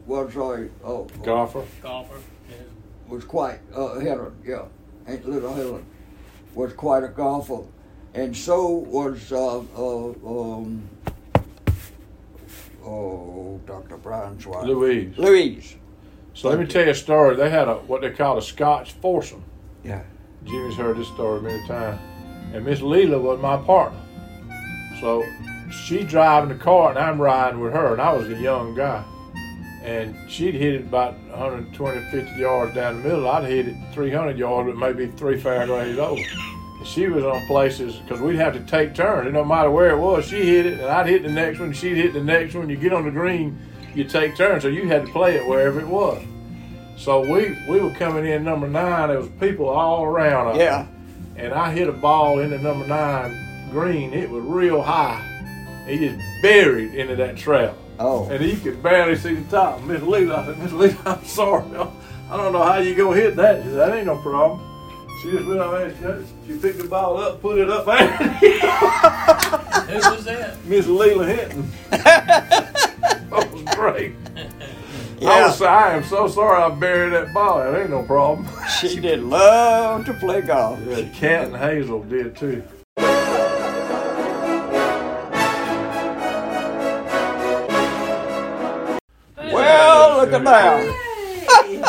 was 0.06 0.36
a 0.36 0.70
uh, 0.86 1.04
Golfer. 1.24 1.64
Golfer. 1.82 2.20
Yeah. 2.50 2.58
was 3.08 3.24
quite 3.24 3.60
uh, 3.76 4.00
Helen. 4.00 4.36
Yeah, 4.46 4.66
Aunt 5.08 5.28
Little 5.28 5.54
Helen 5.54 5.86
was 6.54 6.74
quite 6.74 7.04
a 7.04 7.08
golfer, 7.08 7.64
and 8.14 8.36
so 8.36 8.68
was 8.70 9.32
uh, 9.32 9.60
uh, 9.60 10.10
um, 10.26 10.88
oh 12.88 13.60
Dr. 13.66 13.98
Bryan's 13.98 14.46
wife, 14.48 14.66
Louise. 14.66 15.18
Louise. 15.18 15.76
So 16.34 16.50
let 16.50 16.60
me 16.60 16.66
tell 16.66 16.86
you 16.86 16.92
a 16.92 16.96
story. 16.96 17.36
They 17.36 17.50
had 17.50 17.68
a 17.68 17.76
what 17.76 18.02
they 18.02 18.12
call 18.12 18.38
a 18.38 18.42
Scotch 18.42 18.94
foursome. 18.94 19.44
Yeah. 19.84 20.04
Jimmy's 20.46 20.76
heard 20.78 20.98
this 20.98 21.08
story 21.10 21.42
many 21.42 21.66
times. 21.68 22.00
And 22.54 22.64
Miss 22.66 22.80
Leela 22.80 23.20
was 23.22 23.40
my 23.42 23.58
partner. 23.58 24.00
So 25.02 25.24
she 25.86 26.04
driving 26.04 26.50
the 26.50 26.64
car 26.64 26.92
and 26.92 27.00
I'm 27.00 27.20
riding 27.20 27.60
with 27.60 27.74
her, 27.74 27.92
and 27.94 28.02
I 28.02 28.14
was 28.14 28.28
a 28.30 28.36
young 28.36 28.74
guy. 28.76 29.04
and 29.84 30.16
she'd 30.30 30.54
hit 30.54 30.76
it 30.76 30.82
about 30.82 31.14
120, 31.30 32.02
50 32.12 32.40
yards 32.40 32.74
down 32.76 32.98
the 33.02 33.10
middle. 33.10 33.28
I'd 33.30 33.46
hit 33.46 33.68
it 33.70 33.76
300 33.94 34.38
yards, 34.38 34.68
but 34.70 34.78
maybe 34.78 35.08
three 35.18 35.40
fairways 35.40 35.98
over. 35.98 36.22
She 36.86 37.08
was 37.08 37.24
on 37.24 37.46
places 37.48 37.96
because 37.98 38.22
we'd 38.22 38.38
have 38.38 38.54
to 38.54 38.60
take 38.62 38.94
turns. 38.94 39.28
It 39.28 39.34
no 39.34 39.44
matter 39.44 39.70
where 39.72 39.90
it 39.90 39.98
was, 39.98 40.26
she 40.26 40.46
hit 40.46 40.66
it, 40.66 40.74
and 40.74 40.88
I'd 40.88 41.08
hit 41.08 41.24
the 41.24 41.32
next 41.32 41.60
one. 41.60 41.74
She'd 41.74 41.98
hit 41.98 42.14
the 42.14 42.24
next 42.24 42.54
one. 42.54 42.70
You 42.70 42.78
get 42.78 42.94
on 42.94 43.06
the 43.06 43.12
green, 43.12 43.60
you 43.96 44.04
take 44.04 44.38
turns, 44.38 44.64
so 44.64 44.70
you 44.70 44.88
had 44.88 45.06
to 45.06 45.12
play 45.12 45.36
it 45.36 45.48
wherever 45.48 45.80
it 45.80 45.88
was. 45.88 46.24
So 46.98 47.22
we 47.22 47.58
we 47.68 47.80
were 47.80 47.94
coming 47.94 48.26
in 48.26 48.44
number 48.44 48.68
nine. 48.68 49.10
There 49.10 49.20
was 49.20 49.30
people 49.40 49.68
all 49.68 50.04
around 50.04 50.50
us. 50.50 50.58
Yeah. 50.58 50.88
And 51.36 51.54
I 51.54 51.72
hit 51.72 51.88
a 51.88 51.94
ball 51.94 52.40
into 52.40 52.58
number 52.60 52.88
nine 52.88 53.70
green. 53.72 54.14
It 54.14 54.30
was 54.30 54.44
real 54.44 54.82
high. 54.82 55.24
It 55.88 56.00
just 56.00 56.24
buried 56.42 56.96
into 56.96 57.16
that 57.16 57.38
trap. 57.38 57.76
Oh. 58.00 58.30
And 58.30 58.44
you 58.44 58.58
could 58.58 58.82
barely 58.82 59.16
see 59.16 59.36
the 59.36 59.50
top. 59.50 59.82
Miss 59.84 60.02
Lee, 60.02 60.30
I 60.30 60.46
said, 60.46 60.58
Miss 60.64 60.72
Lee, 60.74 60.96
I'm 61.06 61.24
sorry. 61.24 61.66
I 62.30 62.38
don't 62.38 62.52
know 62.54 62.64
how 62.64 62.78
you 62.78 62.96
gonna 62.96 63.16
hit 63.16 63.36
that. 63.38 63.64
Said, 63.64 63.74
that 63.74 63.96
ain't 63.96 64.08
no 64.08 64.18
problem. 64.18 64.67
She 65.22 65.32
just 65.32 65.46
went 65.48 65.60
over 65.60 65.90
there, 65.90 66.24
she, 66.46 66.54
she 66.54 66.60
picked 66.60 66.78
the 66.78 66.88
ball 66.88 67.18
up, 67.18 67.42
put 67.42 67.58
it 67.58 67.70
up 67.70 67.86
there. 67.88 68.08
Who 69.88 70.12
was 70.12 70.26
that? 70.26 70.64
Miss 70.66 70.86
Leela 70.86 71.28
Hinton. 71.28 71.72
that 71.90 73.32
was 73.32 73.76
great. 73.76 74.14
I 75.20 75.48
was 75.48 75.60
I 75.62 75.94
am 75.96 76.04
so 76.04 76.28
sorry 76.28 76.62
I 76.62 76.70
buried 76.70 77.14
that 77.14 77.34
ball. 77.34 77.60
That 77.60 77.82
ain't 77.82 77.90
no 77.90 78.04
problem. 78.04 78.48
She 78.80 79.00
did 79.00 79.24
love 79.24 80.06
to 80.06 80.14
play 80.14 80.42
golf. 80.42 80.80
Yeah, 80.86 81.10
Cat 81.10 81.46
and 81.48 81.58
Hazel 81.58 82.04
did 82.04 82.38
too. 82.38 82.62
Well, 89.38 90.18
look 90.18 90.34
at 90.34 90.44
that. 90.44 90.84
Hey, 91.66 91.82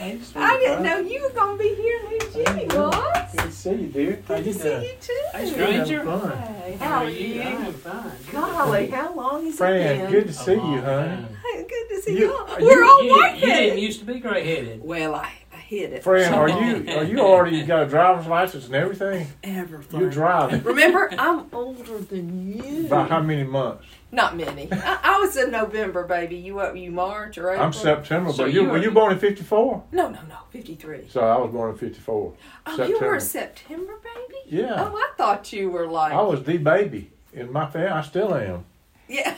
Fran? 0.00 0.42
I 0.42 0.56
didn't 0.58 0.82
know 0.82 0.98
you 0.98 1.22
were 1.22 1.30
gonna 1.30 1.58
be 1.58 1.74
here, 1.74 2.00
knew 2.08 2.18
Jimmy 2.32 2.66
was. 2.66 3.32
Good 3.32 3.40
to 3.42 3.52
see 3.52 3.70
you, 3.72 3.86
dear. 3.88 4.22
Good 4.26 4.44
to 4.44 4.54
see 4.54 4.68
you 4.86 4.92
too. 5.00 5.22
Hey, 5.34 5.46
stranger. 5.50 6.04
Fun. 6.04 6.38
Hey, 6.38 6.76
how 6.80 7.04
are 7.04 7.10
you? 7.10 7.42
I'm 7.42 7.72
fine. 7.74 8.12
Golly, 8.32 8.86
how 8.88 9.14
long 9.14 9.44
has 9.44 9.54
it 9.54 9.58
Fran, 9.58 9.98
been? 9.98 10.10
good 10.10 10.26
to 10.28 10.32
see 10.32 10.52
you, 10.54 10.58
honey. 10.58 10.82
man. 10.82 11.36
Hey, 11.52 11.66
Good 11.68 11.88
to 11.96 12.02
see 12.02 12.12
You- 12.12 12.18
you. 12.28 12.32
are 12.32 12.60
We're 12.60 12.82
you- 12.82 12.88
all 12.90 13.02
You, 13.02 13.14
didn't, 13.22 13.38
you 13.40 13.46
didn't 13.46 13.78
used 13.78 14.00
to 14.00 14.06
be 14.06 14.18
gray 14.20 14.44
headed. 14.44 14.82
Well, 14.82 15.14
I, 15.14 15.32
I 15.52 15.56
hit 15.58 15.92
it. 15.92 16.02
Fran, 16.02 16.32
are 16.32 16.48
you 16.48 16.88
are 16.96 17.04
you 17.04 17.18
already 17.20 17.62
got 17.62 17.82
a 17.82 17.86
driver's 17.86 18.26
license 18.26 18.66
and 18.66 18.74
everything? 18.74 19.26
Everything. 19.44 20.00
You're 20.00 20.10
driving. 20.10 20.62
Remember, 20.62 21.10
I'm 21.18 21.46
older 21.52 21.98
than 21.98 22.56
you. 22.56 22.88
By 22.88 23.04
how 23.06 23.20
many 23.20 23.44
months? 23.44 23.84
Not 24.12 24.36
many. 24.36 24.68
I, 24.72 24.98
I 25.02 25.20
was 25.20 25.36
in 25.36 25.50
November, 25.52 26.04
baby. 26.04 26.36
You 26.36 26.54
what? 26.56 26.76
You 26.76 26.90
March 26.90 27.38
or 27.38 27.50
April? 27.50 27.64
I'm 27.66 27.72
September, 27.72 28.32
So 28.32 28.44
but 28.44 28.52
you 28.52 28.62
you 28.62 28.68
were 28.68 28.74
are- 28.76 28.82
you 28.82 28.90
born 28.90 29.12
in 29.12 29.18
'54? 29.18 29.84
No, 29.92 30.08
no, 30.08 30.18
no. 30.28 30.36
Fifty-three. 30.50 31.06
So 31.08 31.20
I 31.20 31.38
was 31.38 31.52
born 31.52 31.70
in 31.70 31.76
'54. 31.76 32.32
Oh, 32.66 32.84
you 32.84 32.98
were 32.98 33.14
a 33.14 33.20
September 33.20 33.92
baby. 34.02 34.62
Yeah, 34.62 34.74
Oh, 34.90 34.96
I 34.96 35.10
thought 35.16 35.52
you 35.52 35.70
were 35.70 35.86
like. 35.86 36.12
I 36.12 36.20
was 36.22 36.42
the 36.42 36.56
baby 36.58 37.10
in 37.32 37.52
my 37.52 37.66
family. 37.70 37.88
I 37.88 38.02
still 38.02 38.34
am. 38.34 38.64
Yeah. 39.08 39.36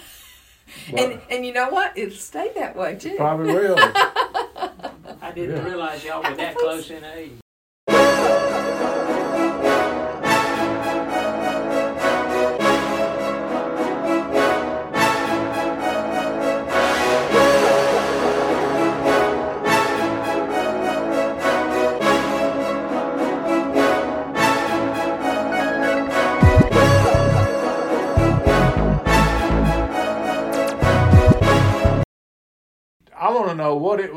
But 0.91 1.01
And 1.01 1.21
and 1.31 1.45
you 1.47 1.53
know 1.53 1.69
what? 1.69 1.97
It'll 1.99 2.17
stay 2.17 2.51
that 2.55 2.75
way 2.75 2.95
too. 2.95 3.17
probably 3.17 3.53
will. 3.55 3.77
I 3.79 5.33
didn't 5.35 5.57
Yeah. 5.57 5.65
realize 5.65 6.03
y'all 6.05 6.23
were 6.23 6.35
that 6.37 6.57
close 6.57 6.91
in 6.91 7.05
age. 7.05 7.33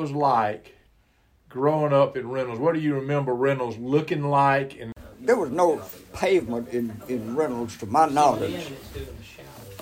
Was 0.06 0.12
like 0.14 0.76
growing 1.49 1.91
up 1.93 2.16
in 2.16 2.30
Reynolds. 2.30 2.60
What 2.60 2.76
do 2.76 2.80
you 2.80 2.93
remember 2.95 3.34
Reynolds 3.34 3.78
looking 3.78 4.24
like? 4.30 4.80
And 4.80 4.93
There 5.20 5.36
was 5.36 5.49
no 5.51 5.82
pavement 6.14 6.70
in, 6.70 7.01
in 7.08 7.36
Reynolds, 7.36 7.76
to 7.80 7.88
my 7.88 8.08
knowledge, 8.08 8.53
it's 8.53 8.89
doing 8.89 9.08
the 9.18 9.24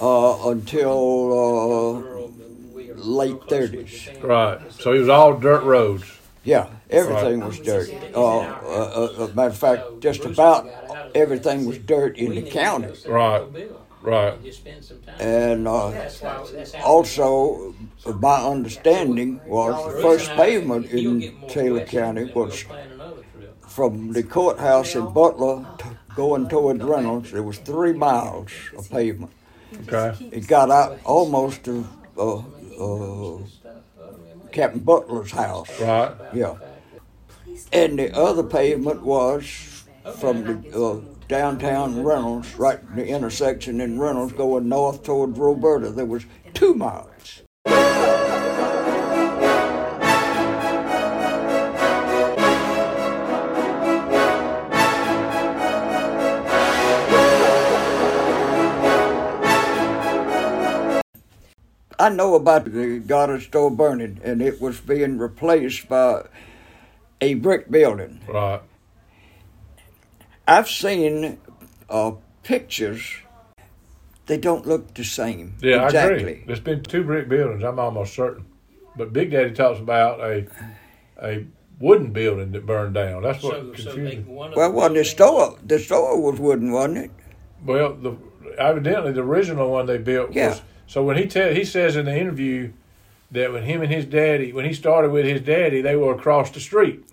shower. 0.02 0.46
uh, 0.46 0.50
until 0.50 0.96
uh, 1.34 2.94
late 2.96 3.42
30s. 3.48 4.24
right, 4.24 4.60
so 4.80 4.94
it 4.94 5.00
was 5.00 5.10
all 5.10 5.38
dirt 5.38 5.64
roads. 5.64 6.06
Yeah, 6.46 6.68
everything 6.90 7.42
was 7.42 7.60
dirt. 7.60 7.90
Uh, 8.14 8.38
uh, 8.38 9.14
uh, 9.18 9.28
matter 9.34 9.50
of 9.50 9.58
fact, 9.58 10.02
just 10.02 10.26
about 10.26 10.70
everything 11.16 11.66
was 11.66 11.78
dirt 11.78 12.18
in 12.18 12.36
the 12.36 12.42
county. 12.42 12.94
Right, 13.08 13.44
right. 14.04 14.44
Just 14.44 14.60
spend 14.60 14.84
some 14.84 15.00
time. 15.02 15.16
And 15.20 15.68
uh, 15.68 15.92
That's 15.92 16.22
why. 16.22 16.46
That's 16.54 16.74
how 16.74 16.84
also, 16.84 17.76
my 18.06 18.44
understanding 18.44 19.42
was 19.48 19.74
the 19.94 20.02
first 20.02 20.30
pavement 20.32 20.88
in 20.88 21.34
Taylor 21.48 21.86
County 21.86 22.32
was 22.34 22.64
plan 22.64 22.92
another 22.92 23.24
trip. 23.36 23.66
from 23.66 24.14
the 24.14 24.24
courthouse 24.24 24.96
in 24.96 25.12
Butler 25.14 25.66
to 25.80 25.98
going 26.16 26.48
toward 26.48 26.84
Reynolds. 26.84 27.32
There 27.32 27.44
was 27.44 27.58
three 27.60 27.94
miles 27.94 28.52
of 28.78 28.90
pavement. 28.90 29.32
Okay. 29.88 30.30
It 30.32 30.48
got 30.48 30.70
out 30.70 31.00
almost 31.04 31.64
to 31.64 31.88
uh, 32.18 32.38
uh, 32.80 33.40
Captain 34.52 34.82
Butler's 34.82 35.32
house. 35.32 35.70
Right. 35.80 36.16
Yeah. 36.34 36.56
And 37.72 37.98
the 37.98 38.16
other 38.16 38.44
pavement 38.44 39.02
was 39.02 39.84
from 40.18 40.44
the 40.44 40.80
uh, 40.80 41.02
downtown 41.28 42.04
Reynolds, 42.04 42.56
right 42.56 42.80
the 42.96 43.06
intersection 43.06 43.82
in 43.82 44.00
Reynolds, 44.00 44.34
going 44.34 44.70
north 44.70 45.04
towards 45.04 45.38
Roberta. 45.38 45.90
There 45.92 46.06
was 46.06 46.26
two 46.54 46.74
miles. 46.74 47.42
I 62.00 62.10
know 62.10 62.36
about 62.36 62.66
the 62.66 63.00
Goddard 63.00 63.44
store 63.44 63.72
burning, 63.72 64.20
and 64.26 64.42
it 64.42 64.60
was 64.60 64.82
being 64.82 65.18
replaced 65.18 65.88
by 65.88 66.24
a 67.22 67.36
brick 67.36 67.72
building. 67.72 68.20
Right. 68.28 68.62
I've 70.48 70.70
seen 70.70 71.38
uh, 71.90 72.12
pictures. 72.44 73.16
They 74.26 74.38
don't 74.38 74.66
look 74.66 74.94
the 74.94 75.04
same. 75.04 75.56
Yeah, 75.62 75.86
exactly. 75.86 76.16
I 76.16 76.20
agree. 76.20 76.44
There's 76.48 76.60
been 76.60 76.84
two 76.84 77.04
brick 77.04 77.28
buildings. 77.28 77.64
I'm 77.64 77.80
almost 77.80 78.14
certain. 78.14 78.46
But 78.96 79.12
Big 79.12 79.32
Daddy 79.32 79.52
talks 79.52 79.80
about 79.80 80.20
a 80.22 80.48
a 81.22 81.46
wooden 81.80 82.12
building 82.12 82.52
that 82.54 82.66
burned 82.66 82.94
down. 82.94 83.24
That's 83.24 83.44
what 83.44 83.54
So, 83.54 83.60
so 83.60 83.92
confused 83.94 83.98
they, 83.98 84.18
me. 84.18 84.24
Well, 84.28 84.50
the 84.50 84.70
well, 84.70 84.94
the 84.94 85.04
store, 85.04 85.58
the 85.66 85.80
store 85.80 86.20
was 86.22 86.40
wooden, 86.40 86.72
wasn't 86.72 86.98
it? 87.00 87.12
Well, 87.66 87.94
the 87.96 88.16
evidently 88.58 89.12
the 89.14 89.22
original 89.24 89.72
one 89.72 89.86
they 89.88 89.98
built 89.98 90.34
Yeah. 90.34 90.50
was. 90.50 90.62
So 90.88 91.04
when 91.04 91.18
he 91.18 91.26
tell 91.26 91.54
he 91.54 91.66
says 91.66 91.96
in 91.96 92.06
the 92.06 92.16
interview 92.18 92.72
that 93.32 93.52
when 93.52 93.64
him 93.64 93.82
and 93.82 93.92
his 93.92 94.06
daddy 94.06 94.54
when 94.54 94.66
he 94.66 94.74
started 94.74 95.12
with 95.12 95.26
his 95.26 95.42
daddy 95.42 95.82
they 95.82 95.96
were 95.96 96.14
across 96.14 96.52
the 96.52 96.60
street, 96.60 97.04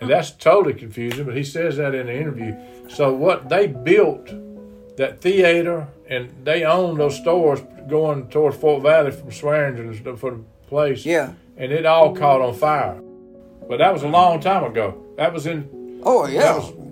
and 0.00 0.08
that's 0.10 0.30
totally 0.30 0.74
confusing. 0.74 1.24
But 1.24 1.36
he 1.36 1.44
says 1.44 1.76
that 1.76 1.94
in 1.94 2.06
the 2.06 2.14
interview. 2.16 2.56
So 2.88 3.12
what 3.12 3.48
they 3.48 3.66
built 3.66 4.28
that 4.96 5.20
theater 5.20 5.88
and 6.08 6.30
they 6.44 6.64
own 6.64 6.98
those 6.98 7.16
stores 7.16 7.60
going 7.88 8.28
towards 8.28 8.56
Fort 8.56 8.82
Valley 8.82 9.10
from 9.12 9.30
Swearingen 9.32 9.88
and 9.88 9.96
stuff 9.96 10.20
for 10.20 10.32
the 10.32 10.42
place. 10.68 11.04
Yeah. 11.06 11.32
and 11.56 11.72
it 11.72 11.84
all 11.86 12.14
caught 12.14 12.40
on 12.40 12.54
fire. 12.54 13.00
But 13.68 13.78
that 13.78 13.92
was 13.92 14.02
a 14.02 14.08
long 14.08 14.40
time 14.40 14.64
ago. 14.64 15.02
That 15.16 15.32
was 15.32 15.46
in 15.46 16.00
Oh, 16.02 16.26
that 16.26 16.32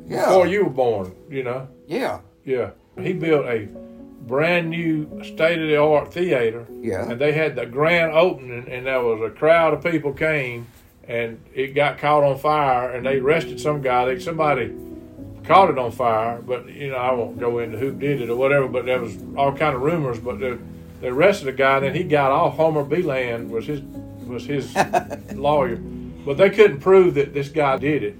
yeah. 0.06 0.26
before 0.26 0.46
you 0.46 0.64
were 0.64 0.70
born. 0.70 1.12
You 1.30 1.42
know. 1.44 1.68
Yeah. 1.86 2.20
Yeah. 2.44 2.70
He 3.00 3.12
built 3.12 3.46
a 3.46 3.68
brand 4.26 4.70
new 4.70 5.22
state 5.24 5.58
of 5.60 5.68
the 5.68 5.76
art 5.76 6.12
theater. 6.12 6.66
Yeah. 6.80 7.08
And 7.10 7.18
they 7.20 7.32
had 7.32 7.56
the 7.56 7.64
grand 7.66 8.12
opening 8.12 8.66
and 8.68 8.86
there 8.86 9.00
was 9.02 9.20
a 9.22 9.34
crowd 9.34 9.72
of 9.74 9.82
people 9.82 10.12
came 10.12 10.66
and 11.08 11.42
it 11.54 11.68
got 11.68 11.98
caught 11.98 12.22
on 12.22 12.38
fire 12.38 12.92
and 12.92 13.04
they 13.04 13.16
arrested 13.16 13.58
some 13.58 13.80
guy. 13.80 14.04
They 14.04 14.20
somebody 14.20 14.72
caught 15.44 15.70
it 15.70 15.78
on 15.78 15.90
fire, 15.90 16.40
but 16.42 16.68
you 16.68 16.90
know, 16.90 16.96
I 16.96 17.12
won't 17.12 17.38
go 17.38 17.58
into 17.58 17.78
who 17.78 17.92
did 17.92 18.20
it 18.20 18.28
or 18.28 18.36
whatever, 18.36 18.68
but 18.68 18.84
there 18.84 19.00
was 19.00 19.16
all 19.36 19.56
kind 19.56 19.74
of 19.74 19.80
rumors, 19.80 20.20
but 20.20 20.38
they, 20.38 20.58
they 21.00 21.08
arrested 21.08 21.46
the 21.46 21.52
guy 21.52 21.76
and 21.76 21.86
then 21.86 21.94
he 21.94 22.04
got 22.04 22.30
off 22.30 22.56
Homer 22.56 22.84
Beeland 22.84 23.48
was 23.48 23.66
his 23.66 23.80
was 24.26 24.44
his 24.44 24.76
lawyer. 25.34 25.76
But 25.76 26.36
they 26.36 26.50
couldn't 26.50 26.80
prove 26.80 27.14
that 27.14 27.32
this 27.32 27.48
guy 27.48 27.78
did 27.78 28.02
it. 28.02 28.16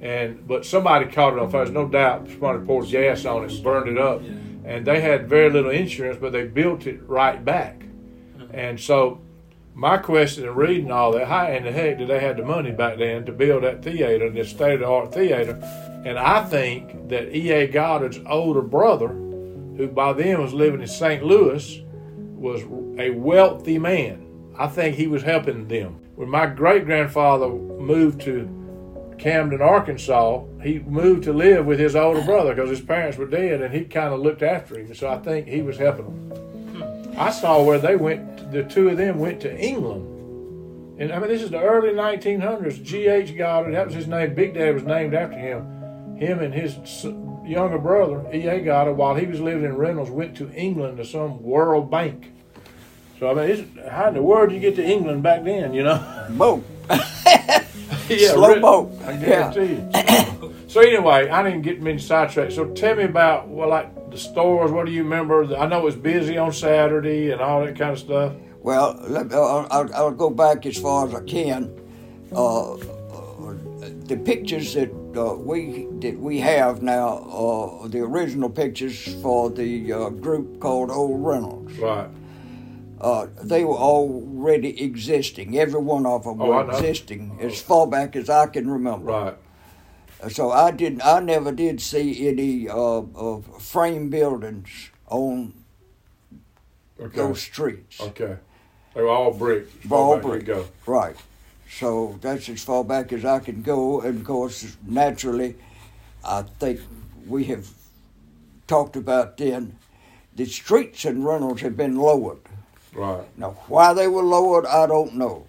And 0.00 0.46
but 0.48 0.64
somebody 0.64 1.06
caught 1.06 1.34
it 1.34 1.38
on 1.38 1.50
fire. 1.50 1.64
There's 1.64 1.74
no 1.74 1.86
doubt 1.86 2.28
somebody 2.28 2.64
poured 2.64 2.88
gas 2.88 3.26
on 3.26 3.44
it 3.44 3.52
and 3.52 3.62
burned 3.62 3.88
it 3.88 3.98
up. 3.98 4.22
And 4.64 4.86
they 4.86 5.02
had 5.02 5.28
very 5.28 5.50
little 5.50 5.70
insurance, 5.70 6.18
but 6.18 6.32
they 6.32 6.46
built 6.46 6.86
it 6.86 7.06
right 7.06 7.44
back. 7.44 7.80
Mm-hmm. 7.80 8.54
And 8.54 8.80
so, 8.80 9.20
my 9.74 9.98
question 9.98 10.44
in 10.44 10.54
reading 10.54 10.92
all 10.92 11.12
that, 11.12 11.26
how 11.26 11.50
in 11.50 11.64
the 11.64 11.72
heck 11.72 11.98
did 11.98 12.08
they 12.08 12.20
have 12.20 12.36
the 12.36 12.44
money 12.44 12.70
back 12.70 12.96
then 12.96 13.24
to 13.26 13.32
build 13.32 13.64
that 13.64 13.82
theater, 13.82 14.30
this 14.30 14.50
state 14.50 14.74
of 14.74 14.80
the 14.80 14.86
art 14.86 15.12
theater? 15.12 15.60
And 16.04 16.16
I 16.16 16.44
think 16.44 17.08
that 17.08 17.34
E.A. 17.34 17.66
Goddard's 17.66 18.20
older 18.26 18.62
brother, 18.62 19.08
who 19.08 19.88
by 19.88 20.12
then 20.12 20.40
was 20.40 20.54
living 20.54 20.80
in 20.80 20.86
St. 20.86 21.24
Louis, 21.24 21.82
was 22.36 22.62
a 22.98 23.10
wealthy 23.10 23.78
man. 23.78 24.52
I 24.56 24.68
think 24.68 24.94
he 24.94 25.08
was 25.08 25.24
helping 25.24 25.66
them. 25.66 25.98
When 26.14 26.28
my 26.28 26.46
great 26.46 26.84
grandfather 26.84 27.48
moved 27.48 28.20
to 28.22 29.14
Camden, 29.18 29.60
Arkansas, 29.60 30.44
he 30.62 30.78
moved 30.78 31.24
to 31.24 31.32
live 31.32 31.66
with 31.66 31.80
his 31.80 31.96
older 31.96 32.22
brother 32.22 32.54
because 32.54 32.70
his 32.70 32.80
parents 32.80 33.18
were 33.18 33.26
dead, 33.26 33.60
and 33.60 33.74
he 33.74 33.84
kind 33.84 34.14
of 34.14 34.20
looked 34.20 34.42
after 34.42 34.78
him. 34.78 34.94
So 34.94 35.08
I 35.08 35.18
think 35.18 35.48
he 35.48 35.62
was 35.62 35.78
helping 35.78 36.04
them. 36.04 36.53
I 37.16 37.30
saw 37.30 37.62
where 37.62 37.78
they 37.78 37.96
went. 37.96 38.50
The 38.52 38.64
two 38.64 38.88
of 38.88 38.96
them 38.96 39.18
went 39.18 39.40
to 39.40 39.56
England, 39.58 41.00
and 41.00 41.12
I 41.12 41.18
mean 41.18 41.28
this 41.28 41.42
is 41.42 41.50
the 41.50 41.60
early 41.60 41.90
1900s. 41.90 42.82
G. 42.82 43.06
H. 43.06 43.36
Goddard, 43.36 43.72
that 43.72 43.86
was 43.86 43.94
his 43.94 44.06
name. 44.06 44.34
Big 44.34 44.54
Dad 44.54 44.74
was 44.74 44.84
named 44.84 45.14
after 45.14 45.36
him. 45.36 46.16
Him 46.16 46.40
and 46.40 46.54
his 46.54 46.76
younger 47.44 47.78
brother 47.78 48.24
E. 48.32 48.46
A. 48.46 48.60
Goddard, 48.60 48.94
while 48.94 49.14
he 49.14 49.26
was 49.26 49.40
living 49.40 49.64
in 49.64 49.76
Reynolds, 49.76 50.10
went 50.10 50.36
to 50.36 50.50
England 50.52 50.98
to 50.98 51.04
some 51.04 51.42
World 51.42 51.90
Bank. 51.90 52.32
So 53.18 53.30
I 53.30 53.34
mean, 53.34 53.50
it's, 53.50 53.90
how 53.90 54.08
in 54.08 54.14
the 54.14 54.22
world 54.22 54.48
do 54.50 54.54
you 54.54 54.60
get 54.60 54.76
to 54.76 54.84
England 54.84 55.22
back 55.22 55.44
then? 55.44 55.72
You 55.72 55.84
know. 55.84 56.26
Boat. 56.30 56.64
yeah, 56.90 58.32
Slow 58.32 58.48
really. 58.48 58.60
boat. 58.60 58.92
I 59.04 59.16
guarantee 59.16 59.74
you. 59.74 60.43
So 60.74 60.80
anyway, 60.80 61.28
I 61.28 61.44
didn't 61.44 61.62
get 61.62 61.80
many 61.80 61.98
sidetracked. 62.00 62.52
So 62.52 62.66
tell 62.72 62.96
me 62.96 63.04
about 63.04 63.46
well, 63.46 63.68
like 63.68 64.10
the 64.10 64.18
stores. 64.18 64.72
What 64.72 64.86
do 64.86 64.90
you 64.90 65.04
remember? 65.04 65.56
I 65.56 65.66
know 65.68 65.78
it 65.78 65.84
was 65.84 65.94
busy 65.94 66.36
on 66.36 66.52
Saturday 66.52 67.30
and 67.30 67.40
all 67.40 67.64
that 67.64 67.78
kind 67.78 67.92
of 67.92 68.00
stuff. 68.00 68.32
Well, 68.58 68.98
let, 69.06 69.32
uh, 69.32 69.66
I'll, 69.70 69.94
I'll 69.94 70.10
go 70.10 70.30
back 70.30 70.66
as 70.66 70.76
far 70.76 71.06
as 71.06 71.14
I 71.14 71.22
can. 71.22 71.70
Uh, 72.32 72.72
uh, 72.72 72.78
the 74.06 74.16
pictures 74.16 74.74
that 74.74 74.90
uh, 75.16 75.36
we 75.36 75.86
that 76.00 76.18
we 76.18 76.40
have 76.40 76.82
now 76.82 77.22
are 77.30 77.88
the 77.88 78.00
original 78.00 78.50
pictures 78.50 79.14
for 79.22 79.50
the 79.50 79.92
uh, 79.92 80.08
group 80.08 80.58
called 80.58 80.90
Old 80.90 81.24
Reynolds. 81.24 81.78
Right. 81.78 82.10
Uh, 83.00 83.28
they 83.44 83.64
were 83.64 83.76
already 83.76 84.82
existing. 84.82 85.56
Every 85.56 85.80
one 85.80 86.04
of 86.04 86.24
them 86.24 86.42
Oh, 86.42 86.48
were 86.48 86.68
existing 86.68 87.38
as 87.40 87.62
far 87.62 87.86
back 87.86 88.16
as 88.16 88.28
I 88.28 88.48
can 88.48 88.68
remember. 88.68 89.12
Right. 89.12 89.36
So 90.28 90.50
I 90.50 90.70
didn't. 90.70 91.02
I 91.04 91.20
never 91.20 91.52
did 91.52 91.80
see 91.80 92.28
any 92.28 92.68
uh, 92.68 92.74
of 93.14 93.62
frame 93.62 94.10
buildings 94.10 94.90
on 95.08 95.52
Okay. 97.00 97.16
those 97.16 97.42
streets. 97.42 98.00
Okay. 98.00 98.36
They 98.94 99.02
were 99.02 99.08
all 99.08 99.32
brick. 99.32 99.66
All 99.90 100.18
brick. 100.18 100.44
Go. 100.44 100.66
Right. 100.86 101.16
So 101.68 102.18
that's 102.20 102.48
as 102.48 102.62
far 102.62 102.84
back 102.84 103.12
as 103.12 103.24
I 103.24 103.40
can 103.40 103.62
go. 103.62 104.00
And 104.00 104.20
of 104.20 104.24
course, 104.24 104.76
naturally, 104.86 105.56
I 106.24 106.42
think 106.42 106.80
we 107.26 107.44
have 107.44 107.68
talked 108.68 108.94
about 108.96 109.36
then 109.36 109.76
the 110.36 110.46
streets 110.46 111.04
in 111.04 111.24
Reynolds 111.24 111.62
have 111.62 111.76
been 111.76 111.96
lowered. 111.96 112.38
Right. 112.92 113.24
Now, 113.36 113.50
why 113.66 113.92
they 113.92 114.06
were 114.06 114.22
lowered, 114.22 114.66
I 114.66 114.86
don't 114.86 115.14
know. 115.16 115.46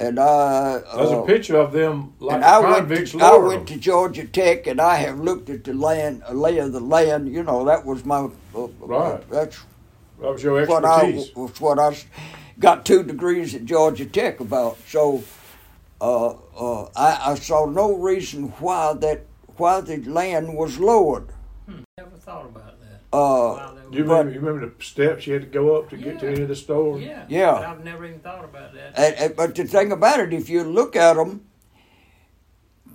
And 0.00 0.18
I. 0.18 0.80
There's 0.96 1.10
uh, 1.12 1.22
a 1.22 1.26
picture 1.26 1.56
of 1.56 1.72
them 1.72 2.14
like 2.18 2.36
and 2.36 2.44
I 2.44 2.58
went, 2.60 2.88
to, 2.88 3.18
I 3.20 3.36
went 3.38 3.68
to. 3.68 3.76
Georgia 3.76 4.26
Tech 4.26 4.66
and 4.66 4.80
I 4.80 4.96
have 4.96 5.20
looked 5.20 5.48
at 5.50 5.64
the 5.64 5.72
land, 5.74 6.22
lay 6.32 6.58
of 6.58 6.72
the 6.72 6.80
land. 6.80 7.28
You 7.32 7.42
know, 7.44 7.64
that 7.64 7.84
was 7.86 8.04
my. 8.04 8.28
Uh, 8.54 8.66
Right. 8.80 9.28
That's 9.30 9.58
That 10.20 10.32
was 10.32 10.42
your 10.42 10.60
what 10.66 10.84
I 10.84 11.02
expertise. 11.04 11.30
was 11.36 11.60
what 11.60 11.78
I 11.78 11.88
s- 11.88 12.06
got 12.58 12.84
two 12.84 13.02
degrees 13.02 13.54
at 13.54 13.64
Georgia 13.64 14.06
Tech 14.06 14.40
about. 14.40 14.78
So 14.88 15.22
uh, 16.00 16.30
uh, 16.58 16.88
I, 16.96 17.32
I 17.32 17.34
saw 17.36 17.66
no 17.66 17.94
reason 17.96 18.48
why 18.60 18.94
that 18.94 19.26
why 19.56 19.80
the 19.80 19.98
land 20.04 20.56
was 20.56 20.78
lowered. 20.78 21.28
Never 21.98 22.10
thought 22.16 22.46
about 22.46 22.66
that. 22.66 22.73
Uh, 23.14 23.16
Wow, 23.16 23.74
you 23.92 24.04
were- 24.04 24.10
remember, 24.10 24.32
you 24.32 24.40
remember 24.40 24.66
the 24.76 24.84
steps 24.84 25.26
you 25.26 25.34
had 25.34 25.42
to 25.42 25.48
go 25.48 25.76
up 25.76 25.88
to 25.90 25.96
get 25.96 26.18
to 26.20 26.26
Yeah. 26.26 26.32
any 26.32 26.42
of 26.42 26.48
the 26.48 26.56
stores? 26.56 27.02
yeah. 27.02 27.24
Yeah. 27.28 27.52
But 27.52 27.64
I've 27.66 27.84
never 27.84 28.04
even 28.06 28.20
thought 28.20 28.44
about 28.44 28.72
that. 28.74 28.98
and, 28.98 29.14
and- 29.16 29.36
but 29.36 29.54
the 29.54 29.64
thing 29.64 29.92
about 29.92 30.18
it, 30.20 30.32
if 30.32 30.48
you 30.48 30.64
look 30.64 30.96
at 30.96 31.14
them, 31.14 31.42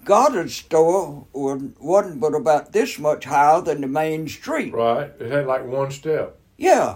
Goddard's 0.03 0.55
store 0.55 1.27
was, 1.33 1.61
wasn't 1.79 2.19
but 2.19 2.33
about 2.33 2.71
this 2.73 2.97
much 2.99 3.25
higher 3.25 3.61
than 3.61 3.81
the 3.81 3.87
main 3.87 4.27
street. 4.27 4.73
Right. 4.73 5.11
It 5.19 5.31
had 5.31 5.45
like 5.45 5.65
one 5.65 5.91
step. 5.91 6.37
Yeah, 6.57 6.95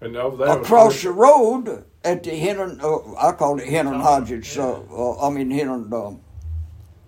And 0.00 0.16
over 0.16 0.36
there 0.44 0.58
across 0.60 1.02
the 1.02 1.10
road 1.12 1.84
at 2.02 2.22
the 2.24 2.30
Hennon, 2.32 2.82
uh, 2.82 3.14
I 3.28 3.32
call 3.32 3.58
it 3.58 3.66
Hennon 3.68 3.96
Oh, 4.00 4.02
Hodges. 4.02 4.54
yeah. 4.56 4.64
Uh, 4.64 4.80
uh, 4.92 5.26
I 5.26 5.30
mean 5.30 5.50
Hennon, 5.50 5.90
um, 5.92 6.20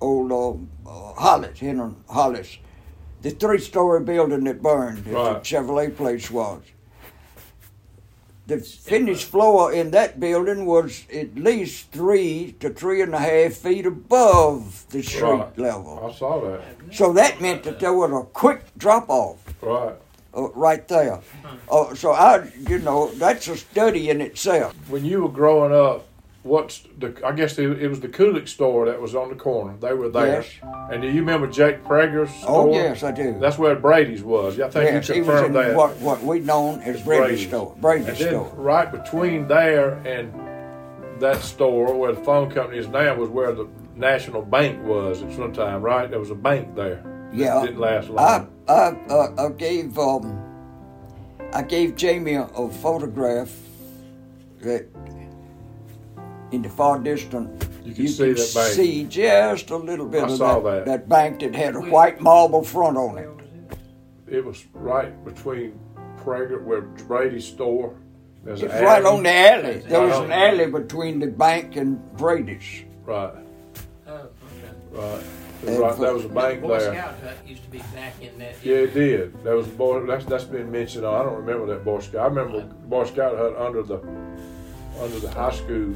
old 0.01 0.32
uh, 0.32 0.53
uh, 0.91 1.12
Hollis, 1.14 1.59
Hennon 1.59 1.97
Hollis, 2.09 2.59
the 3.27 3.33
three-story 3.33 4.05
building 4.05 4.45
that 4.45 4.62
burned. 4.62 4.99
that 5.05 5.12
Right. 5.12 5.33
The 5.35 5.41
Chevrolet 5.41 5.97
place 5.97 6.31
was. 6.31 6.62
The 8.47 8.59
finished 8.59 9.27
floor 9.27 9.72
in 9.72 9.91
that 9.91 10.20
building 10.20 10.64
was 10.64 11.05
at 11.12 11.35
least 11.35 11.91
three 11.91 12.55
to 12.61 12.70
three 12.70 13.03
and 13.03 13.12
a 13.12 13.18
half 13.18 13.55
feet 13.55 13.85
above 13.85 14.85
the 14.91 15.03
street 15.03 15.22
Right. 15.22 15.59
level. 15.59 16.09
I 16.09 16.12
saw 16.16 16.41
that. 16.43 16.61
So 16.93 17.12
that 17.14 17.41
meant 17.41 17.64
that 17.64 17.81
there 17.81 17.93
was 17.93 18.12
a 18.12 18.22
quick 18.27 18.62
drop 18.79 19.11
off 19.11 19.39
Right. 19.61 19.97
uh, 20.33 20.49
right 20.51 20.87
there. 20.87 21.18
Uh, 21.68 21.97
so 21.97 22.12
I, 22.12 22.49
you 22.68 22.79
know, 22.79 23.11
that's 23.14 23.49
a 23.49 23.57
study 23.57 24.09
in 24.09 24.20
itself. 24.20 24.72
When 24.89 25.05
you 25.05 25.22
were 25.24 25.29
growing 25.41 25.72
up, 25.74 26.05
what's 26.47 26.84
the? 26.99 27.14
I 27.24 27.32
guess 27.32 27.59
it, 27.59 27.82
it 27.82 27.88
was 27.88 28.01
the 28.01 28.09
Kulik 28.09 28.49
store 28.49 28.86
that 28.86 29.01
was 29.01 29.14
on 29.14 29.28
the 29.28 29.34
corner. 29.34 29.76
They 29.76 29.92
were 29.92 30.09
there. 30.09 30.42
Yes. 30.42 30.51
And 30.90 31.03
do 31.03 31.09
you 31.09 31.20
remember 31.20 31.47
Jake 31.47 31.84
Prager's 31.84 32.30
store? 32.34 32.68
Oh 32.68 32.72
yes, 32.72 33.03
I 33.03 33.12
do. 33.12 33.38
That's 33.38 33.59
where 33.59 33.76
Brady's 33.76 34.22
was. 34.22 34.59
I 34.59 34.68
think 34.70 34.84
yes, 34.92 35.09
you 35.09 35.14
he 35.16 35.20
was 35.20 35.28
confirmed 35.28 35.57
in 35.57 35.62
that. 35.62 35.76
what 35.76 35.97
what 35.99 36.22
we 36.22 36.40
known 36.40 36.80
as 36.80 37.03
Brady's 37.03 37.05
Brady's. 37.05 37.49
store. 37.49 37.76
Brady's 37.80 38.09
and 38.09 38.16
then 38.16 38.28
store. 38.28 38.53
right 38.57 38.90
between 38.90 39.49
there 39.49 39.94
and 40.07 41.20
that 41.20 41.42
store 41.42 41.94
where 41.94 42.12
the 42.12 42.22
phone 42.22 42.51
company 42.51 42.78
is 42.78 42.88
now 42.88 43.14
was 43.14 43.28
where 43.28 43.53
the 43.53 43.68
National 43.94 44.42
Bank 44.42 44.82
was 44.84 45.22
at 45.22 45.32
some 45.34 45.53
time, 45.53 45.82
right? 45.82 46.11
There 46.11 46.20
was 46.20 46.30
a 46.30 46.34
bank 46.34 46.74
there. 46.74 47.03
Yeah. 47.32 47.62
It 47.62 47.66
didn't 47.66 47.80
last 47.80 48.09
I 48.09 48.38
long. 48.38 48.53
I, 48.68 48.72
uh, 48.72 49.47
I 49.47 49.49
gave 49.53 49.99
um 49.99 50.42
I 51.53 51.62
gave 51.62 51.97
Jamie 51.97 52.34
a, 52.34 52.44
a 52.44 52.70
photograph 52.70 53.53
that 54.61 54.86
in 56.57 56.62
the 56.62 56.68
far 56.70 56.98
distance, 56.98 57.68
You 57.84 57.94
can 57.94 58.09
see 58.09 58.32
that 58.32 58.52
bank. 58.54 58.72
see 58.74 59.04
just 59.04 59.70
a 59.70 59.76
little 59.76 60.07
bit 60.07 60.24
I 60.24 60.26
of 60.26 60.36
saw 60.38 60.59
that, 60.61 60.86
that. 60.86 61.09
bank 61.09 61.40
that 61.40 61.54
had 61.54 61.76
a 61.76 61.80
white 61.80 62.20
marble 62.20 62.64
front 62.64 62.96
on 62.96 63.18
it. 63.18 63.28
It? 64.28 64.36
it 64.38 64.44
was 64.44 64.64
right 64.72 65.12
between 65.24 65.78
Prager, 66.18 66.61
where 66.64 66.80
Brady's 66.80 67.46
store. 67.46 67.94
There's 68.42 68.62
It's 68.62 68.72
right 68.74 69.04
alley. 69.04 69.16
on 69.18 69.22
the 69.22 69.30
alley. 69.52 69.78
There 69.86 70.00
Right 70.00 70.09
was 70.09 70.18
an 70.20 70.28
the- 70.28 70.34
alley 70.34 70.66
between 70.70 71.18
the 71.20 71.26
bank 71.28 71.76
and 71.76 72.00
Brady's. 72.16 72.84
Right, 73.04 73.32
Oh, 74.09 74.12
okay. 74.12 74.28
right. 74.92 75.22
It 75.62 75.68
was 75.68 75.68
And 75.74 75.78
right 75.80 75.94
for- 75.94 76.00
there 76.02 76.14
was 76.14 76.24
a 76.24 76.28
bank 76.28 76.62
Boy 76.62 76.78
there. 76.78 76.92
Scout 76.94 77.14
hut 77.22 77.36
used 77.46 77.62
to 77.64 77.70
be 77.70 77.78
back 77.94 78.14
in 78.20 78.38
that. 78.38 78.54
Yeah, 78.64 78.76
it 78.76 78.94
did. 78.94 79.44
That 79.44 79.54
was 79.54 79.66
boy. 79.68 80.04
That's 80.07 80.24
that's 80.24 80.44
been 80.44 80.70
mentioned. 80.70 81.07
I 81.07 81.22
don't 81.22 81.36
remember 81.36 81.66
that 81.66 81.84
Boy 81.84 82.00
Scout. 82.00 82.22
I 82.22 82.26
remember 82.26 82.59
uh-huh. 82.59 82.88
Boy 82.88 83.04
Scout 83.04 83.36
hut 83.36 83.57
under 83.59 83.82
the 83.82 83.98
under 85.00 85.18
the 85.20 85.30
high 85.30 85.52
school 85.52 85.94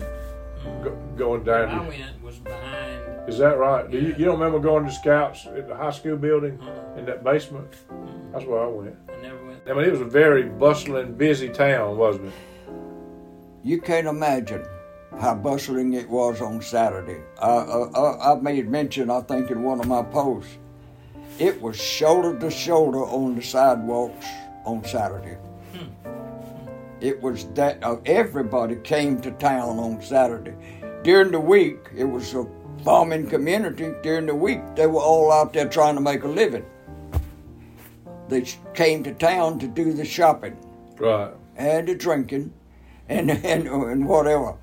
go, 0.83 0.97
going 1.17 1.45
Where 1.45 1.67
down. 1.67 1.79
I 1.79 1.89
went 1.89 2.23
was 2.23 2.39
behind. 2.39 3.29
Is 3.29 3.39
that 3.39 3.59
right? 3.59 3.91
Do 3.91 3.99
you, 3.99 4.09
you 4.09 4.25
don't 4.25 4.39
remember 4.39 4.59
going 4.59 4.85
to 4.85 4.93
Scouts 4.93 5.47
at 5.47 5.69
the 5.69 5.77
high 5.77 5.91
school 5.91 6.17
building 6.17 6.59
uh-huh. 6.61 6.99
in 6.99 7.05
that 7.07 7.23
basement? 7.23 7.71
Mm-hmm. 7.89 8.33
That's 8.33 8.45
where 8.45 8.63
I 8.63 8.67
went. 8.67 8.97
I 9.09 9.23
never 9.23 9.47
went. 9.47 9.61
I 9.69 9.75
mean, 9.75 9.85
it 9.85 9.93
was 9.93 10.01
a 10.01 10.05
very 10.05 10.45
bustling, 10.45 11.15
busy 11.15 11.49
town, 11.49 11.97
wasn't 11.97 12.27
it? 12.27 12.33
You 13.63 13.81
can't 13.81 14.07
imagine 14.07 14.65
how 15.19 15.35
bustling 15.35 15.93
it 15.93 16.09
was 16.09 16.41
on 16.41 16.63
Saturday. 16.63 17.21
I, 17.41 17.49
I, 17.49 18.33
I 18.33 18.41
made 18.41 18.69
mention, 18.69 19.11
I 19.11 19.21
think, 19.21 19.51
in 19.51 19.63
one 19.63 19.81
of 19.81 19.87
my 19.87 20.03
posts. 20.03 20.57
It 21.39 21.61
was 21.61 21.77
shoulder 21.77 22.39
to 22.39 22.51
shoulder 22.51 23.05
on 23.05 23.35
the 23.35 23.43
sidewalks 23.43 24.27
on 24.65 24.85
Saturday. 24.85 25.37
Hmm. 25.73 26.20
It 27.01 27.21
was 27.23 27.47
that 27.55 27.83
uh, 27.83 27.97
everybody 28.05 28.77
came 28.77 29.21
to 29.23 29.31
town 29.33 29.79
on 29.79 30.03
Saturday. 30.03 30.55
During 31.03 31.33
the 31.33 31.41
week, 31.41 31.79
it 31.97 32.05
was 32.05 32.35
a 32.35 32.47
farming 32.85 33.29
community. 33.29 33.93
During 34.03 34.27
the 34.27 34.35
week, 34.35 34.61
they 34.77 34.87
were 34.87 35.01
all 35.01 35.33
out 35.33 35.53
there 35.53 35.69
trying 35.69 35.95
to 35.95 36.01
make 36.01 36.23
a 36.25 36.29
living. 36.29 36.65
They 38.29 38.45
came 38.75 39.03
to 39.05 39.15
town 39.15 39.59
to 39.61 39.67
do 39.67 39.93
the 39.93 40.05
shopping 40.05 40.57
Right. 40.99 41.33
and 41.57 41.89
the 41.89 41.95
drinking 41.95 42.53
and 43.09 43.31
and, 43.45 43.67
and 43.67 44.07
whatever 44.07 44.57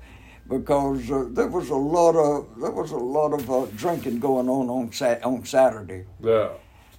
because 0.48 1.10
uh, 1.10 1.26
there 1.32 1.48
was 1.48 1.68
a 1.68 1.74
lot 1.74 2.16
of 2.16 2.48
there 2.58 2.70
was 2.70 2.92
a 2.92 2.96
lot 2.96 3.32
of 3.34 3.50
uh, 3.50 3.66
drinking 3.76 4.18
going 4.20 4.48
on 4.48 4.70
on 4.70 4.90
Sat- 4.92 5.22
on 5.24 5.44
Saturday. 5.44 6.04
Yeah. 6.22 6.48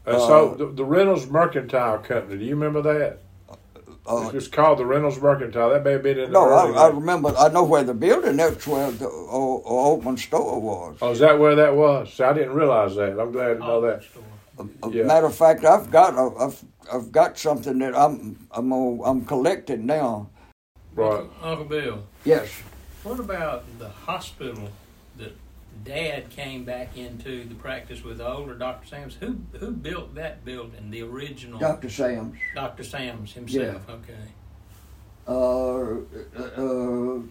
And 0.06 0.18
so 0.22 0.56
the, 0.56 0.68
the 0.68 0.86
Reynolds 0.86 1.28
Mercantile 1.28 2.00
Company. 2.00 2.38
Do 2.40 2.46
you 2.46 2.56
remember 2.56 2.82
that? 2.84 3.20
Uh, 4.10 4.28
It 4.30 4.34
was 4.34 4.48
called 4.48 4.80
the 4.80 4.86
Reynolds 4.86 5.22
Mercantile. 5.22 5.70
That 5.70 5.84
may 5.84 5.92
have 5.92 6.04
been 6.04 6.18
in 6.18 6.26
the 6.26 6.32
no, 6.34 6.50
early 6.50 6.76
I, 6.76 6.86
I 6.86 6.90
remember. 6.90 7.30
I 7.38 7.50
know 7.50 7.64
where 7.64 7.84
the 7.84 7.94
building. 7.94 8.38
That's 8.38 8.66
where 8.66 8.90
the 8.92 9.08
old, 9.08 9.62
old 9.66 10.04
Oakman 10.04 10.18
store 10.18 10.60
was. 10.60 10.98
Oh, 11.02 11.12
is 11.12 11.20
that 11.20 11.38
where 11.38 11.56
that 11.56 11.76
was? 11.76 12.12
See, 12.14 12.24
I 12.24 12.34
didn't 12.34 12.54
realize 12.54 12.96
that. 12.96 13.20
I'm 13.20 13.32
glad 13.32 13.54
to 13.56 13.60
know 13.60 13.82
that. 13.82 14.04
A 14.84 14.90
Yeah. 14.90 15.04
Matter 15.04 15.28
of 15.28 15.36
fact, 15.36 15.64
I've 15.64 15.90
got 15.92 16.16
a, 16.16 16.36
I've 16.44 16.62
I've 16.92 17.12
got 17.12 17.38
something 17.38 17.78
that 17.80 17.96
I'm 17.96 18.48
I'm 18.52 18.74
on, 18.74 19.00
I'm 19.06 19.26
collecting 19.26 19.86
now. 19.86 20.30
Right. 20.96 21.24
Uncle 21.42 21.66
Bill, 21.66 22.04
Yes, 22.26 22.50
what 23.04 23.20
about 23.20 23.64
the 23.78 23.88
hospital 23.90 24.56
that 24.56 24.72
Dad 25.84 26.30
came 26.30 26.64
back 26.66 26.98
into 26.98 27.44
the 27.46 27.56
practice 27.56 28.04
with 28.04 28.18
the 28.18 28.28
older 28.28 28.54
Dr. 28.56 28.88
Sams? 28.88 29.16
Who 29.16 29.38
who 29.60 29.72
built 29.72 30.16
that 30.16 30.44
building? 30.46 30.90
The 30.92 31.02
original 31.04 31.60
Dr. 31.60 31.90
Sam's. 31.90 32.38
Dr. 32.56 32.84
Sams 32.84 33.34
himself. 33.34 33.84
Yeah. 33.88 33.96
Okay. 33.96 34.14
Uh, 35.28 36.00
uh, 36.38 37.18
uh, 37.18 37.22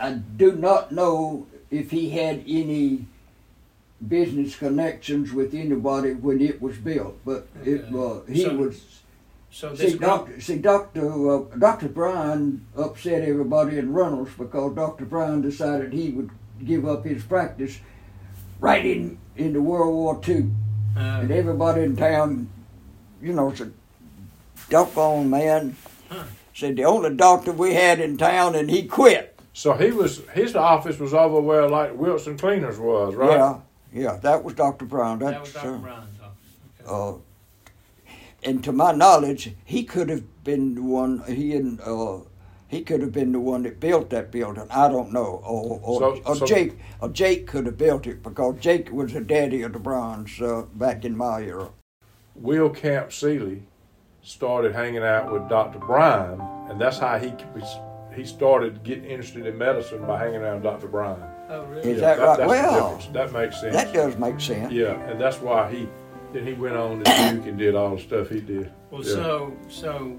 I 0.00 0.12
do 0.12 0.52
not 0.52 0.92
know 0.92 1.46
if 1.70 1.90
he 1.90 2.10
had 2.10 2.42
any 2.46 3.04
business 4.06 4.56
connections 4.56 5.32
with 5.32 5.54
anybody 5.54 6.12
when 6.14 6.40
it 6.40 6.62
was 6.62 6.78
built, 6.78 7.18
but 7.24 7.48
it 7.64 7.84
Okay. 7.92 8.30
uh, 8.30 8.32
he 8.32 8.42
So- 8.44 8.56
was. 8.56 8.94
So 9.50 9.70
this 9.70 9.80
See, 9.80 9.98
group, 9.98 10.00
doctor, 10.02 10.40
see, 10.42 10.58
Doctor 10.58 11.30
uh, 11.30 11.42
Doctor 11.58 11.88
Bryan 11.88 12.66
upset 12.76 13.26
everybody 13.26 13.78
in 13.78 13.94
Reynolds 13.94 14.30
because 14.36 14.74
Doctor 14.76 15.06
Bryan 15.06 15.40
decided 15.40 15.94
he 15.94 16.10
would 16.10 16.28
give 16.64 16.86
up 16.86 17.04
his 17.04 17.22
practice 17.22 17.78
right 18.60 18.84
in 18.84 19.18
into 19.36 19.60
World 19.62 19.94
War 19.94 20.20
II, 20.26 20.50
uh, 20.96 21.00
and 21.00 21.30
everybody 21.30 21.82
in 21.82 21.96
town, 21.96 22.48
you 23.22 23.32
know, 23.32 23.52
said, 23.54 23.72
"Doggone 24.68 25.30
man," 25.30 25.76
Huh. 26.08 26.24
said 26.54 26.76
the 26.76 26.84
only 26.84 27.14
doctor 27.14 27.52
we 27.52 27.74
had 27.74 28.00
in 28.00 28.16
town, 28.16 28.54
and 28.54 28.70
he 28.70 28.82
quit. 28.84 29.38
So 29.52 29.74
he 29.74 29.90
was 29.92 30.22
his 30.34 30.54
office 30.56 30.98
was 30.98 31.14
over 31.14 31.40
where 31.40 31.68
like 31.68 31.94
Wilson 31.96 32.36
Cleaners 32.38 32.78
was, 32.78 33.14
right? 33.14 33.30
Yeah, 33.30 33.58
yeah, 33.92 34.16
that 34.22 34.42
was 34.44 34.54
Doctor 34.54 34.84
Brown. 34.84 35.18
that 35.20 35.30
That's 35.30 35.54
was 35.54 35.62
Dr. 35.62 35.74
uh, 35.74 35.78
Bryan's 35.78 36.20
office. 36.20 36.86
Okay. 36.86 37.18
uh, 37.18 37.18
and 38.44 38.62
to 38.64 38.70
my 38.72 38.92
knowledge, 38.92 39.52
he 39.64 39.82
could 39.84 40.08
have 40.08 40.44
been 40.44 40.74
the 40.76 40.82
one. 40.82 41.22
He 41.26 41.54
and 41.56 41.80
uh, 41.80 42.18
he 42.68 42.82
could 42.82 43.00
have 43.00 43.12
been 43.12 43.32
the 43.32 43.40
one 43.40 43.62
that 43.64 43.80
built 43.80 44.10
that 44.10 44.30
building. 44.30 44.66
I 44.70 44.88
don't 44.88 45.12
know, 45.12 45.42
or 45.44 45.80
or, 45.82 45.98
So- 46.00 46.22
or 46.24 46.36
so- 46.36 46.46
Jake, 46.46 46.78
or 47.00 47.08
Jake 47.08 47.46
could 47.46 47.66
have 47.66 47.78
built 47.78 48.06
it 48.06 48.22
because 48.22 48.56
Jake 48.60 48.92
was 48.92 49.12
the 49.12 49.20
daddy 49.20 49.62
of 49.62 49.72
the 49.72 49.78
bronze 49.78 50.40
uh, 50.40 50.64
back 50.74 51.04
in 51.04 51.16
my 51.16 51.40
era. 51.42 51.70
Will 52.36 52.70
Camp 52.70 53.12
Sealy 53.12 53.62
started 54.22 54.74
hanging 54.74 55.02
out 55.02 55.32
with 55.32 55.48
Dr. 55.48 55.78
Bryan, 55.78 56.40
and 56.68 56.80
that's 56.80 56.98
how 56.98 57.18
he 57.18 57.32
he 58.14 58.24
started 58.24 58.82
getting 58.84 59.04
interested 59.04 59.46
in 59.46 59.56
medicine 59.56 60.04
by 60.06 60.18
hanging 60.18 60.44
out 60.44 60.54
with 60.54 60.62
Dr. 60.64 60.88
Bryan. 60.88 61.22
oh, 61.50 61.64
really? 61.64 61.90
Is 61.92 62.00
that 62.00 62.18
right? 62.18 62.36
that's 62.36 62.48
Well, 62.48 63.00
that 63.12 63.32
makes 63.32 63.60
sense. 63.60 63.74
That 63.76 63.92
does 63.94 64.16
make 64.18 64.40
sense. 64.40 64.72
Yeah, 64.72 64.94
and 65.08 65.20
that's 65.20 65.38
why 65.40 65.70
he 65.72 65.88
then 66.32 66.46
he 66.46 66.52
went 66.52 66.76
on 66.76 67.02
to 67.02 67.04
Duke 67.04 67.46
and 67.46 67.56
did 67.58 67.74
all 67.74 67.96
the 67.96 68.02
stuff 68.02 68.28
he 68.28 68.40
did. 68.40 68.70
Well, 68.90 69.02
Yeah. 69.02 69.12
so 69.14 69.56
so 69.68 70.18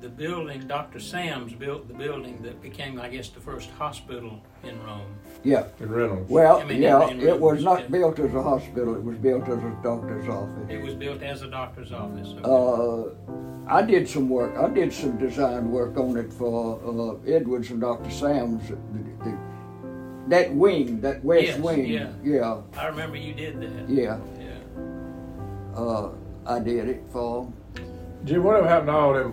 the 0.00 0.08
the 0.08 0.14
building 0.14 0.66
Dr. 0.66 1.00
Sams 1.00 1.52
built 1.52 1.88
the 1.88 1.94
building 1.94 2.40
that 2.42 2.60
became, 2.62 3.00
I 3.00 3.08
guess, 3.08 3.28
the 3.28 3.40
first 3.40 3.70
hospital 3.70 4.40
in 4.62 4.80
Rome. 4.82 5.14
Yeah. 5.44 5.66
in 5.80 5.90
Reynolds. 5.90 6.30
Well, 6.30 6.60
I 6.60 6.64
mean, 6.64 6.82
yeah, 6.82 7.08
in- 7.08 7.20
in 7.20 7.28
it 7.28 7.40
was 7.40 7.62
not 7.64 7.90
built 7.90 8.18
as 8.18 8.34
a 8.34 8.42
hospital. 8.42 8.94
It 8.94 9.02
was 9.04 9.16
built 9.18 9.48
as 9.48 9.58
a 9.58 9.76
doctor's 9.82 10.28
office. 10.28 10.66
It 10.68 10.82
was 10.82 10.94
built 10.94 11.22
as 11.22 11.42
a 11.42 11.48
doctor's 11.48 11.92
office. 11.92 12.28
Okay. 12.28 12.42
Uh, 12.44 13.72
I 13.72 13.82
did 13.82 14.08
some 14.08 14.28
work. 14.28 14.56
I 14.56 14.68
did 14.72 14.92
some 14.92 15.18
design 15.18 15.70
work 15.70 15.96
on 15.98 16.16
it 16.16 16.32
for 16.32 16.80
uh, 17.26 17.30
Edwards 17.30 17.70
and 17.70 17.80
Dr. 17.80 18.10
Sam's. 18.10 18.68
The, 18.68 18.76
the, 19.24 19.38
that 20.28 20.52
wing, 20.54 21.00
that 21.00 21.24
west 21.24 21.46
Yes, 21.46 21.58
wing. 21.58 21.86
yeah. 21.86 22.10
yeah, 22.22 22.60
I 22.76 22.86
remember 22.86 23.16
you 23.16 23.32
did 23.34 23.60
that. 23.62 23.88
yeah. 23.88 24.18
Yeah. 24.38 25.78
Uh, 25.78 26.10
I 26.46 26.58
did 26.60 26.88
it 26.88 27.02
for. 27.10 27.50
Jim, 28.24 28.42
whatever 28.42 28.68
happened 28.68 28.88
to 28.88 28.92
all 28.94 29.14
them 29.14 29.32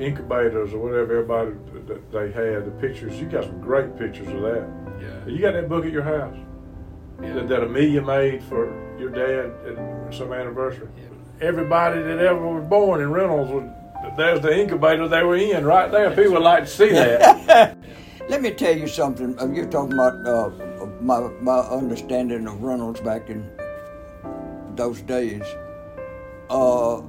incubators 0.00 0.72
or 0.72 0.78
whatever 0.78 1.18
everybody 1.18 1.52
that 1.86 2.10
they 2.12 2.32
had, 2.32 2.64
the 2.66 2.70
pictures, 2.80 3.20
you 3.20 3.26
got 3.26 3.44
some 3.44 3.60
great 3.60 3.96
pictures 3.98 4.28
of 4.28 4.40
that. 4.42 4.68
Yeah. 5.00 5.32
You 5.32 5.38
got 5.40 5.52
that 5.52 5.68
book 5.68 5.84
at 5.84 5.92
your 5.92 6.02
house? 6.02 6.36
That, 7.20 7.48
that 7.48 7.62
Amelia 7.62 8.00
made 8.02 8.42
for 8.44 8.66
your 8.98 9.10
dad 9.10 9.52
at 9.66 10.14
some 10.14 10.32
anniversary? 10.32 10.88
Everybody 11.40 12.02
that 12.02 12.18
ever 12.18 12.46
was 12.46 12.64
born 12.64 13.00
in 13.02 13.10
Reynolds 13.10 13.50
was 13.50 13.64
there's 14.16 14.40
the 14.40 14.58
incubator 14.58 15.08
they 15.08 15.22
were 15.22 15.36
in 15.36 15.64
right 15.64 15.90
there. 15.90 16.10
People 16.10 16.32
would 16.34 16.42
like 16.42 16.64
to 16.64 16.70
see 16.70 16.90
that. 16.90 17.76
Let 18.28 18.42
me 18.42 18.50
tell 18.52 18.76
you 18.76 18.86
something. 18.86 19.38
Uh, 19.38 19.48
You're 19.48 19.66
talking 19.66 19.92
about 19.92 20.26
uh, 20.26 20.86
my 21.00 21.20
my 21.40 21.58
understanding 21.58 22.46
of 22.46 22.62
Reynolds 22.62 23.00
back 23.00 23.28
in 23.28 23.48
those 24.76 25.02
days. 25.02 25.42
Uh, 26.48 27.02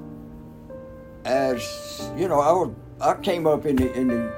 as 1.25 2.11
you 2.17 2.27
know, 2.27 2.39
I 2.39 2.51
was 2.51 2.73
I 3.01 3.15
came 3.15 3.47
up 3.47 3.65
in 3.65 3.77
the 3.77 3.91
in 3.93 4.09
the 4.09 4.31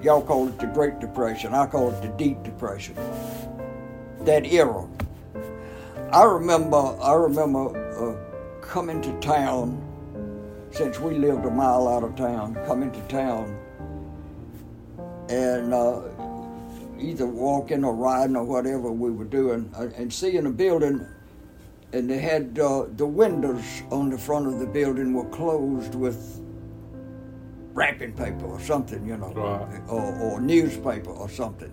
y'all 0.00 0.22
call 0.22 0.46
it 0.46 0.60
the 0.60 0.66
Great 0.66 1.00
Depression. 1.00 1.52
I 1.52 1.66
call 1.66 1.90
it 1.90 2.00
the 2.00 2.08
Deep 2.08 2.40
Depression. 2.44 2.94
That 4.20 4.46
era. 4.46 4.86
I 6.12 6.22
remember. 6.22 6.96
I 7.02 7.14
remember 7.14 7.74
uh, 7.96 8.60
coming 8.60 9.02
to 9.02 9.18
town 9.18 9.82
since 10.70 11.00
we 11.00 11.16
lived 11.16 11.44
a 11.44 11.50
mile 11.50 11.88
out 11.88 12.04
of 12.04 12.14
town. 12.14 12.54
Coming 12.64 12.92
to 12.92 13.00
town 13.08 13.58
and 15.28 15.74
uh, 15.74 16.02
either 16.96 17.26
walking 17.26 17.82
or 17.82 17.94
riding 17.94 18.36
or 18.36 18.44
whatever 18.44 18.92
we 18.92 19.10
were 19.10 19.24
doing, 19.24 19.68
uh, 19.76 19.88
and 19.96 20.12
seeing 20.12 20.46
a 20.46 20.50
building, 20.50 21.04
and 21.92 22.08
they 22.08 22.18
had 22.18 22.56
uh, 22.60 22.84
the 22.96 23.06
windows 23.06 23.82
on 23.90 24.10
the 24.10 24.18
front 24.18 24.46
of 24.46 24.60
the 24.60 24.66
building 24.66 25.12
were 25.12 25.28
closed 25.30 25.96
with 25.96 26.40
wrapping 27.74 28.12
paper 28.12 28.46
or 28.46 28.60
something, 28.60 29.04
you 29.06 29.16
know, 29.16 29.32
Right. 29.32 29.80
or, 29.88 30.14
or 30.20 30.40
newspaper 30.40 31.10
or 31.10 31.28
something. 31.28 31.72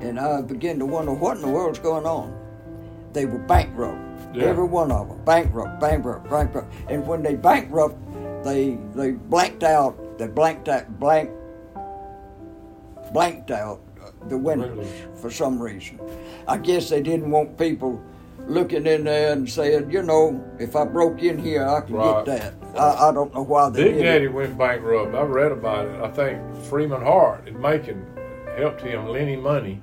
And 0.00 0.18
I 0.18 0.42
began 0.42 0.78
to 0.78 0.86
wonder 0.86 1.12
what 1.12 1.36
in 1.36 1.42
the 1.42 1.48
world's 1.48 1.78
going 1.78 2.06
on. 2.06 2.34
They 3.12 3.26
were 3.26 3.38
bankrupt, 3.38 3.98
Yeah. 4.34 4.44
every 4.46 4.64
one 4.64 4.90
of 4.90 5.08
them, 5.08 5.24
bankrupt, 5.24 5.80
bankrupt, 5.80 6.28
bankrupt. 6.28 6.72
And 6.88 7.06
when 7.06 7.22
they 7.22 7.34
bankrupt, 7.36 7.96
they 8.44 8.78
they 8.94 9.12
blanked 9.12 9.62
out, 9.62 10.18
they 10.18 10.26
blanked 10.26 10.68
out, 10.68 10.98
blank, 10.98 11.30
blanked 13.12 13.50
out 13.50 13.80
the 14.28 14.36
windows 14.36 14.76
Windows. 14.76 15.20
for 15.20 15.30
some 15.30 15.60
reason. 15.62 15.98
I 16.48 16.56
guess 16.58 16.88
they 16.88 17.02
didn't 17.02 17.30
want 17.30 17.56
people 17.58 18.00
looking 18.46 18.86
in 18.86 19.04
there 19.04 19.32
and 19.32 19.48
saying, 19.48 19.90
you 19.90 20.02
know, 20.02 20.42
if 20.58 20.76
I 20.76 20.84
broke 20.84 21.22
in 21.22 21.38
here, 21.38 21.66
I 21.66 21.80
could 21.80 21.94
Right. 21.94 22.24
get 22.26 22.54
that. 22.64 22.78
I, 22.78 23.08
I 23.08 23.12
don't 23.12 23.32
know 23.34 23.42
why 23.42 23.70
they 23.70 23.84
Big 23.84 23.94
did 23.96 24.02
Daddy 24.02 24.24
it. 24.26 24.32
went 24.32 24.58
bankrupt. 24.58 25.14
I 25.14 25.22
read 25.22 25.52
about 25.52 25.86
it. 25.86 26.00
I 26.00 26.10
think 26.10 26.40
Freeman 26.64 27.02
Hart 27.02 27.46
in 27.48 27.60
Macon 27.60 28.04
helped 28.56 28.80
him 28.82 29.08
lend 29.08 29.30
him 29.30 29.42
money, 29.42 29.80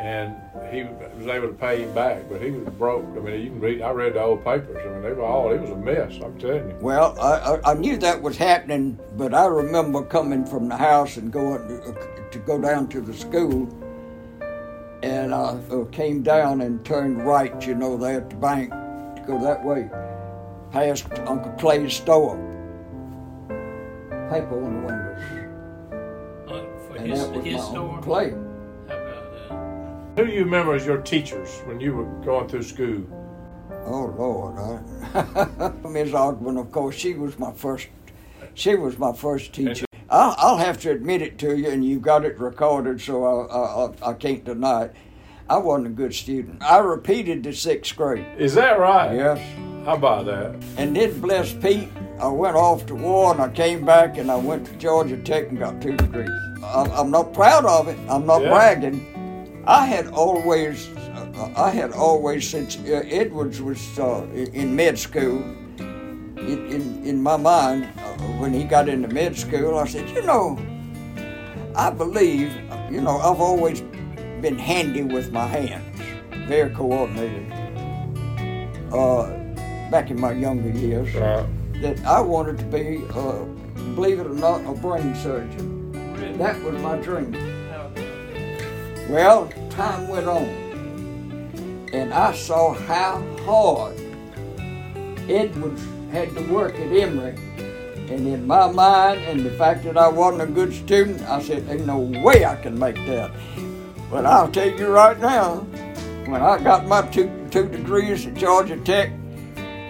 and 0.00 0.34
he 0.72 0.82
was 0.84 1.26
able 1.26 1.48
to 1.48 1.54
pay 1.54 1.82
him 1.82 1.92
back. 1.94 2.28
But 2.30 2.40
he 2.40 2.50
was 2.50 2.68
broke. 2.74 3.04
I 3.16 3.20
mean, 3.20 3.40
you 3.40 3.50
can 3.50 3.60
read. 3.60 3.82
I 3.82 3.90
read 3.90 4.14
the 4.14 4.22
old 4.22 4.44
papers. 4.44 4.76
I 4.84 4.88
mean, 4.88 5.02
they 5.02 5.12
were 5.12 5.24
all. 5.24 5.52
It 5.52 5.60
was 5.60 5.70
a 5.70 5.76
mess. 5.76 6.14
I'm 6.24 6.38
telling 6.38 6.70
you. 6.70 6.76
Well, 6.80 7.16
I, 7.20 7.56
I, 7.56 7.72
I 7.72 7.74
knew 7.74 7.96
that 7.98 8.20
was 8.22 8.36
happening, 8.36 8.98
but 9.16 9.34
I 9.34 9.46
remember 9.46 10.02
coming 10.02 10.46
from 10.46 10.68
the 10.68 10.76
house 10.76 11.16
and 11.16 11.32
going 11.32 11.66
to, 11.68 11.82
uh, 11.90 12.30
to 12.30 12.38
go 12.40 12.60
down 12.60 12.88
to 12.88 13.00
the 13.00 13.14
school, 13.14 13.66
and 15.04 15.34
I 15.34 15.58
uh, 15.70 15.84
came 15.86 16.22
down 16.22 16.60
and 16.62 16.84
turned 16.84 17.26
right, 17.26 17.66
you 17.66 17.74
know, 17.74 17.96
there 17.96 18.18
at 18.18 18.30
the 18.30 18.36
bank 18.36 18.70
to 18.70 19.22
go 19.26 19.38
that 19.42 19.62
way, 19.64 19.88
past 20.72 21.06
Uncle 21.26 21.52
Clay's 21.52 21.94
store. 21.94 22.36
Paper 24.30 24.64
on 24.64 24.80
the 24.80 24.86
windows, 24.86 25.22
Uh, 26.48 26.88
for 26.88 26.96
and 26.96 27.06
his, 27.10 27.20
that 27.20 27.32
was 27.32 27.44
his 27.44 27.54
my 27.54 27.60
store. 27.60 27.78
Uncle 27.90 28.02
Clay. 28.02 28.30
How 28.30 28.96
about 28.96 29.48
that? 29.48 30.20
Who 30.20 30.26
do 30.26 30.32
you 30.32 30.44
remember 30.44 30.74
as 30.74 30.86
your 30.86 30.98
teachers 30.98 31.60
when 31.66 31.78
you 31.80 31.94
were 31.94 32.04
going 32.24 32.48
through 32.48 32.62
school? 32.62 33.02
Oh 33.86 34.14
Lord, 34.16 34.58
I, 34.58 35.88
Miss 35.88 36.14
Ogden, 36.14 36.56
of 36.56 36.72
course, 36.72 36.96
she 36.96 37.14
was 37.14 37.38
my 37.38 37.52
first. 37.52 37.88
She 38.54 38.74
was 38.76 38.98
my 38.98 39.12
first 39.12 39.52
teacher. 39.52 39.84
I'll, 40.14 40.34
I'll 40.38 40.56
have 40.58 40.78
to 40.82 40.92
admit 40.92 41.22
it 41.22 41.38
to 41.38 41.56
you, 41.58 41.68
and 41.70 41.84
you've 41.84 42.02
got 42.02 42.24
it 42.24 42.38
recorded, 42.38 43.00
so 43.00 43.24
I, 43.24 44.06
I, 44.06 44.10
I- 44.10 44.14
can't 44.14 44.44
deny 44.44 44.84
it. 44.84 44.94
I 45.50 45.58
wasn't 45.58 45.88
a 45.88 45.90
good 45.90 46.14
student. 46.14 46.62
I 46.62 46.78
repeated 46.78 47.42
the 47.42 47.52
sixth 47.52 47.96
grade. 47.96 48.24
Is 48.38 48.54
that 48.54 48.78
right? 48.78 49.12
Yes. 49.14 49.38
How 49.84 49.94
about 49.96 50.24
that? 50.26 50.54
And 50.78 50.94
then, 50.96 51.20
bless 51.20 51.52
Pete, 51.52 51.88
I 52.20 52.28
went 52.28 52.56
off 52.56 52.86
to 52.86 52.94
war 52.94 53.32
and 53.32 53.42
I 53.42 53.48
came 53.50 53.84
back 53.84 54.16
and 54.16 54.30
I 54.30 54.36
went 54.36 54.66
to 54.68 54.72
Georgia 54.76 55.18
Tech 55.18 55.48
and 55.50 55.58
got 55.58 55.82
two 55.82 55.96
degrees. 55.96 56.30
I'm, 56.64 56.90
I'm 56.92 57.10
not 57.10 57.34
proud 57.34 57.66
of 57.66 57.88
it. 57.88 57.98
I'm 58.08 58.24
not 58.24 58.40
Yeah. 58.42 58.50
bragging. 58.50 59.62
I 59.66 59.84
had 59.84 60.06
always, 60.08 60.88
uh, 60.96 61.52
I 61.56 61.68
had 61.70 61.92
always 61.92 62.48
since 62.48 62.78
uh, 62.78 63.02
Edwards 63.10 63.60
was 63.60 63.98
uh, 63.98 64.24
in 64.32 64.74
med 64.74 64.98
school. 64.98 65.44
In, 66.46 66.66
in, 66.66 67.04
in 67.04 67.22
my 67.22 67.36
mind, 67.36 67.84
uh, 67.98 68.12
when 68.38 68.52
he 68.52 68.64
got 68.64 68.88
into 68.88 69.08
med 69.08 69.36
school, 69.36 69.78
I 69.78 69.86
said, 69.86 70.08
you 70.10 70.22
know, 70.22 70.58
I 71.74 71.90
believe, 71.90 72.52
you 72.90 73.00
know, 73.00 73.18
I've 73.18 73.40
always 73.40 73.80
been 74.40 74.58
handy 74.58 75.02
with 75.02 75.32
my 75.32 75.46
hands, 75.46 76.00
very 76.48 76.70
coordinated. 76.70 77.50
Uh, 78.92 79.26
back 79.90 80.10
in 80.10 80.20
my 80.20 80.32
younger 80.32 80.70
years, 80.70 81.12
Right. 81.14 81.46
that 81.82 82.04
I 82.06 82.20
wanted 82.20 82.58
to 82.58 82.64
be, 82.66 83.02
uh, 83.14 83.44
believe 83.94 84.20
it 84.20 84.26
or 84.26 84.34
not, 84.34 84.60
a 84.66 84.72
brain 84.72 85.14
surgeon. 85.16 85.92
Really? 86.16 86.36
That 86.36 86.62
was 86.62 86.80
my 86.80 86.96
dream. 86.98 87.32
Well, 89.10 89.48
time 89.70 90.08
went 90.08 90.26
on, 90.26 90.44
and 91.92 92.12
I 92.14 92.32
saw 92.34 92.72
how 92.74 93.22
hard 93.44 94.00
Edwards 95.28 95.82
had 96.14 96.34
to 96.36 96.42
work 96.42 96.74
at 96.76 96.92
Emory. 96.92 97.34
And 98.08 98.26
in 98.28 98.46
my 98.46 98.70
mind, 98.70 99.20
and 99.24 99.44
the 99.44 99.50
fact 99.52 99.82
that 99.84 99.96
I 99.98 100.08
wasn't 100.08 100.42
a 100.42 100.46
good 100.46 100.72
student, 100.72 101.20
I 101.22 101.42
said, 101.42 101.66
"Ain't 101.68 101.86
no 101.86 101.98
way 101.98 102.44
I 102.44 102.54
can 102.56 102.78
make 102.78 102.96
that." 103.06 103.30
But 104.10 104.24
I'll 104.26 104.48
tell 104.50 104.68
you 104.70 104.86
right 104.88 105.18
now, 105.18 105.60
when 106.26 106.40
I 106.42 106.58
got 106.62 106.86
my 106.86 107.02
two 107.02 107.30
two 107.50 107.66
degrees 107.68 108.26
at 108.26 108.34
Georgia 108.34 108.76
Tech, 108.76 109.10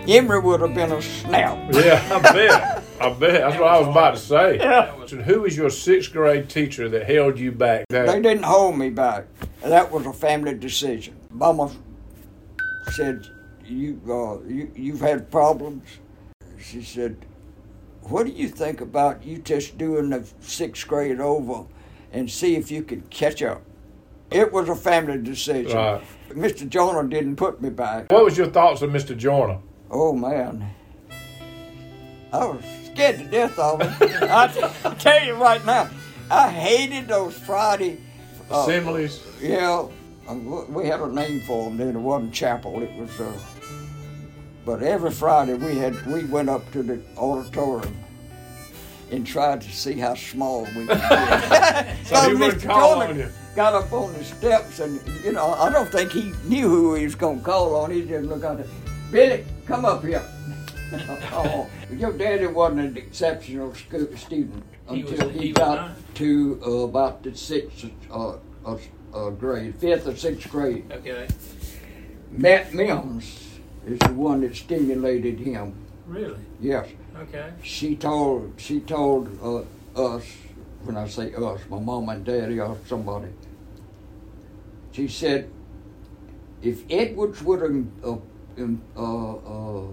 Emory 0.09 0.39
would 0.41 0.61
have 0.61 0.75
been 0.75 0.93
a 0.93 1.03
snap. 1.03 1.59
Yeah, 1.75 2.01
I 2.11 2.33
bet. 2.33 2.83
I 3.01 3.13
bet. 3.13 3.41
That's 3.41 3.59
what 3.59 3.69
I 3.69 3.79
was 3.81 3.89
about 3.89 4.15
to 4.15 4.21
say. 4.21 4.59
That 4.65 4.99
was- 4.99 5.11
So 5.11 5.17
who 5.17 5.41
was 5.43 5.57
your 5.57 5.69
sixth 5.71 6.13
grade 6.13 6.49
teacher 6.49 6.89
that 6.89 7.05
held 7.11 7.39
you 7.39 7.51
back? 7.53 7.85
They 7.89 8.07
didn't 8.23 8.45
hold 8.45 8.79
me 8.79 8.89
back. 8.91 9.25
That 9.63 9.91
was 9.91 10.07
a 10.07 10.13
family 10.13 10.55
decision. 10.55 11.15
Mama 11.31 11.71
said, 12.93 13.27
"You, 13.67 14.01
uh, 14.09 14.47
you, 14.49 14.71
you've 14.77 15.01
had 15.01 15.31
problems." 15.33 15.83
She 16.71 16.83
said, 16.83 17.17
"What 18.03 18.27
do 18.27 18.33
you 18.33 18.49
think 18.49 18.81
about 18.81 19.25
you 19.25 19.39
just 19.39 19.77
doing 19.79 20.11
the 20.11 20.27
sixth 20.41 20.87
grade 20.89 21.21
over, 21.21 21.65
and 22.13 22.31
see 22.31 22.57
if 22.57 22.71
you 22.71 22.83
could 22.83 23.11
catch 23.11 23.43
up?" 23.43 23.63
It 24.31 24.53
was 24.53 24.69
a 24.69 24.75
family 24.75 25.19
decision. 25.19 25.77
Right. 25.77 26.03
Mr. 26.31 26.69
Joyner 26.69 27.05
didn't 27.07 27.37
put 27.37 27.61
me 27.63 27.71
back. 27.71 28.11
what 28.11 28.25
was 28.25 28.37
your 28.37 28.49
thoughts 28.49 28.83
of 28.83 28.91
Mr. 28.91 29.17
Joyner? 29.17 29.59
Oh 29.91 30.13
man, 30.13 30.69
I 32.33 32.45
was 32.47 32.65
scared 32.87 33.19
to 33.19 33.25
death 33.27 33.59
of 33.59 33.81
him. 33.83 33.93
I, 34.31 34.47
t- 34.49 34.61
I 34.85 34.95
tell 34.95 35.25
you 35.25 35.35
right 35.35 35.65
now, 35.65 35.89
I 36.31 36.51
hated 36.51 37.07
those 37.09 37.35
Friday. 37.35 37.99
uh, 38.51 38.61
Assemblies. 38.63 39.23
Yeah, 39.41 39.87
uh, 40.29 40.35
we 40.35 40.87
had 40.89 41.01
a 41.01 41.09
name 41.13 41.43
for 41.43 41.65
them. 41.65 41.77
Then 41.77 41.89
it 41.95 41.99
wasn't 42.01 42.33
chapel. 42.33 42.83
It 42.83 42.93
was. 42.99 43.21
Uh, 43.21 43.33
but 44.65 44.83
every 44.83 45.11
Friday 45.11 45.55
we 45.55 45.77
had 45.77 45.95
we 46.07 46.25
went 46.25 46.49
up 46.49 46.71
to 46.73 46.83
the 46.83 47.01
auditorium 47.17 47.97
and 49.11 49.27
tried 49.27 49.61
to 49.61 49.71
see 49.71 49.95
how 49.95 50.15
small 50.15 50.65
we 50.77 50.87
could 50.87 50.99
get. 50.99 51.97
So 52.07 52.17
he 52.29 52.35
wouldn't 52.35 52.63
Mr. 52.63 52.67
call 52.67 53.03
on 53.03 53.19
you. 53.19 53.29
Got 53.55 53.75
up 53.75 53.93
on 53.93 54.13
the 54.15 54.25
steps 54.25 54.81
and 54.81 55.01
you 55.25 55.33
know 55.33 55.53
I 55.55 55.71
don't 55.71 55.91
think 55.91 56.11
he 56.13 56.33
knew 56.45 56.69
who 56.69 56.95
he 56.95 57.05
was 57.05 57.15
going 57.15 57.39
to 57.39 57.45
call 57.45 57.75
on. 57.77 57.91
He 57.91 58.03
just 58.05 58.25
looked 58.27 58.45
out 58.45 58.59
there, 58.59 58.67
Billy, 59.11 59.45
come 59.67 59.85
up 59.85 60.05
here. 60.05 60.23
oh, 61.33 61.69
your 61.91 62.13
daddy 62.13 62.47
wasn't 62.47 62.81
an 62.81 62.97
exceptional 62.97 63.75
school 63.75 64.09
student 64.17 64.63
He 64.91 65.03
was- 65.03 65.13
until 65.13 65.29
he 65.31 65.39
he, 65.49 65.53
got 65.53 65.77
not? 65.77 66.15
to 66.17 66.61
uh, 66.65 66.71
about 66.71 67.23
the 67.23 67.35
sixth 67.37 67.87
uh, 68.11 68.37
uh, 68.65 68.77
uh, 69.13 69.31
grade, 69.31 69.75
fifth 69.77 70.07
or 70.07 70.17
sixth 70.17 70.51
grade. 70.51 70.91
Okay. 70.93 71.27
Matt 72.31 72.75
Mims 72.75 73.44
is 73.87 73.99
the 74.01 74.13
one 74.13 74.41
that 74.43 74.57
stimulated 74.57 75.39
him. 75.41 75.75
Really? 76.07 76.39
Yes, 76.61 76.89
Okay. 77.17 77.53
she 77.63 77.97
told 77.97 78.53
she 78.59 78.81
told 78.81 79.29
uh, 79.43 79.63
us 80.01 80.25
when 80.85 80.97
I 80.97 81.09
say 81.09 81.33
us, 81.35 81.61
my 81.71 81.79
mom 81.79 82.09
and 82.11 82.25
daddy 82.25 82.61
or 82.61 82.77
somebody. 82.87 83.29
She 84.93 85.09
said, 85.09 85.49
if 86.63 86.83
Edwards 86.91 87.43
would 87.43 87.63
um, 87.63 87.91
uh, 88.05 88.63
um, 88.63 88.83
uh, 88.97 89.01
uh, 89.35 89.87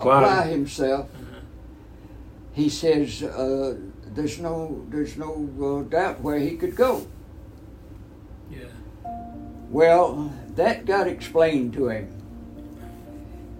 Apply. 0.00 0.22
apply 0.22 0.46
himself, 0.48 1.08
Uh-huh. 1.14 1.40
he 2.52 2.68
says 2.68 3.22
uh, 3.22 3.76
there's 4.14 4.38
no 4.40 4.84
there's 4.88 5.16
no 5.18 5.30
uh, 5.60 5.88
doubt 5.90 6.20
where 6.22 6.38
he 6.38 6.56
could 6.56 6.74
go. 6.74 7.06
Yeah. 8.50 8.68
Well, 9.70 10.32
that 10.56 10.86
got 10.86 11.06
explained 11.06 11.74
to 11.74 11.88
him. 11.88 12.08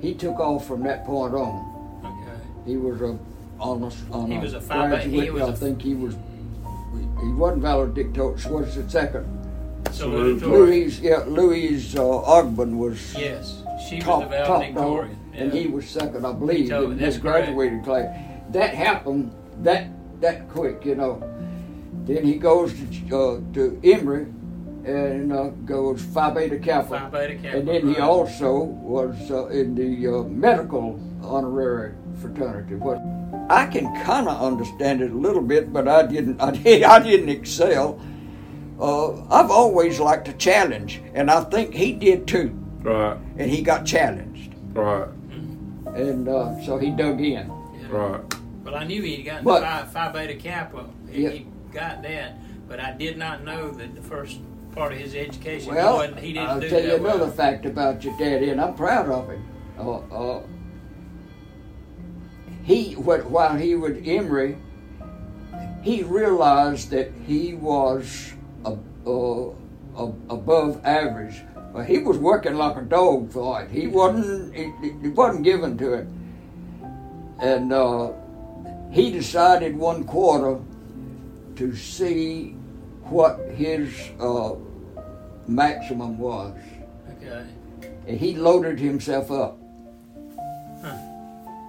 He 0.00 0.14
took 0.14 0.38
off 0.38 0.66
from 0.66 0.82
that 0.84 1.04
point 1.04 1.34
on. 1.34 2.00
Okay. 2.04 2.42
He 2.66 2.76
was 2.76 3.00
a 3.00 3.18
on 3.58 3.82
a, 3.82 4.14
on 4.14 4.30
He 4.30 4.36
a 4.36 4.40
was 4.40 4.54
a 4.54 4.60
five- 4.60 5.02
he 5.04 5.30
was 5.30 5.42
I 5.42 5.52
a- 5.52 5.56
think 5.56 5.80
he 5.82 5.94
was. 5.94 6.14
He 7.22 7.32
wasn't 7.32 7.62
valedictorian. 7.62 8.52
Was 8.52 8.74
the 8.76 8.88
second. 8.90 9.26
Salutatorian. 9.84 10.40
Louise, 10.42 11.00
yeah, 11.00 11.24
Louise 11.26 11.96
uh, 11.96 12.00
Ogburn 12.02 12.76
was 12.76 13.14
Yes. 13.14 13.62
She 13.88 13.96
was 13.96 14.04
top 14.04 14.30
the 14.30 14.36
top 14.38 14.46
dog, 14.46 14.74
valedictorian. 14.74 15.18
and 15.34 15.52
he 15.52 15.66
was 15.68 15.88
second, 15.88 16.26
I 16.26 16.32
believe, 16.32 16.68
told 16.68 16.92
in 16.92 16.98
that's 16.98 17.14
his 17.14 17.22
correct. 17.22 17.46
graduating 17.46 17.82
class. 17.84 18.14
That 18.50 18.74
happened 18.74 19.32
that 19.62 19.88
that 20.20 20.48
quick, 20.50 20.84
you 20.84 20.94
know. 20.96 21.22
Then 22.04 22.24
he 22.24 22.34
goes 22.34 22.72
to 23.08 23.16
uh, 23.16 23.40
to 23.54 23.80
Emory 23.84 24.26
and 24.86 25.32
uh, 25.32 25.48
goes 25.64 26.00
Phi 26.00 26.30
Beta 26.30 26.58
Kappa. 26.58 26.88
Phi 26.88 27.08
Beta 27.10 27.34
Kappa, 27.34 27.58
And 27.58 27.68
then 27.68 27.88
he 27.92 28.00
also 28.00 28.54
was 28.62 29.30
uh, 29.30 29.46
in 29.48 29.74
the 29.74 30.06
uh, 30.18 30.22
medical 30.22 31.00
honorary 31.22 31.94
fraternity. 32.20 32.76
What 32.76 32.98
I 33.50 33.66
can 33.66 33.92
kind 34.04 34.28
of 34.28 34.40
understand 34.40 35.02
it 35.02 35.10
a 35.10 35.14
little 35.14 35.42
bit, 35.42 35.72
but 35.72 35.88
I 35.88 36.06
didn't. 36.06 36.40
I, 36.40 36.52
did, 36.52 36.82
I 36.84 37.00
didn't 37.02 37.28
excel. 37.28 38.00
Uh, 38.80 39.24
I've 39.28 39.50
always 39.50 39.98
liked 39.98 40.28
a 40.28 40.32
challenge, 40.34 41.00
and 41.14 41.30
I 41.30 41.42
think 41.44 41.74
he 41.74 41.92
did 41.92 42.28
too. 42.28 42.50
Right. 42.82 43.16
And 43.38 43.50
he 43.50 43.62
got 43.62 43.84
challenged, 43.86 44.54
Right. 44.72 45.08
and 45.96 46.28
uh, 46.28 46.62
so 46.62 46.78
he 46.78 46.90
dug 46.90 47.20
in. 47.20 47.50
Yeah. 47.80 47.88
Right. 47.88 48.20
Well, 48.62 48.74
I 48.76 48.84
knew 48.84 49.02
he'd 49.02 49.22
gotten 49.22 49.44
But- 49.44 49.62
Phi, 49.62 49.84
Phi 49.86 50.12
Beta 50.12 50.34
Kappa. 50.34 50.84
He, 51.10 51.22
Yeah. 51.22 51.28
he 51.30 51.46
got 51.72 52.02
that, 52.02 52.38
but 52.68 52.78
I 52.78 52.92
did 52.92 53.16
not 53.16 53.42
know 53.44 53.70
that 53.70 53.94
the 53.94 54.02
first 54.02 54.40
part 54.76 54.92
of 54.92 54.98
his 54.98 55.14
education 55.14 55.74
Well, 55.74 56.14
he 56.16 56.34
didn't 56.34 56.48
I'll 56.48 56.60
tell 56.60 56.82
you 56.84 56.96
another 56.96 57.24
well. 57.24 57.30
fact 57.30 57.64
about 57.64 58.04
your 58.04 58.16
daddy, 58.18 58.50
and 58.50 58.60
I'm 58.60 58.74
proud 58.74 59.08
of 59.08 59.30
him. 59.30 59.44
Uh, 59.78 59.98
uh, 59.98 60.42
he, 62.62 62.92
wh- 62.92 63.30
while 63.30 63.56
he 63.56 63.74
was 63.74 63.96
Emory, 64.04 64.56
he 65.82 66.02
realized 66.02 66.90
that 66.90 67.10
he 67.26 67.54
was 67.54 68.34
a, 68.66 68.76
uh, 69.06 69.50
a, 69.96 70.04
above 70.28 70.84
average. 70.84 71.40
Uh, 71.74 71.80
he 71.80 71.98
was 71.98 72.18
working 72.18 72.56
like 72.56 72.76
a 72.76 72.82
dog 72.82 73.32
for 73.32 73.62
it. 73.62 73.70
He 73.70 73.86
wasn't. 73.86 74.54
It, 74.54 74.72
it 74.82 75.14
wasn't 75.14 75.44
given 75.44 75.78
to 75.78 75.94
him, 75.94 77.36
and 77.40 77.72
uh, 77.72 78.12
he 78.90 79.10
decided 79.10 79.76
one 79.76 80.04
quarter 80.04 80.58
to 81.56 81.74
see 81.76 82.56
what 83.04 83.38
his 83.54 84.10
uh, 84.18 84.54
maximum 85.48 86.18
was. 86.18 86.56
Okay. 87.16 87.46
And 88.06 88.18
he 88.18 88.36
loaded 88.36 88.78
himself 88.78 89.30
up. 89.30 89.58
Huh. 90.82 90.96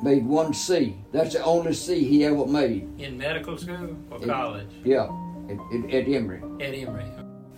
Made 0.04 0.26
one 0.26 0.54
C. 0.54 0.96
That's 1.12 1.34
the 1.34 1.44
only 1.44 1.74
C 1.74 2.04
he 2.04 2.26
ever 2.26 2.46
made. 2.46 2.88
In 3.00 3.18
medical 3.18 3.58
school 3.58 3.98
or 4.12 4.20
college? 4.20 4.68
Yeah, 4.84 5.10
at, 5.50 5.58
at, 5.74 5.94
at 5.94 6.08
Emory. 6.08 6.42
At 6.64 6.74
Emory. 6.74 7.06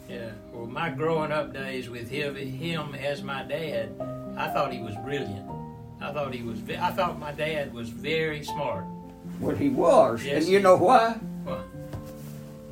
Yeah. 0.10 0.32
Well, 0.54 0.68
my 0.68 0.90
growing 0.90 1.32
up 1.32 1.54
days 1.54 1.90
with 1.90 2.10
him, 2.10 2.36
him 2.36 2.96
as 2.96 3.22
my 3.22 3.44
dad, 3.44 3.90
I 4.38 4.50
thought 4.50 4.72
he 4.72 4.82
was 4.82 4.96
brilliant. 5.04 5.50
I 6.02 6.14
thought 6.14 6.34
he 6.34 6.44
was. 6.44 6.60
I 6.70 6.92
thought 6.92 7.20
my 7.20 7.34
dad 7.34 7.74
was 7.74 7.90
very 7.90 8.44
smart. 8.44 8.86
Well, 9.40 9.56
he 9.56 9.70
was. 9.70 10.24
Yes. 10.24 10.44
And 10.44 10.52
you 10.52 10.60
know 10.62 10.78
why? 10.78 11.12
What? 11.44 11.66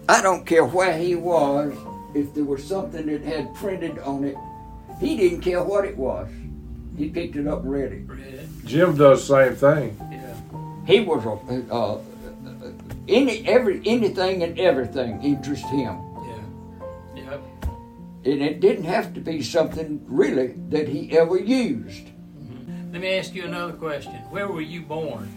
I 0.07 0.21
don't 0.21 0.45
care 0.45 0.65
where 0.65 0.97
he 0.97 1.15
was. 1.15 1.73
If 2.17 2.33
there 2.33 2.45
was 2.45 2.63
something 2.63 3.05
that 3.05 3.21
had 3.21 3.53
printed 3.53 3.99
on 3.99 4.23
it, 4.23 4.35
he 4.99 5.15
didn't 5.15 5.41
care 5.41 5.63
what 5.63 5.85
it 5.85 5.95
was. 5.95 6.27
He 6.97 7.09
picked 7.09 7.35
it 7.35 7.45
up 7.45 7.61
and 7.61 7.71
read 7.71 7.91
it. 7.91 8.65
Jim 8.65 8.97
does 8.97 9.27
the 9.27 9.45
same 9.45 9.55
thing. 9.55 9.97
Yeah. 10.11 10.35
He 10.87 11.01
was 11.01 11.23
a 11.25 11.73
uh, 11.73 12.01
any 13.07 13.47
every 13.47 13.83
anything 13.85 14.41
and 14.41 14.57
everything 14.59 15.21
interested 15.21 15.67
him. 15.67 16.01
Yeah. 17.15 17.23
Yep. 17.23 17.41
And 18.25 18.41
it 18.41 18.59
didn't 18.61 18.85
have 18.85 19.13
to 19.13 19.19
be 19.19 19.43
something 19.43 20.03
really 20.07 20.55
that 20.69 20.87
he 20.87 21.15
ever 21.15 21.37
used. 21.37 22.09
Let 22.91 23.01
me 23.01 23.15
ask 23.19 23.35
you 23.35 23.43
another 23.43 23.73
question. 23.73 24.13
Where 24.31 24.47
were 24.47 24.61
you 24.61 24.81
born? 24.81 25.31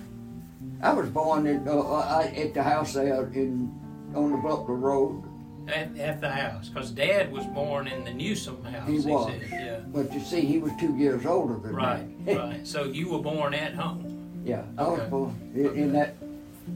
I 0.83 0.95
was 0.95 1.11
born 1.11 1.47
in, 1.47 1.68
uh, 1.68 2.33
at 2.35 2.55
the 2.55 2.62
house 2.62 2.95
there 2.95 3.26
in 3.35 3.70
on 4.14 4.31
the 4.33 4.39
Butler 4.39 4.76
Road. 4.76 5.30
At, 5.72 5.96
at 5.98 6.20
the 6.20 6.30
house, 6.30 6.68
because 6.68 6.90
Dad 6.90 7.30
was 7.32 7.46
born 7.46 7.86
in 7.86 8.04
the 8.04 8.12
Newsom 8.12 8.62
house. 8.64 8.88
He 8.88 8.98
was. 9.00 9.26
said. 9.26 9.46
Yeah. 9.50 9.80
But 9.92 10.12
you 10.12 10.20
see, 10.20 10.40
he 10.42 10.58
was 10.58 10.72
two 10.80 10.96
years 10.96 11.24
older 11.26 11.54
than 11.58 11.74
Right. 11.74 12.06
me. 12.26 12.34
right. 12.34 12.36
Right. 12.50 12.66
So 12.66 12.84
you 12.84 13.08
were 13.10 13.20
born 13.20 13.54
at 13.54 13.74
home. 13.74 14.42
Yeah, 14.44 14.62
I 14.78 14.82
was 14.88 15.08
born 15.10 15.52
in, 15.54 15.66
in 15.76 15.92
that 15.92 16.14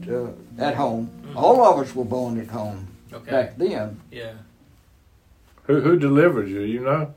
uh, 0.09 0.29
at 0.59 0.75
home. 0.75 1.09
All 1.35 1.63
of 1.65 1.79
us 1.79 1.95
were 1.95 2.05
born 2.05 2.39
at 2.39 2.47
home 2.47 2.87
Okay. 3.11 3.31
back 3.31 3.57
then. 3.57 3.99
Yeah. 4.11 4.33
Who 5.63 5.81
who 5.81 5.97
delivered 5.97 6.47
you? 6.47 6.61
You 6.61 6.81
know? 6.81 7.13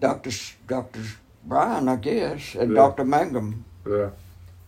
Doctor 0.00 0.30
Doctor 0.68 1.00
Bryan, 1.44 1.88
I 1.88 1.96
guess, 1.96 2.54
and 2.54 2.70
Yeah. 2.70 2.76
Doctor 2.76 3.04
Mangum. 3.04 3.64
Yeah. 3.86 4.10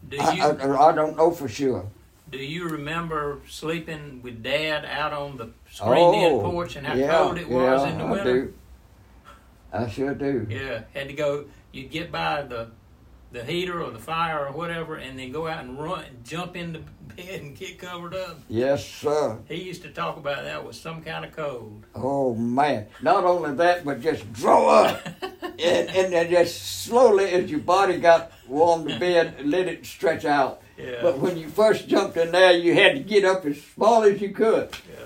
Do 0.08 0.18
I, 0.20 0.32
you 0.32 0.42
I, 0.42 0.88
I 0.88 0.92
don't 0.92 1.16
know 1.16 1.30
for 1.30 1.48
sure. 1.48 1.86
Do 2.38 2.44
you 2.44 2.64
remember 2.68 3.40
sleeping 3.48 4.20
with 4.22 4.42
Dad 4.42 4.84
out 4.84 5.12
on 5.12 5.36
the 5.36 5.50
screened-in 5.70 6.32
Oh, 6.32 6.40
porch 6.50 6.76
and 6.76 6.86
how 6.86 6.94
yeah, 6.94 7.18
cold 7.18 7.38
it 7.38 7.48
was 7.48 7.82
yeah, 7.82 7.88
in 7.92 7.98
the 7.98 8.04
I 8.04 8.10
winter? 8.10 8.42
do. 8.46 8.54
I 9.72 9.88
sure 9.88 10.14
do. 10.14 10.46
Yeah, 10.48 10.82
had 10.92 11.08
to 11.08 11.14
go. 11.14 11.46
You'd 11.72 11.90
get 11.90 12.12
by 12.12 12.42
the 12.42 12.68
the 13.32 13.44
heater 13.44 13.82
or 13.82 13.90
the 13.90 13.98
fire 13.98 14.46
or 14.46 14.52
whatever, 14.52 14.94
and 14.94 15.18
then 15.18 15.32
go 15.32 15.48
out 15.48 15.64
and 15.64 15.76
run, 15.76 16.04
jump 16.22 16.54
into 16.54 16.78
bed 17.16 17.40
and 17.40 17.56
get 17.56 17.80
covered 17.80 18.14
up. 18.14 18.38
Yes, 18.48 18.84
sir. 18.88 19.38
He 19.48 19.56
used 19.56 19.82
to 19.82 19.90
talk 19.90 20.16
about 20.16 20.44
that 20.44 20.64
was 20.64 20.80
some 20.80 21.02
kind 21.02 21.24
of 21.24 21.34
cold. 21.34 21.84
Oh 21.96 22.34
man! 22.36 22.86
Not 23.02 23.24
only 23.24 23.52
that, 23.56 23.84
but 23.84 24.00
just 24.00 24.32
draw 24.32 24.68
up, 24.84 25.00
and, 25.42 25.58
and 25.90 26.12
then 26.12 26.30
just 26.30 26.84
slowly, 26.84 27.24
as 27.32 27.50
your 27.50 27.58
body 27.60 27.98
got 27.98 28.30
warm 28.46 28.86
to 28.86 28.98
bed, 29.00 29.44
let 29.44 29.66
it 29.66 29.84
stretch 29.84 30.24
out. 30.24 30.62
Yeah. 30.76 31.02
But 31.02 31.18
when 31.18 31.36
you 31.36 31.48
first 31.48 31.88
jumped 31.88 32.16
in 32.16 32.32
there, 32.32 32.52
you 32.52 32.74
had 32.74 32.94
to 32.94 33.00
get 33.00 33.24
up 33.24 33.44
as 33.46 33.62
small 33.62 34.02
as 34.02 34.20
you 34.20 34.30
could. 34.30 34.70
yeah. 34.88 35.04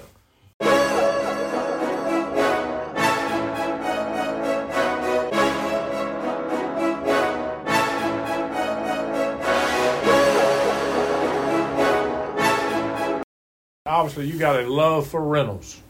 Obviously, 13.86 14.26
you 14.26 14.38
got 14.38 14.60
a 14.60 14.68
love 14.68 15.08
for 15.08 15.22
Reynolds. 15.22 15.80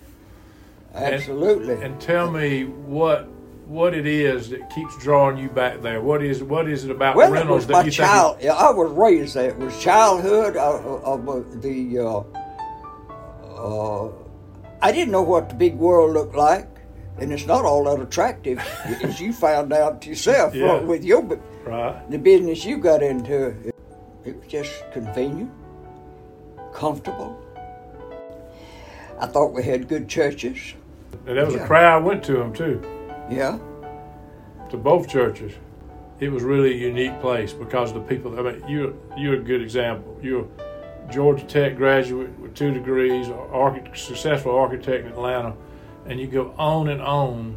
Absolutely. 0.94 1.74
and 1.84 2.00
tell 2.00 2.30
me 2.30 2.64
what 2.64 3.28
what 3.68 3.94
it 3.94 4.06
is 4.06 4.48
that 4.48 4.70
keeps 4.70 4.96
drawing 4.98 5.36
you 5.36 5.48
back 5.50 5.82
there. 5.82 6.00
What 6.00 6.22
is 6.22 6.42
what 6.42 6.68
is 6.68 6.84
it 6.84 6.90
about 6.90 7.16
well, 7.16 7.34
it 7.34 7.46
was 7.46 7.66
that 7.66 7.72
my 7.74 7.84
you 7.84 7.90
child. 7.90 8.38
yeah, 8.40 8.54
I 8.54 8.70
was 8.70 8.90
raised 8.92 9.34
there. 9.34 9.50
It 9.50 9.58
was 9.58 9.78
childhood 9.82 10.56
of, 10.56 11.04
of 11.04 11.28
uh, 11.28 11.42
the. 11.60 11.98
Uh, 11.98 12.22
uh, 13.54 14.12
I 14.80 14.92
didn't 14.92 15.12
know 15.12 15.22
what 15.22 15.48
the 15.50 15.54
big 15.54 15.74
world 15.74 16.14
looked 16.14 16.34
like, 16.34 16.68
and 17.18 17.32
it's 17.32 17.46
not 17.46 17.64
all 17.64 17.84
that 17.84 18.00
attractive, 18.02 18.58
as 19.02 19.20
you 19.20 19.32
found 19.32 19.72
out 19.72 20.06
yourself 20.06 20.54
Yeah. 20.54 20.74
uh, 20.74 20.82
with 20.82 21.04
your 21.04 21.22
right? 21.64 22.10
the 22.10 22.18
business 22.18 22.64
you 22.64 22.78
got 22.78 23.02
into. 23.02 23.48
It, 23.68 23.74
it 24.24 24.36
was 24.38 24.46
just 24.46 24.72
convenient, 24.92 25.50
comfortable. 26.72 27.36
I 29.20 29.26
thought 29.26 29.52
we 29.52 29.64
had 29.64 29.88
good 29.88 30.08
churches. 30.08 30.74
And 31.26 31.36
there 31.36 31.44
was 31.44 31.54
a 31.54 31.58
Yeah. 31.58 31.66
crowd 31.66 32.04
went 32.04 32.22
to 32.24 32.34
them 32.34 32.52
too, 32.52 32.80
Yeah, 33.30 33.58
to 34.70 34.76
both 34.76 35.08
churches. 35.08 35.52
It 36.20 36.30
was 36.32 36.42
really 36.42 36.72
a 36.72 36.88
unique 36.88 37.20
place 37.20 37.52
because 37.52 37.92
the 37.92 38.00
people. 38.00 38.38
I 38.38 38.42
mean, 38.52 38.68
you 38.68 39.00
you're 39.16 39.34
a 39.34 39.42
good 39.42 39.62
example. 39.62 40.18
You're 40.22 40.42
a 40.42 41.12
Georgia 41.12 41.44
Tech 41.44 41.76
graduate 41.76 42.36
with 42.38 42.54
two 42.54 42.72
degrees, 42.72 43.28
archi- 43.28 43.90
successful 43.94 44.54
architect 44.54 45.06
in 45.06 45.12
Atlanta, 45.12 45.54
and 46.06 46.18
you 46.20 46.26
go 46.26 46.54
on 46.58 46.88
and 46.88 47.00
on 47.00 47.56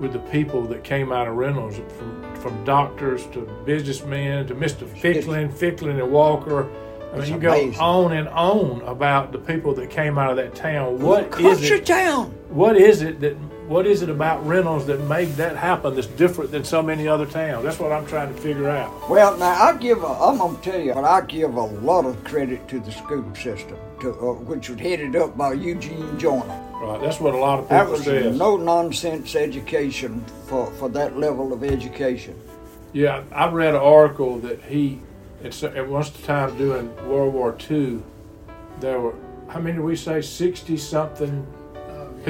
with 0.00 0.12
the 0.12 0.18
people 0.18 0.62
that 0.62 0.84
came 0.84 1.12
out 1.12 1.28
of 1.28 1.36
Reynolds, 1.36 1.76
from 1.98 2.34
from 2.36 2.64
doctors 2.64 3.26
to 3.32 3.40
businessmen 3.66 4.46
to 4.46 4.54
Mr. 4.54 4.86
Ficklin, 4.88 5.50
Ficklin 5.50 5.98
and 6.00 6.10
Walker. 6.10 6.68
I 7.12 7.12
mean, 7.12 7.20
It's 7.22 7.30
you 7.30 7.38
go 7.38 7.72
on 7.80 8.12
and 8.12 8.28
on 8.28 8.82
about 8.82 9.32
the 9.32 9.38
people 9.38 9.74
that 9.74 9.90
came 9.90 10.18
out 10.18 10.30
of 10.30 10.36
that 10.36 10.54
town. 10.54 10.98
What 11.00 11.40
is 11.40 11.68
it? 11.70 11.86
town. 11.86 12.30
What 12.48 12.76
is 12.76 13.02
it 13.02 13.20
that 13.20 13.36
what 13.68 13.86
is 13.86 14.00
it 14.00 14.08
about 14.08 14.44
Reynolds 14.46 14.86
that 14.86 14.98
made 15.02 15.28
that 15.36 15.54
happen 15.56 15.94
that's 15.94 16.06
different 16.06 16.50
than 16.50 16.64
so 16.64 16.82
many 16.82 17.06
other 17.06 17.26
towns? 17.26 17.62
That's 17.64 17.78
what 17.78 17.92
I'm 17.92 18.06
trying 18.06 18.34
to 18.34 18.40
figure 18.40 18.68
out. 18.68 19.10
Well, 19.10 19.36
now 19.36 19.52
I 19.52 19.76
give. 19.76 20.02
A, 20.02 20.06
I'm 20.06 20.38
gonna 20.38 20.58
tell 20.62 20.80
you, 20.80 20.94
but 20.94 21.04
I 21.04 21.20
give 21.20 21.54
a 21.54 21.62
lot 21.62 22.06
of 22.06 22.22
credit 22.24 22.66
to 22.68 22.80
the 22.80 22.90
school 22.90 23.34
system, 23.34 23.76
to, 24.00 24.10
uh, 24.12 24.32
which 24.34 24.70
was 24.70 24.80
headed 24.80 25.14
up 25.16 25.36
by 25.36 25.52
Eugene 25.52 26.18
Joyner. 26.18 26.64
Right. 26.80 27.00
That's 27.02 27.20
what 27.20 27.34
a 27.34 27.38
lot 27.38 27.58
of 27.58 27.66
people 27.66 27.76
That 27.76 27.90
was 27.90 28.04
say. 28.04 28.30
no 28.30 28.56
nonsense 28.56 29.34
education 29.34 30.24
for 30.46 30.70
for 30.72 30.88
that 30.90 31.18
level 31.18 31.52
of 31.52 31.62
education. 31.62 32.40
Yeah, 32.94 33.22
I 33.32 33.50
read 33.50 33.74
an 33.74 33.80
article 33.82 34.38
that 34.38 34.62
he 34.62 35.00
at, 35.44 35.62
at 35.62 35.86
once 35.86 36.08
the 36.10 36.22
time 36.22 36.56
during 36.56 36.94
World 37.06 37.34
War 37.34 37.54
II, 37.70 38.00
there 38.80 38.98
were 38.98 39.14
how 39.48 39.60
many 39.60 39.76
did 39.76 39.84
we 39.84 39.94
say 39.96 40.22
sixty 40.22 40.78
something 40.78 41.46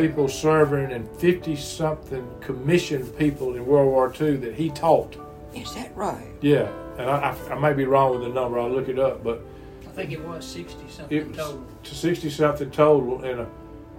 people 0.01 0.29
serving 0.29 0.93
and 0.93 1.09
fifty 1.17 1.57
something 1.57 2.29
commissioned 2.41 3.17
people 3.19 3.55
in 3.55 3.67
World 3.67 3.89
War 3.89 4.15
II 4.21 4.37
that 4.37 4.55
he 4.55 4.71
taught. 4.71 5.17
Is 5.55 5.75
that 5.75 5.95
right? 5.97 6.27
Yeah, 6.41 6.71
and 6.99 7.11
I, 7.11 7.31
I, 7.31 7.53
I 7.55 7.59
may 7.59 7.73
be 7.73 7.85
wrong 7.85 8.13
with 8.13 8.23
the 8.23 8.29
number. 8.29 8.59
I'll 8.59 8.71
look 8.71 8.89
it 8.89 8.99
up, 8.99 9.25
but 9.25 9.43
I 9.87 9.91
think 9.91 10.13
it 10.13 10.25
was 10.25 10.45
sixty 10.45 10.89
something 10.89 11.17
it 11.17 11.29
was 11.29 11.37
total. 11.37 11.67
sixty 11.83 12.31
something 12.31 12.71
total, 12.71 13.25
and 13.25 13.41
a, 13.41 13.47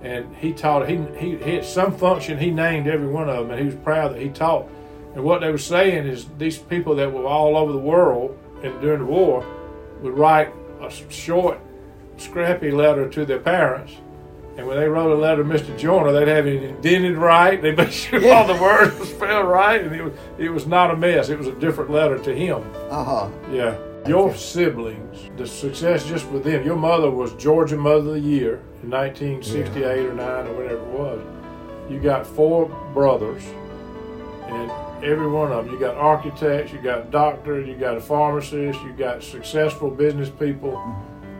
and 0.01 0.35
he 0.37 0.53
taught 0.53 0.87
he, 0.87 0.97
he 1.17 1.35
he 1.37 1.55
had 1.55 1.65
some 1.65 1.95
function. 1.97 2.37
He 2.37 2.51
named 2.51 2.87
every 2.87 3.07
one 3.07 3.29
of 3.29 3.37
them, 3.37 3.51
and 3.51 3.59
he 3.59 3.65
was 3.65 3.75
proud 3.75 4.13
that 4.13 4.21
he 4.21 4.29
taught. 4.29 4.69
And 5.15 5.23
what 5.23 5.41
they 5.41 5.51
were 5.51 5.57
saying 5.57 6.07
is 6.07 6.27
these 6.37 6.57
people 6.57 6.95
that 6.95 7.11
were 7.11 7.25
all 7.25 7.57
over 7.57 7.71
the 7.71 7.79
world 7.79 8.37
and 8.63 8.79
during 8.79 8.99
the 8.99 9.05
war 9.05 9.43
would 10.01 10.13
write 10.17 10.53
a 10.81 10.89
short, 11.09 11.59
scrappy 12.17 12.71
letter 12.71 13.09
to 13.09 13.25
their 13.25 13.39
parents. 13.39 13.93
And 14.59 14.67
when 14.67 14.77
they 14.77 14.89
wrote 14.89 15.09
a 15.09 15.15
letter 15.15 15.41
to 15.41 15.49
Mr. 15.49 15.77
Joyner, 15.77 16.11
they'd 16.11 16.27
have 16.27 16.45
it 16.45 16.61
indented 16.61 17.15
right. 17.17 17.61
They 17.61 17.71
made 17.71 17.93
sure 17.93 18.33
all 18.33 18.45
the 18.45 18.61
words 18.61 18.99
were 18.99 19.05
spelled 19.15 19.47
right, 19.47 19.81
and 19.81 19.95
it 19.95 20.03
was, 20.03 20.13
it 20.37 20.49
was 20.49 20.67
not 20.67 20.91
a 20.91 20.97
mess. 20.97 21.29
It 21.29 21.37
was 21.37 21.47
a 21.47 21.53
different 21.53 21.91
letter 21.91 22.19
to 22.19 22.35
him. 22.35 22.61
Uh 22.89 23.03
huh. 23.05 23.29
Yeah. 23.49 23.77
Your 24.05 24.35
siblings, 24.35 25.29
the 25.37 25.47
success 25.47 26.05
just 26.05 26.27
with 26.27 26.43
them. 26.43 26.65
Your 26.65 26.75
mother 26.75 27.09
was 27.09 27.33
Georgia 27.35 27.77
Mother 27.77 28.09
of 28.09 28.13
the 28.15 28.19
Year 28.19 28.55
in 28.83 28.89
1968 28.89 30.05
or 30.05 30.13
9 30.13 30.47
or 30.47 30.53
whatever 30.53 30.81
it 30.81 30.87
was. 30.87 31.21
You 31.89 32.01
got 32.01 32.27
four 32.27 32.65
brothers, 32.93 33.43
and 34.47 34.69
every 35.05 35.27
one 35.29 35.53
of 35.53 35.65
them, 35.65 35.73
you 35.73 35.79
got 35.79 35.95
architects, 35.95 36.73
you 36.73 36.81
got 36.81 37.11
doctors, 37.11 37.65
you 37.65 37.75
got 37.75 37.95
a 37.95 38.01
pharmacist, 38.01 38.81
you 38.81 38.91
got 38.91 39.23
successful 39.23 39.89
business 39.89 40.29
people. 40.29 40.73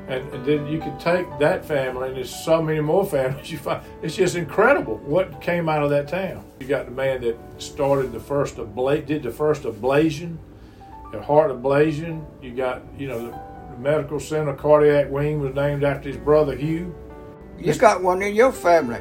And, 0.09 0.27
and 0.33 0.43
then 0.45 0.65
you 0.67 0.79
can 0.79 0.97
take 0.97 1.27
that 1.39 1.63
family, 1.63 2.07
and 2.07 2.17
there's 2.17 2.33
so 2.33 2.61
many 2.63 2.79
more 2.79 3.05
families 3.05 3.51
you 3.51 3.59
find. 3.59 3.81
It's 4.01 4.15
just 4.15 4.35
incredible 4.35 4.97
what 5.05 5.39
came 5.39 5.69
out 5.69 5.83
of 5.83 5.91
that 5.91 6.07
town. 6.07 6.43
You 6.59 6.67
got 6.67 6.85
the 6.85 6.91
man 6.91 7.21
that 7.21 7.37
started 7.61 8.11
the 8.11 8.19
first 8.19 8.57
abla- 8.57 9.01
did 9.03 9.21
the 9.21 9.29
first 9.31 9.63
ablation, 9.63 10.37
the 11.11 11.21
heart 11.21 11.51
ablation. 11.51 12.25
You 12.41 12.51
got, 12.55 12.81
you 12.97 13.07
know, 13.07 13.27
the, 13.27 13.49
medical 13.77 14.19
center 14.19 14.53
cardiac 14.53 15.09
wing 15.09 15.39
was 15.39 15.53
named 15.55 15.85
after 15.85 16.09
his 16.09 16.17
brother 16.17 16.53
Hugh. 16.53 16.93
You 17.57 17.73
got 17.75 18.03
one 18.03 18.21
in 18.21 18.35
your 18.35 18.51
family, 18.51 18.99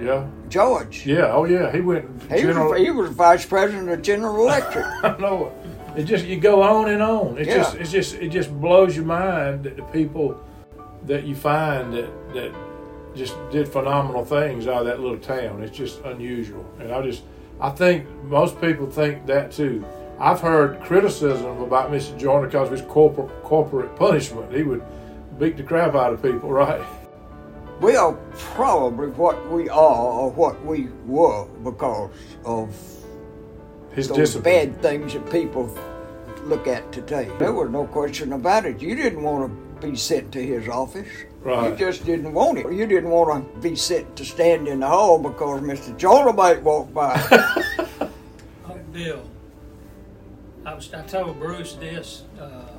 Yeah, 0.00 0.24
George. 0.48 1.04
yeah, 1.04 1.32
oh 1.32 1.46
yeah. 1.46 1.72
He 1.72 1.80
went 1.80 2.04
He 2.30 2.42
general. 2.42 2.70
was, 2.70 2.80
he 2.80 2.90
was 2.92 3.10
vice 3.10 3.44
president 3.44 3.88
of 3.88 4.02
General 4.02 4.36
Electric. 4.44 4.84
I 5.02 5.16
know 5.18 5.46
it. 5.96 6.00
It 6.02 6.04
just 6.04 6.26
you 6.26 6.38
go 6.38 6.62
on 6.62 6.90
and 6.90 7.02
on. 7.02 7.38
It 7.38 7.48
Yeah. 7.48 7.56
just 7.56 7.74
it's 7.74 7.90
just 7.90 8.14
it 8.16 8.28
just 8.28 8.52
blows 8.60 8.94
your 8.94 9.04
mind 9.04 9.64
that 9.64 9.76
the 9.76 9.82
people 9.84 10.40
that 11.06 11.24
you 11.24 11.34
find 11.34 11.92
that 11.94 12.10
that 12.34 12.52
just 13.14 13.34
did 13.50 13.66
phenomenal 13.68 14.24
things 14.24 14.66
out 14.66 14.80
of 14.82 14.86
that 14.86 15.00
little 15.00 15.18
town. 15.18 15.62
It's 15.62 15.76
just 15.76 16.00
unusual, 16.04 16.64
and 16.78 16.92
I 16.92 17.02
just 17.02 17.22
I 17.60 17.70
think 17.70 18.06
most 18.24 18.60
people 18.60 18.86
think 18.86 19.26
that 19.26 19.52
too. 19.52 19.84
I've 20.18 20.40
heard 20.40 20.80
criticism 20.82 21.62
about 21.62 21.90
Mr. 21.90 22.16
Joyner 22.18 22.46
because 22.46 22.68
of 22.68 22.72
his 22.78 22.82
corporate 22.82 23.30
corporate 23.42 23.96
punishment. 23.96 24.52
He 24.54 24.62
would 24.62 24.82
beat 25.38 25.56
the 25.56 25.62
crap 25.62 25.94
out 25.94 26.12
of 26.12 26.22
people, 26.22 26.50
right? 26.64 26.82
we 27.80 27.96
are 27.96 28.12
probably 28.36 29.08
what 29.08 29.50
we 29.50 29.66
are 29.70 30.02
or 30.04 30.30
what 30.30 30.62
we 30.66 30.88
were 31.06 31.46
because 31.64 32.10
of 32.44 32.76
His 33.92 34.08
those 34.08 34.18
discipline. 34.18 34.72
bad 34.72 34.82
things 34.82 35.14
that 35.14 35.30
people 35.32 35.74
look 36.44 36.66
at 36.66 36.92
today. 36.92 37.30
There 37.38 37.54
was 37.54 37.70
no 37.70 37.86
question 37.86 38.34
about 38.34 38.66
it. 38.66 38.82
You 38.82 38.94
didn't 38.94 39.22
want 39.22 39.50
to 39.50 39.69
be 39.80 39.96
sent 39.96 40.32
to 40.32 40.44
his 40.44 40.68
office. 40.68 41.08
Right. 41.42 41.70
You 41.70 41.76
just 41.76 42.04
didn't 42.04 42.32
want 42.32 42.58
it. 42.58 42.70
You 42.72 42.86
didn't 42.86 43.10
want 43.10 43.54
to 43.54 43.60
be 43.60 43.74
sent 43.74 44.14
to 44.16 44.24
stand 44.24 44.68
in 44.68 44.80
the 44.80 44.86
hall 44.86 45.18
because 45.18 45.62
Mr. 45.62 45.96
Joyner 45.96 46.32
might 46.32 46.62
walk 46.62 46.92
by. 46.92 47.16
Oh, 48.68 48.78
Bill, 48.92 49.28
I 50.64 50.74
was 50.74 50.92
I 50.94 51.02
told 51.02 51.40
Bruce 51.40 51.74
this 51.74 52.24
uh, 52.38 52.76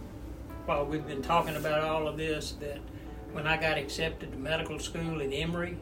while 0.65 0.85
we've 0.85 1.05
been 1.05 1.21
talking 1.21 1.55
about 1.57 1.83
all 1.83 2.07
of 2.07 2.15
this 2.15 2.53
that 2.61 2.79
when 3.33 3.47
I 3.47 3.57
got 3.57 3.77
accepted 3.77 4.31
to 4.31 4.37
medical 4.37 4.79
school 4.79 5.21
at 5.21 5.33
Emory, 5.33 5.77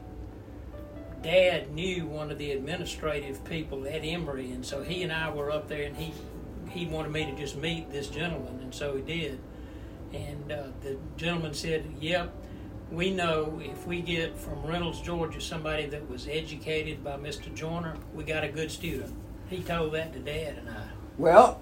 Dad 1.21 1.71
knew 1.71 2.07
one 2.07 2.31
of 2.31 2.37
the 2.37 2.51
administrative 2.53 3.43
people 3.43 3.85
at 3.85 4.03
Emory, 4.03 4.51
and 4.51 4.65
so 4.65 4.81
he 4.81 5.03
and 5.03 5.11
I 5.11 5.29
were 5.29 5.51
up 5.51 5.67
there, 5.67 5.83
and 5.83 5.95
he 5.95 6.13
he 6.69 6.85
wanted 6.85 7.11
me 7.11 7.25
to 7.25 7.35
just 7.35 7.57
meet 7.57 7.91
this 7.91 8.07
gentleman, 8.07 8.59
and 8.61 8.73
so 8.73 8.95
he 8.95 9.01
did. 9.01 9.39
And 10.13 10.51
uh, 10.51 10.63
the 10.81 10.97
gentleman 11.17 11.53
said, 11.53 11.85
"Yep, 11.99 12.33
we 12.91 13.11
know 13.11 13.61
if 13.63 13.85
we 13.85 14.01
get 14.01 14.37
from 14.37 14.63
Reynolds, 14.65 15.01
Georgia, 15.01 15.39
somebody 15.39 15.85
that 15.87 16.09
was 16.09 16.27
educated 16.27 17.03
by 17.03 17.17
Mr. 17.17 17.53
Joyner, 17.53 17.95
we 18.13 18.23
got 18.23 18.43
a 18.43 18.49
good 18.49 18.71
student." 18.71 19.13
He 19.49 19.61
told 19.61 19.93
that 19.93 20.13
to 20.13 20.19
Dad 20.19 20.57
and 20.59 20.69
I. 20.69 20.87
Well, 21.17 21.61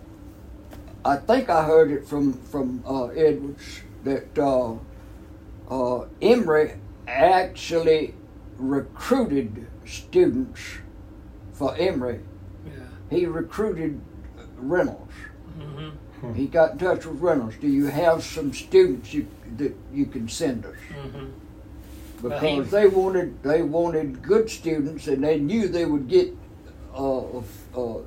I 1.04 1.18
think 1.18 1.50
I 1.50 1.64
heard 1.64 1.92
it 1.92 2.06
from 2.06 2.34
from 2.34 2.84
uh, 2.86 3.06
Edwards 3.08 3.82
that 4.04 4.38
uh, 4.38 4.76
uh, 5.70 6.06
Emory 6.22 6.74
actually 7.08 8.14
recruited 8.58 9.68
students 9.86 10.62
for 11.54 11.76
Emory. 11.76 12.20
Yeah. 12.66 12.72
He 13.10 13.26
recruited 13.26 14.02
Reynolds. 14.58 15.07
Mm-hmm. 16.18 16.34
He 16.34 16.48
got 16.48 16.74
in 16.74 16.78
touch 16.80 17.06
with 17.06 17.20
Reynolds. 17.20 17.58
Do 17.58 17.68
you 17.68 17.86
have 17.86 18.24
some 18.24 18.54
students 18.54 19.14
you, 19.14 19.28
that 19.58 19.76
you 19.94 20.06
can 20.06 20.28
send 20.28 20.66
us? 20.66 20.76
Mm-hmm. 20.90 21.26
Because 22.22 22.42
Well, 22.42 22.64
they 22.64 22.88
wanted 22.88 23.44
they 23.44 23.62
wanted 23.62 24.24
good 24.24 24.50
students, 24.50 25.08
and 25.08 25.24
they 25.24 25.38
knew 25.40 25.68
they 25.68 25.86
would 25.86 26.08
get 26.08 26.36
uh, 26.96 27.38
uh, 27.38 28.00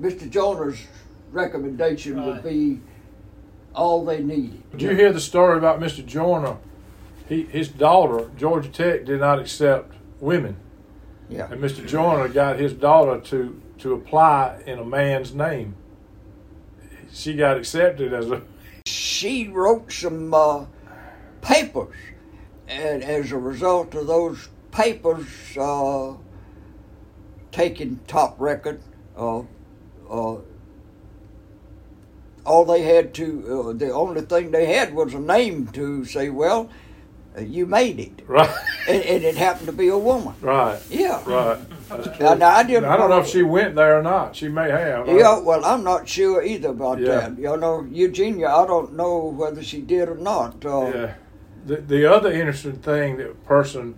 Mr. 0.00 0.28
Joyner's 0.28 0.84
recommendation 1.30 2.24
would 2.24 2.42
be 2.42 2.80
all 3.74 4.04
they 4.04 4.22
needed. 4.22 4.70
Did 4.72 4.82
you 4.82 4.90
hear 4.90 5.12
the 5.12 5.20
story 5.20 5.58
about 5.58 5.80
Mr. 5.80 6.04
Joyner? 6.04 6.56
He, 7.28 7.44
his 7.44 7.68
daughter, 7.68 8.30
Georgia 8.36 8.68
Tech, 8.68 9.04
did 9.04 9.20
not 9.20 9.38
accept 9.38 9.94
women. 10.20 10.56
Yeah. 11.28 11.50
And 11.50 11.62
Mr. 11.62 11.86
Joyner 11.86 12.28
got 12.28 12.58
his 12.58 12.72
daughter 12.72 13.20
to, 13.26 13.60
to 13.78 13.92
apply 13.92 14.62
in 14.66 14.78
a 14.78 14.84
man's 14.84 15.34
name. 15.34 15.76
She 17.12 17.34
got 17.34 17.56
accepted 17.56 18.12
as 18.12 18.30
a. 18.30 18.42
She 18.86 19.48
wrote 19.48 19.92
some 19.92 20.32
uh, 20.32 20.66
papers, 21.40 21.94
and 22.68 23.02
as 23.02 23.32
a 23.32 23.38
result 23.38 23.94
of 23.94 24.06
those 24.06 24.48
papers 24.70 25.26
uh, 25.58 26.14
taking 27.50 28.00
top 28.06 28.36
record, 28.38 28.80
uh, 29.16 29.42
uh, 30.08 30.36
all 32.44 32.64
they 32.64 32.82
had 32.82 33.12
to, 33.14 33.68
uh, 33.68 33.72
the 33.72 33.90
only 33.90 34.22
thing 34.22 34.50
they 34.50 34.66
had 34.66 34.94
was 34.94 35.14
a 35.14 35.18
name 35.18 35.66
to 35.68 36.04
say, 36.04 36.30
well, 36.30 36.70
you 37.40 37.66
made 37.66 38.00
it. 38.00 38.22
Right. 38.26 38.50
And, 38.88 39.02
and 39.02 39.24
it 39.24 39.36
happened 39.36 39.66
to 39.66 39.72
be 39.72 39.88
a 39.88 39.98
woman. 39.98 40.34
Right. 40.40 40.80
Yeah. 40.90 41.22
Right. 41.26 41.58
Now, 42.20 42.34
now, 42.34 42.48
I 42.50 42.62
didn't 42.64 42.84
I 42.84 42.96
don't 42.96 43.08
know 43.10 43.20
if 43.20 43.28
she 43.28 43.42
went 43.42 43.74
there 43.74 43.98
or 43.98 44.02
not. 44.02 44.36
She 44.36 44.48
may 44.48 44.70
have. 44.70 45.08
Yeah, 45.08 45.38
well, 45.40 45.64
I'm 45.64 45.84
not 45.84 46.08
sure 46.08 46.42
either 46.42 46.70
about 46.70 47.00
Yeah. 47.00 47.20
that. 47.20 47.38
You 47.38 47.56
know, 47.56 47.86
Eugenia, 47.90 48.48
I 48.48 48.66
don't 48.66 48.94
know 48.94 49.24
whether 49.26 49.62
she 49.62 49.80
did 49.80 50.08
or 50.08 50.16
not. 50.16 50.64
Uh, 50.64 50.90
Yeah. 50.94 51.14
The, 51.66 51.76
the 51.76 52.06
other 52.06 52.32
interesting 52.32 52.76
thing 52.76 53.16
that 53.18 53.44
person 53.44 53.94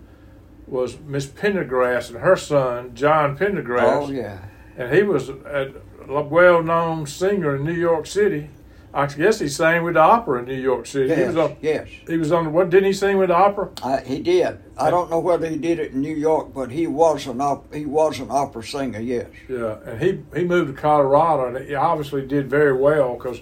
was 0.67 0.99
Miss 0.99 1.25
Pendergrass 1.25 2.09
and 2.09 2.19
her 2.19 2.35
son, 2.35 2.93
John 2.95 3.37
Pendergrass. 3.37 4.07
Oh, 4.07 4.11
yeah. 4.11 4.39
and 4.77 4.93
he 4.93 5.03
was 5.03 5.29
a 5.29 5.73
well-known 6.07 7.05
singer 7.07 7.55
in 7.55 7.63
New 7.65 7.73
York 7.73 8.05
City. 8.07 8.49
I 8.93 9.05
guess 9.05 9.39
he 9.39 9.47
sang 9.47 9.83
with 9.83 9.93
the 9.93 10.01
opera 10.01 10.39
in 10.39 10.45
New 10.45 10.53
York 10.61 10.85
City. 10.85 11.05
He 11.13 11.21
Yes, 11.21 11.27
was 11.27 11.37
on. 11.37 11.55
yes. 11.61 11.87
He 12.07 12.17
was 12.17 12.31
on. 12.31 12.51
What 12.51 12.69
didn't 12.69 12.87
he 12.87 12.93
sing 12.93 13.17
with 13.17 13.29
the 13.29 13.35
opera? 13.35 13.69
I, 13.83 14.01
he 14.01 14.19
did. 14.19 14.59
I 14.77 14.89
don't 14.89 15.09
know 15.09 15.19
whether 15.19 15.47
he 15.47 15.57
did 15.57 15.79
it 15.79 15.93
in 15.93 16.01
New 16.01 16.15
York, 16.15 16.53
but 16.53 16.71
he 16.71 16.87
was 16.87 17.25
an 17.27 17.39
op- 17.39 17.73
he 17.73 17.85
was 17.85 18.19
an 18.19 18.27
opera 18.29 18.63
singer. 18.63 18.99
Yes. 18.99 19.27
Yeah, 19.47 19.77
and 19.85 20.01
he 20.01 20.23
he 20.37 20.43
moved 20.43 20.75
to 20.75 20.81
Colorado, 20.81 21.55
and 21.55 21.65
he 21.67 21.73
obviously 21.73 22.25
did 22.27 22.49
very 22.49 22.73
well 22.73 23.15
because 23.15 23.39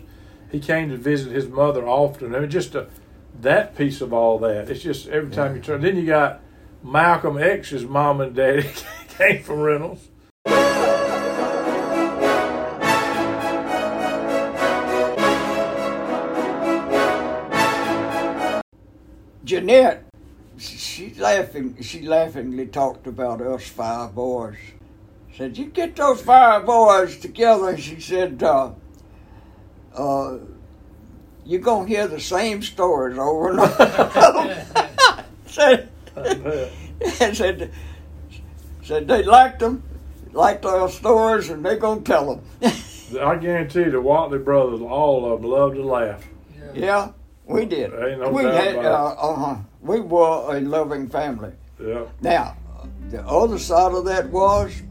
he 0.51 0.59
came 0.59 0.89
to 0.89 0.97
visit 0.97 1.31
his 1.31 1.47
mother 1.47 1.87
often. 1.87 2.35
I 2.35 2.39
mean, 2.41 2.49
just 2.49 2.75
a, 2.75 2.87
that 3.41 3.75
piece 3.75 4.01
of 4.01 4.13
all 4.13 4.37
that. 4.39 4.69
It's 4.69 4.83
just 4.83 5.07
every 5.07 5.31
time 5.31 5.55
you 5.55 5.61
turn. 5.61 5.81
Then 5.81 5.95
you 5.97 6.05
got 6.05 6.41
Malcolm 6.83 7.37
X's 7.37 7.85
mom 7.85 8.21
and 8.21 8.35
daddy 8.35 8.69
came 9.17 9.41
from 9.43 9.61
Reynolds. 9.61 10.07
Jeanette, 19.49 20.05
she 20.59 21.11
laughing. 21.15 21.75
She 21.81 22.03
laughingly 22.03 22.67
talked 22.67 23.07
about 23.07 23.41
us 23.41 23.67
five 23.67 24.13
boys. 24.13 24.57
Said 25.35 25.57
you 25.57 25.65
get 25.65 25.95
those 25.95 26.21
five 26.21 26.67
boys 26.67 27.17
together. 27.17 27.75
She 27.75 27.99
said, 27.99 28.43
uh, 28.43 28.73
uh, 29.95 30.37
"You're 31.45 31.61
gonna 31.61 31.87
hear 31.87 32.07
the 32.07 32.19
same 32.19 32.61
stories 32.61 33.17
over 33.17 33.49
and 33.49 33.59
over." 33.59 35.25
said, 35.47 35.89
said, 37.33 37.71
said 38.83 39.07
they 39.07 39.23
liked 39.23 39.61
them, 39.61 39.81
liked 40.31 40.63
our 40.63 40.89
stories, 40.89 41.49
and 41.49 41.65
they're 41.65 41.77
gonna 41.77 42.01
tell 42.01 42.35
them. 42.35 42.45
I 43.19 43.35
guarantee 43.37 43.85
the 43.85 43.97
Whatley 43.97 44.45
brothers, 44.45 44.81
all 44.81 45.33
of 45.33 45.41
them, 45.41 45.49
love 45.49 45.73
to 45.73 45.83
laugh. 45.83 46.23
yeah, 46.75 47.13
we 47.49 47.65
did. 47.65 47.91
Ain't 47.93 48.19
no 48.19 48.29
we 48.29 48.43
had, 48.43 48.75
uh, 48.75 49.15
uh-huh. 49.17 49.55
We 49.81 50.01
were 50.01 50.55
a 50.55 50.61
loving 50.61 51.09
family. 51.09 51.51
Yeah. 51.83 52.05
Now, 52.21 52.55
the 53.09 53.25
other 53.25 53.57
side 53.57 53.91
of 53.93 54.05
that 54.05 54.29
was, 54.29 54.83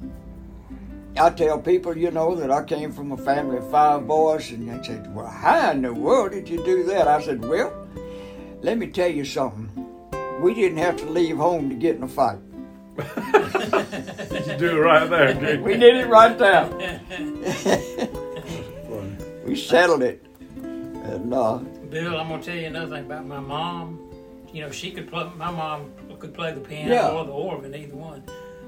I 1.17 1.31
tell 1.31 1.61
people, 1.61 1.97
you 1.97 2.11
know, 2.11 2.35
that 2.35 2.51
I 2.51 2.65
came 2.65 2.91
from 2.93 3.13
a 3.13 3.17
family 3.17 3.59
of 3.59 3.71
five 3.71 4.09
boys, 4.09 4.51
and 4.51 4.69
they 4.69 4.85
said, 4.85 5.15
Well, 5.15 5.29
how 5.29 5.71
in 5.71 5.83
the 5.83 5.95
world 5.95 6.33
did 6.33 6.49
you 6.49 6.65
do 6.65 6.83
that? 6.85 7.07
I 7.07 7.23
said, 7.23 7.45
Well, 7.45 7.87
let 8.61 8.77
me 8.77 8.89
tell 8.89 9.11
you 9.11 9.25
something. 9.25 9.71
We 10.41 10.53
didn't 10.53 10.79
have 10.79 10.97
to 10.97 11.07
leave 11.09 11.37
home 11.37 11.69
to 11.69 11.77
get 11.77 11.95
in 11.97 12.03
a 12.03 12.09
fight. 12.09 12.39
You 14.49 14.57
do 14.57 14.79
it 14.79 14.81
right 14.81 15.09
there, 15.09 15.35
didn't 15.35 15.63
We 15.63 15.77
did 15.77 15.97
it 15.97 16.09
right 16.09 16.37
there. 16.37 17.01
We 19.45 19.57
settled 19.57 20.03
it. 20.03 20.25
And, 20.63 21.33
uh, 21.33 21.61
Bill, 21.91 22.19
I'm 22.19 22.29
gonna 22.29 22.43
tell 22.43 22.55
you 22.55 22.67
another 22.67 22.97
thing 22.97 23.07
about 23.07 23.27
my 23.27 23.41
mom. 23.41 24.01
You 24.53 24.63
know, 24.63 24.71
she 24.71 24.91
could 24.91 25.09
play. 25.09 25.31
My 25.37 25.51
mom 25.51 25.93
could 26.19 26.35
play 26.35 26.53
the 26.53 26.61
piano 26.61 26.93
Yeah. 26.93 27.11
or 27.11 27.25
the 27.25 27.33
organ, 27.33 27.75
either 27.75 27.97
one. 27.97 28.23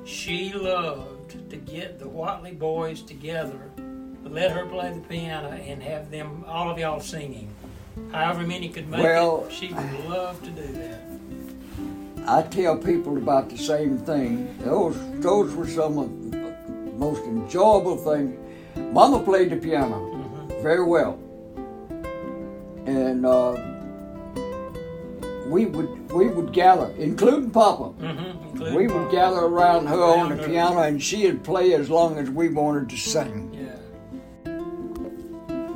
She 0.05 0.53
loved 0.53 1.51
to 1.51 1.57
get 1.57 1.99
the 1.99 2.07
Whatley 2.07 2.59
boys 2.59 3.03
together, 3.03 3.61
let 4.25 4.51
her 4.53 4.65
play 4.67 4.93
the 4.93 5.01
piano, 5.01 5.51
and 5.51 5.83
have 5.83 6.11
them 6.11 6.45
all 6.47 6.71
of 6.71 6.79
y'all 6.79 7.01
singing. 7.01 7.49
However 8.13 8.43
many 8.47 8.69
could 8.69 8.89
make 8.89 9.03
Well, 9.03 9.45
it, 9.47 9.53
she 9.53 9.69
would 9.69 10.09
love 10.09 10.43
to 10.43 10.51
do 10.51 10.73
that. 10.73 11.01
I 12.27 12.43
tell 12.43 12.77
people 12.77 13.17
about 13.17 13.51
the 13.51 13.59
same 13.59 13.99
thing. 13.99 14.57
Those 14.61 14.97
those 15.21 15.55
were 15.55 15.67
some 15.67 15.99
of 15.99 16.31
the 16.33 16.93
most 16.97 17.23
enjoyable 17.25 17.97
things. 17.97 18.37
Mama 18.93 19.21
played 19.21 19.51
the 19.51 19.57
piano 19.57 19.97
mm-hmm. 19.97 20.63
very 20.63 20.85
well, 20.85 21.19
and 22.87 23.27
uh, 23.27 23.57
we 25.47 25.67
would 25.67 26.13
we 26.13 26.29
would 26.29 26.53
gather, 26.53 26.93
including 26.97 27.51
Papa. 27.51 27.93
Mm-hmm. 28.03 28.75
We 28.75 28.87
would 28.87 29.11
gather 29.11 29.41
around 29.41 29.87
her 29.87 30.03
on 30.03 30.37
the 30.37 30.43
piano, 30.43 30.81
and 30.83 31.03
she'd 31.03 31.43
play 31.43 31.75
as 31.75 31.91
long 31.91 32.19
as 32.19 32.31
we 32.31 32.49
wanted 32.49 32.89
to 32.91 32.97
sing. 32.97 33.51
Yeah. 33.53 34.53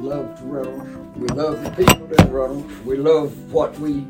Loved 0.01 0.41
Reynolds. 0.43 0.91
We 1.17 1.29
love 1.29 1.63
the 1.63 1.71
people 1.71 2.13
in 2.13 2.33
Reynolds. 2.33 2.85
We 2.85 2.97
love 2.97 3.53
what 3.53 3.79
we 3.79 4.07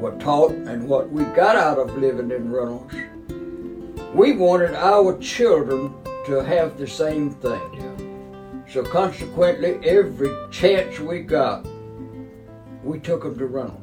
were 0.00 0.16
taught 0.18 0.52
and 0.52 0.88
what 0.88 1.10
we 1.10 1.24
got 1.24 1.56
out 1.56 1.78
of 1.78 1.96
living 1.96 2.30
in 2.30 2.50
Reynolds. 2.50 2.94
We 4.14 4.32
wanted 4.32 4.74
our 4.74 5.18
children 5.18 5.94
to 6.26 6.44
have 6.44 6.76
the 6.78 6.86
same 6.86 7.30
thing. 7.30 7.60
Yeah. 7.74 8.72
So 8.72 8.82
consequently, 8.82 9.78
every 9.88 10.30
chance 10.50 10.98
we 10.98 11.20
got, 11.20 11.66
we 12.84 12.98
took 13.00 13.22
them 13.22 13.38
to 13.38 13.46
Reynolds. 13.46 13.80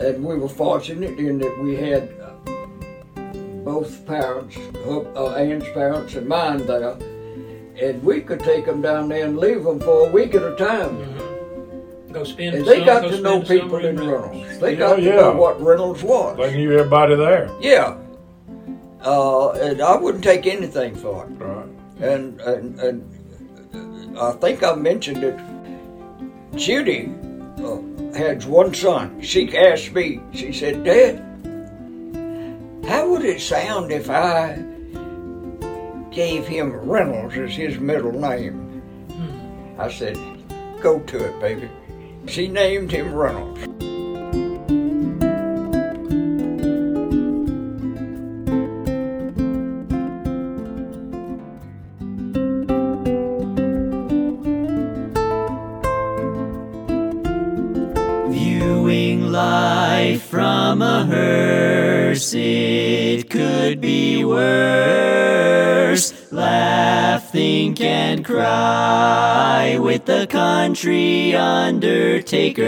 And 0.00 0.24
we 0.24 0.36
were 0.36 0.48
fortunate 0.48 1.18
in 1.18 1.38
that 1.38 1.58
we 1.62 1.76
had 1.76 2.10
uh, 2.20 3.32
both 3.64 4.04
parents, 4.06 4.56
her- 4.56 5.06
uh, 5.16 5.34
Ann's 5.36 5.68
parents 5.72 6.14
and 6.14 6.26
mine 6.28 6.66
there, 6.66 6.96
and 7.80 8.02
we 8.02 8.20
could 8.20 8.40
take 8.40 8.66
them 8.66 8.82
down 8.82 9.08
there 9.08 9.24
and 9.24 9.38
leave 9.38 9.62
them 9.64 9.80
for 9.80 10.08
a 10.08 10.10
week 10.10 10.34
at 10.34 10.42
a 10.42 10.56
time. 10.56 10.98
Go 12.12 12.24
spend. 12.24 12.56
And 12.56 12.66
they 12.66 12.76
some- 12.78 12.86
got 12.86 13.02
go 13.02 13.10
to 13.10 13.20
know 13.20 13.40
people 13.42 13.76
in 13.78 13.98
in 13.98 14.08
Reynolds. 14.08 14.58
They 14.58 14.72
Yeah, 14.72 14.78
got 14.78 14.96
to 14.96 15.02
yeah. 15.02 15.14
know 15.16 15.32
what 15.36 15.60
Reynolds 15.60 16.02
was. 16.02 16.36
They 16.36 16.56
knew 16.56 16.72
everybody 16.72 17.14
there. 17.16 17.50
Yeah. 17.60 17.96
Uh, 19.02 19.50
and 19.52 19.80
I 19.82 19.96
wouldn't 19.96 20.24
take 20.24 20.46
anything 20.46 20.94
for 20.94 21.24
it. 21.26 21.30
Right. 21.42 21.66
And, 22.00 22.40
and, 22.40 22.80
and 22.80 24.18
I 24.18 24.32
think 24.32 24.62
I 24.62 24.74
mentioned 24.74 25.22
it. 25.24 25.38
Judy 26.56 27.12
uh, 27.58 27.78
has 28.16 28.46
one 28.46 28.74
son. 28.74 29.20
She 29.20 29.56
asked 29.56 29.92
me, 29.92 30.20
she 30.32 30.52
said, 30.52 30.84
Dad, 30.84 31.18
how 32.86 33.10
would 33.10 33.24
it 33.24 33.40
sound 33.40 33.90
if 33.90 34.08
I 34.08 34.62
gave 36.10 36.46
him 36.46 36.72
Reynolds 36.72 37.36
as 37.36 37.54
his 37.54 37.78
middle 37.78 38.12
name? 38.12 38.80
Hmm. 39.10 39.80
I 39.80 39.90
said, 39.90 40.16
Go 40.80 41.00
to 41.00 41.24
it, 41.24 41.40
baby. 41.40 41.68
She 42.26 42.46
named 42.46 42.92
him 42.92 43.12
Reynolds. 43.12 43.66
could 63.74 63.80
be 63.80 64.24
worse. 64.24 66.12
Laugh, 66.30 67.32
think, 67.32 67.80
and 67.80 68.24
cry 68.24 69.78
with 69.80 70.04
the 70.04 70.28
country 70.28 71.34
undertaker. 71.34 72.64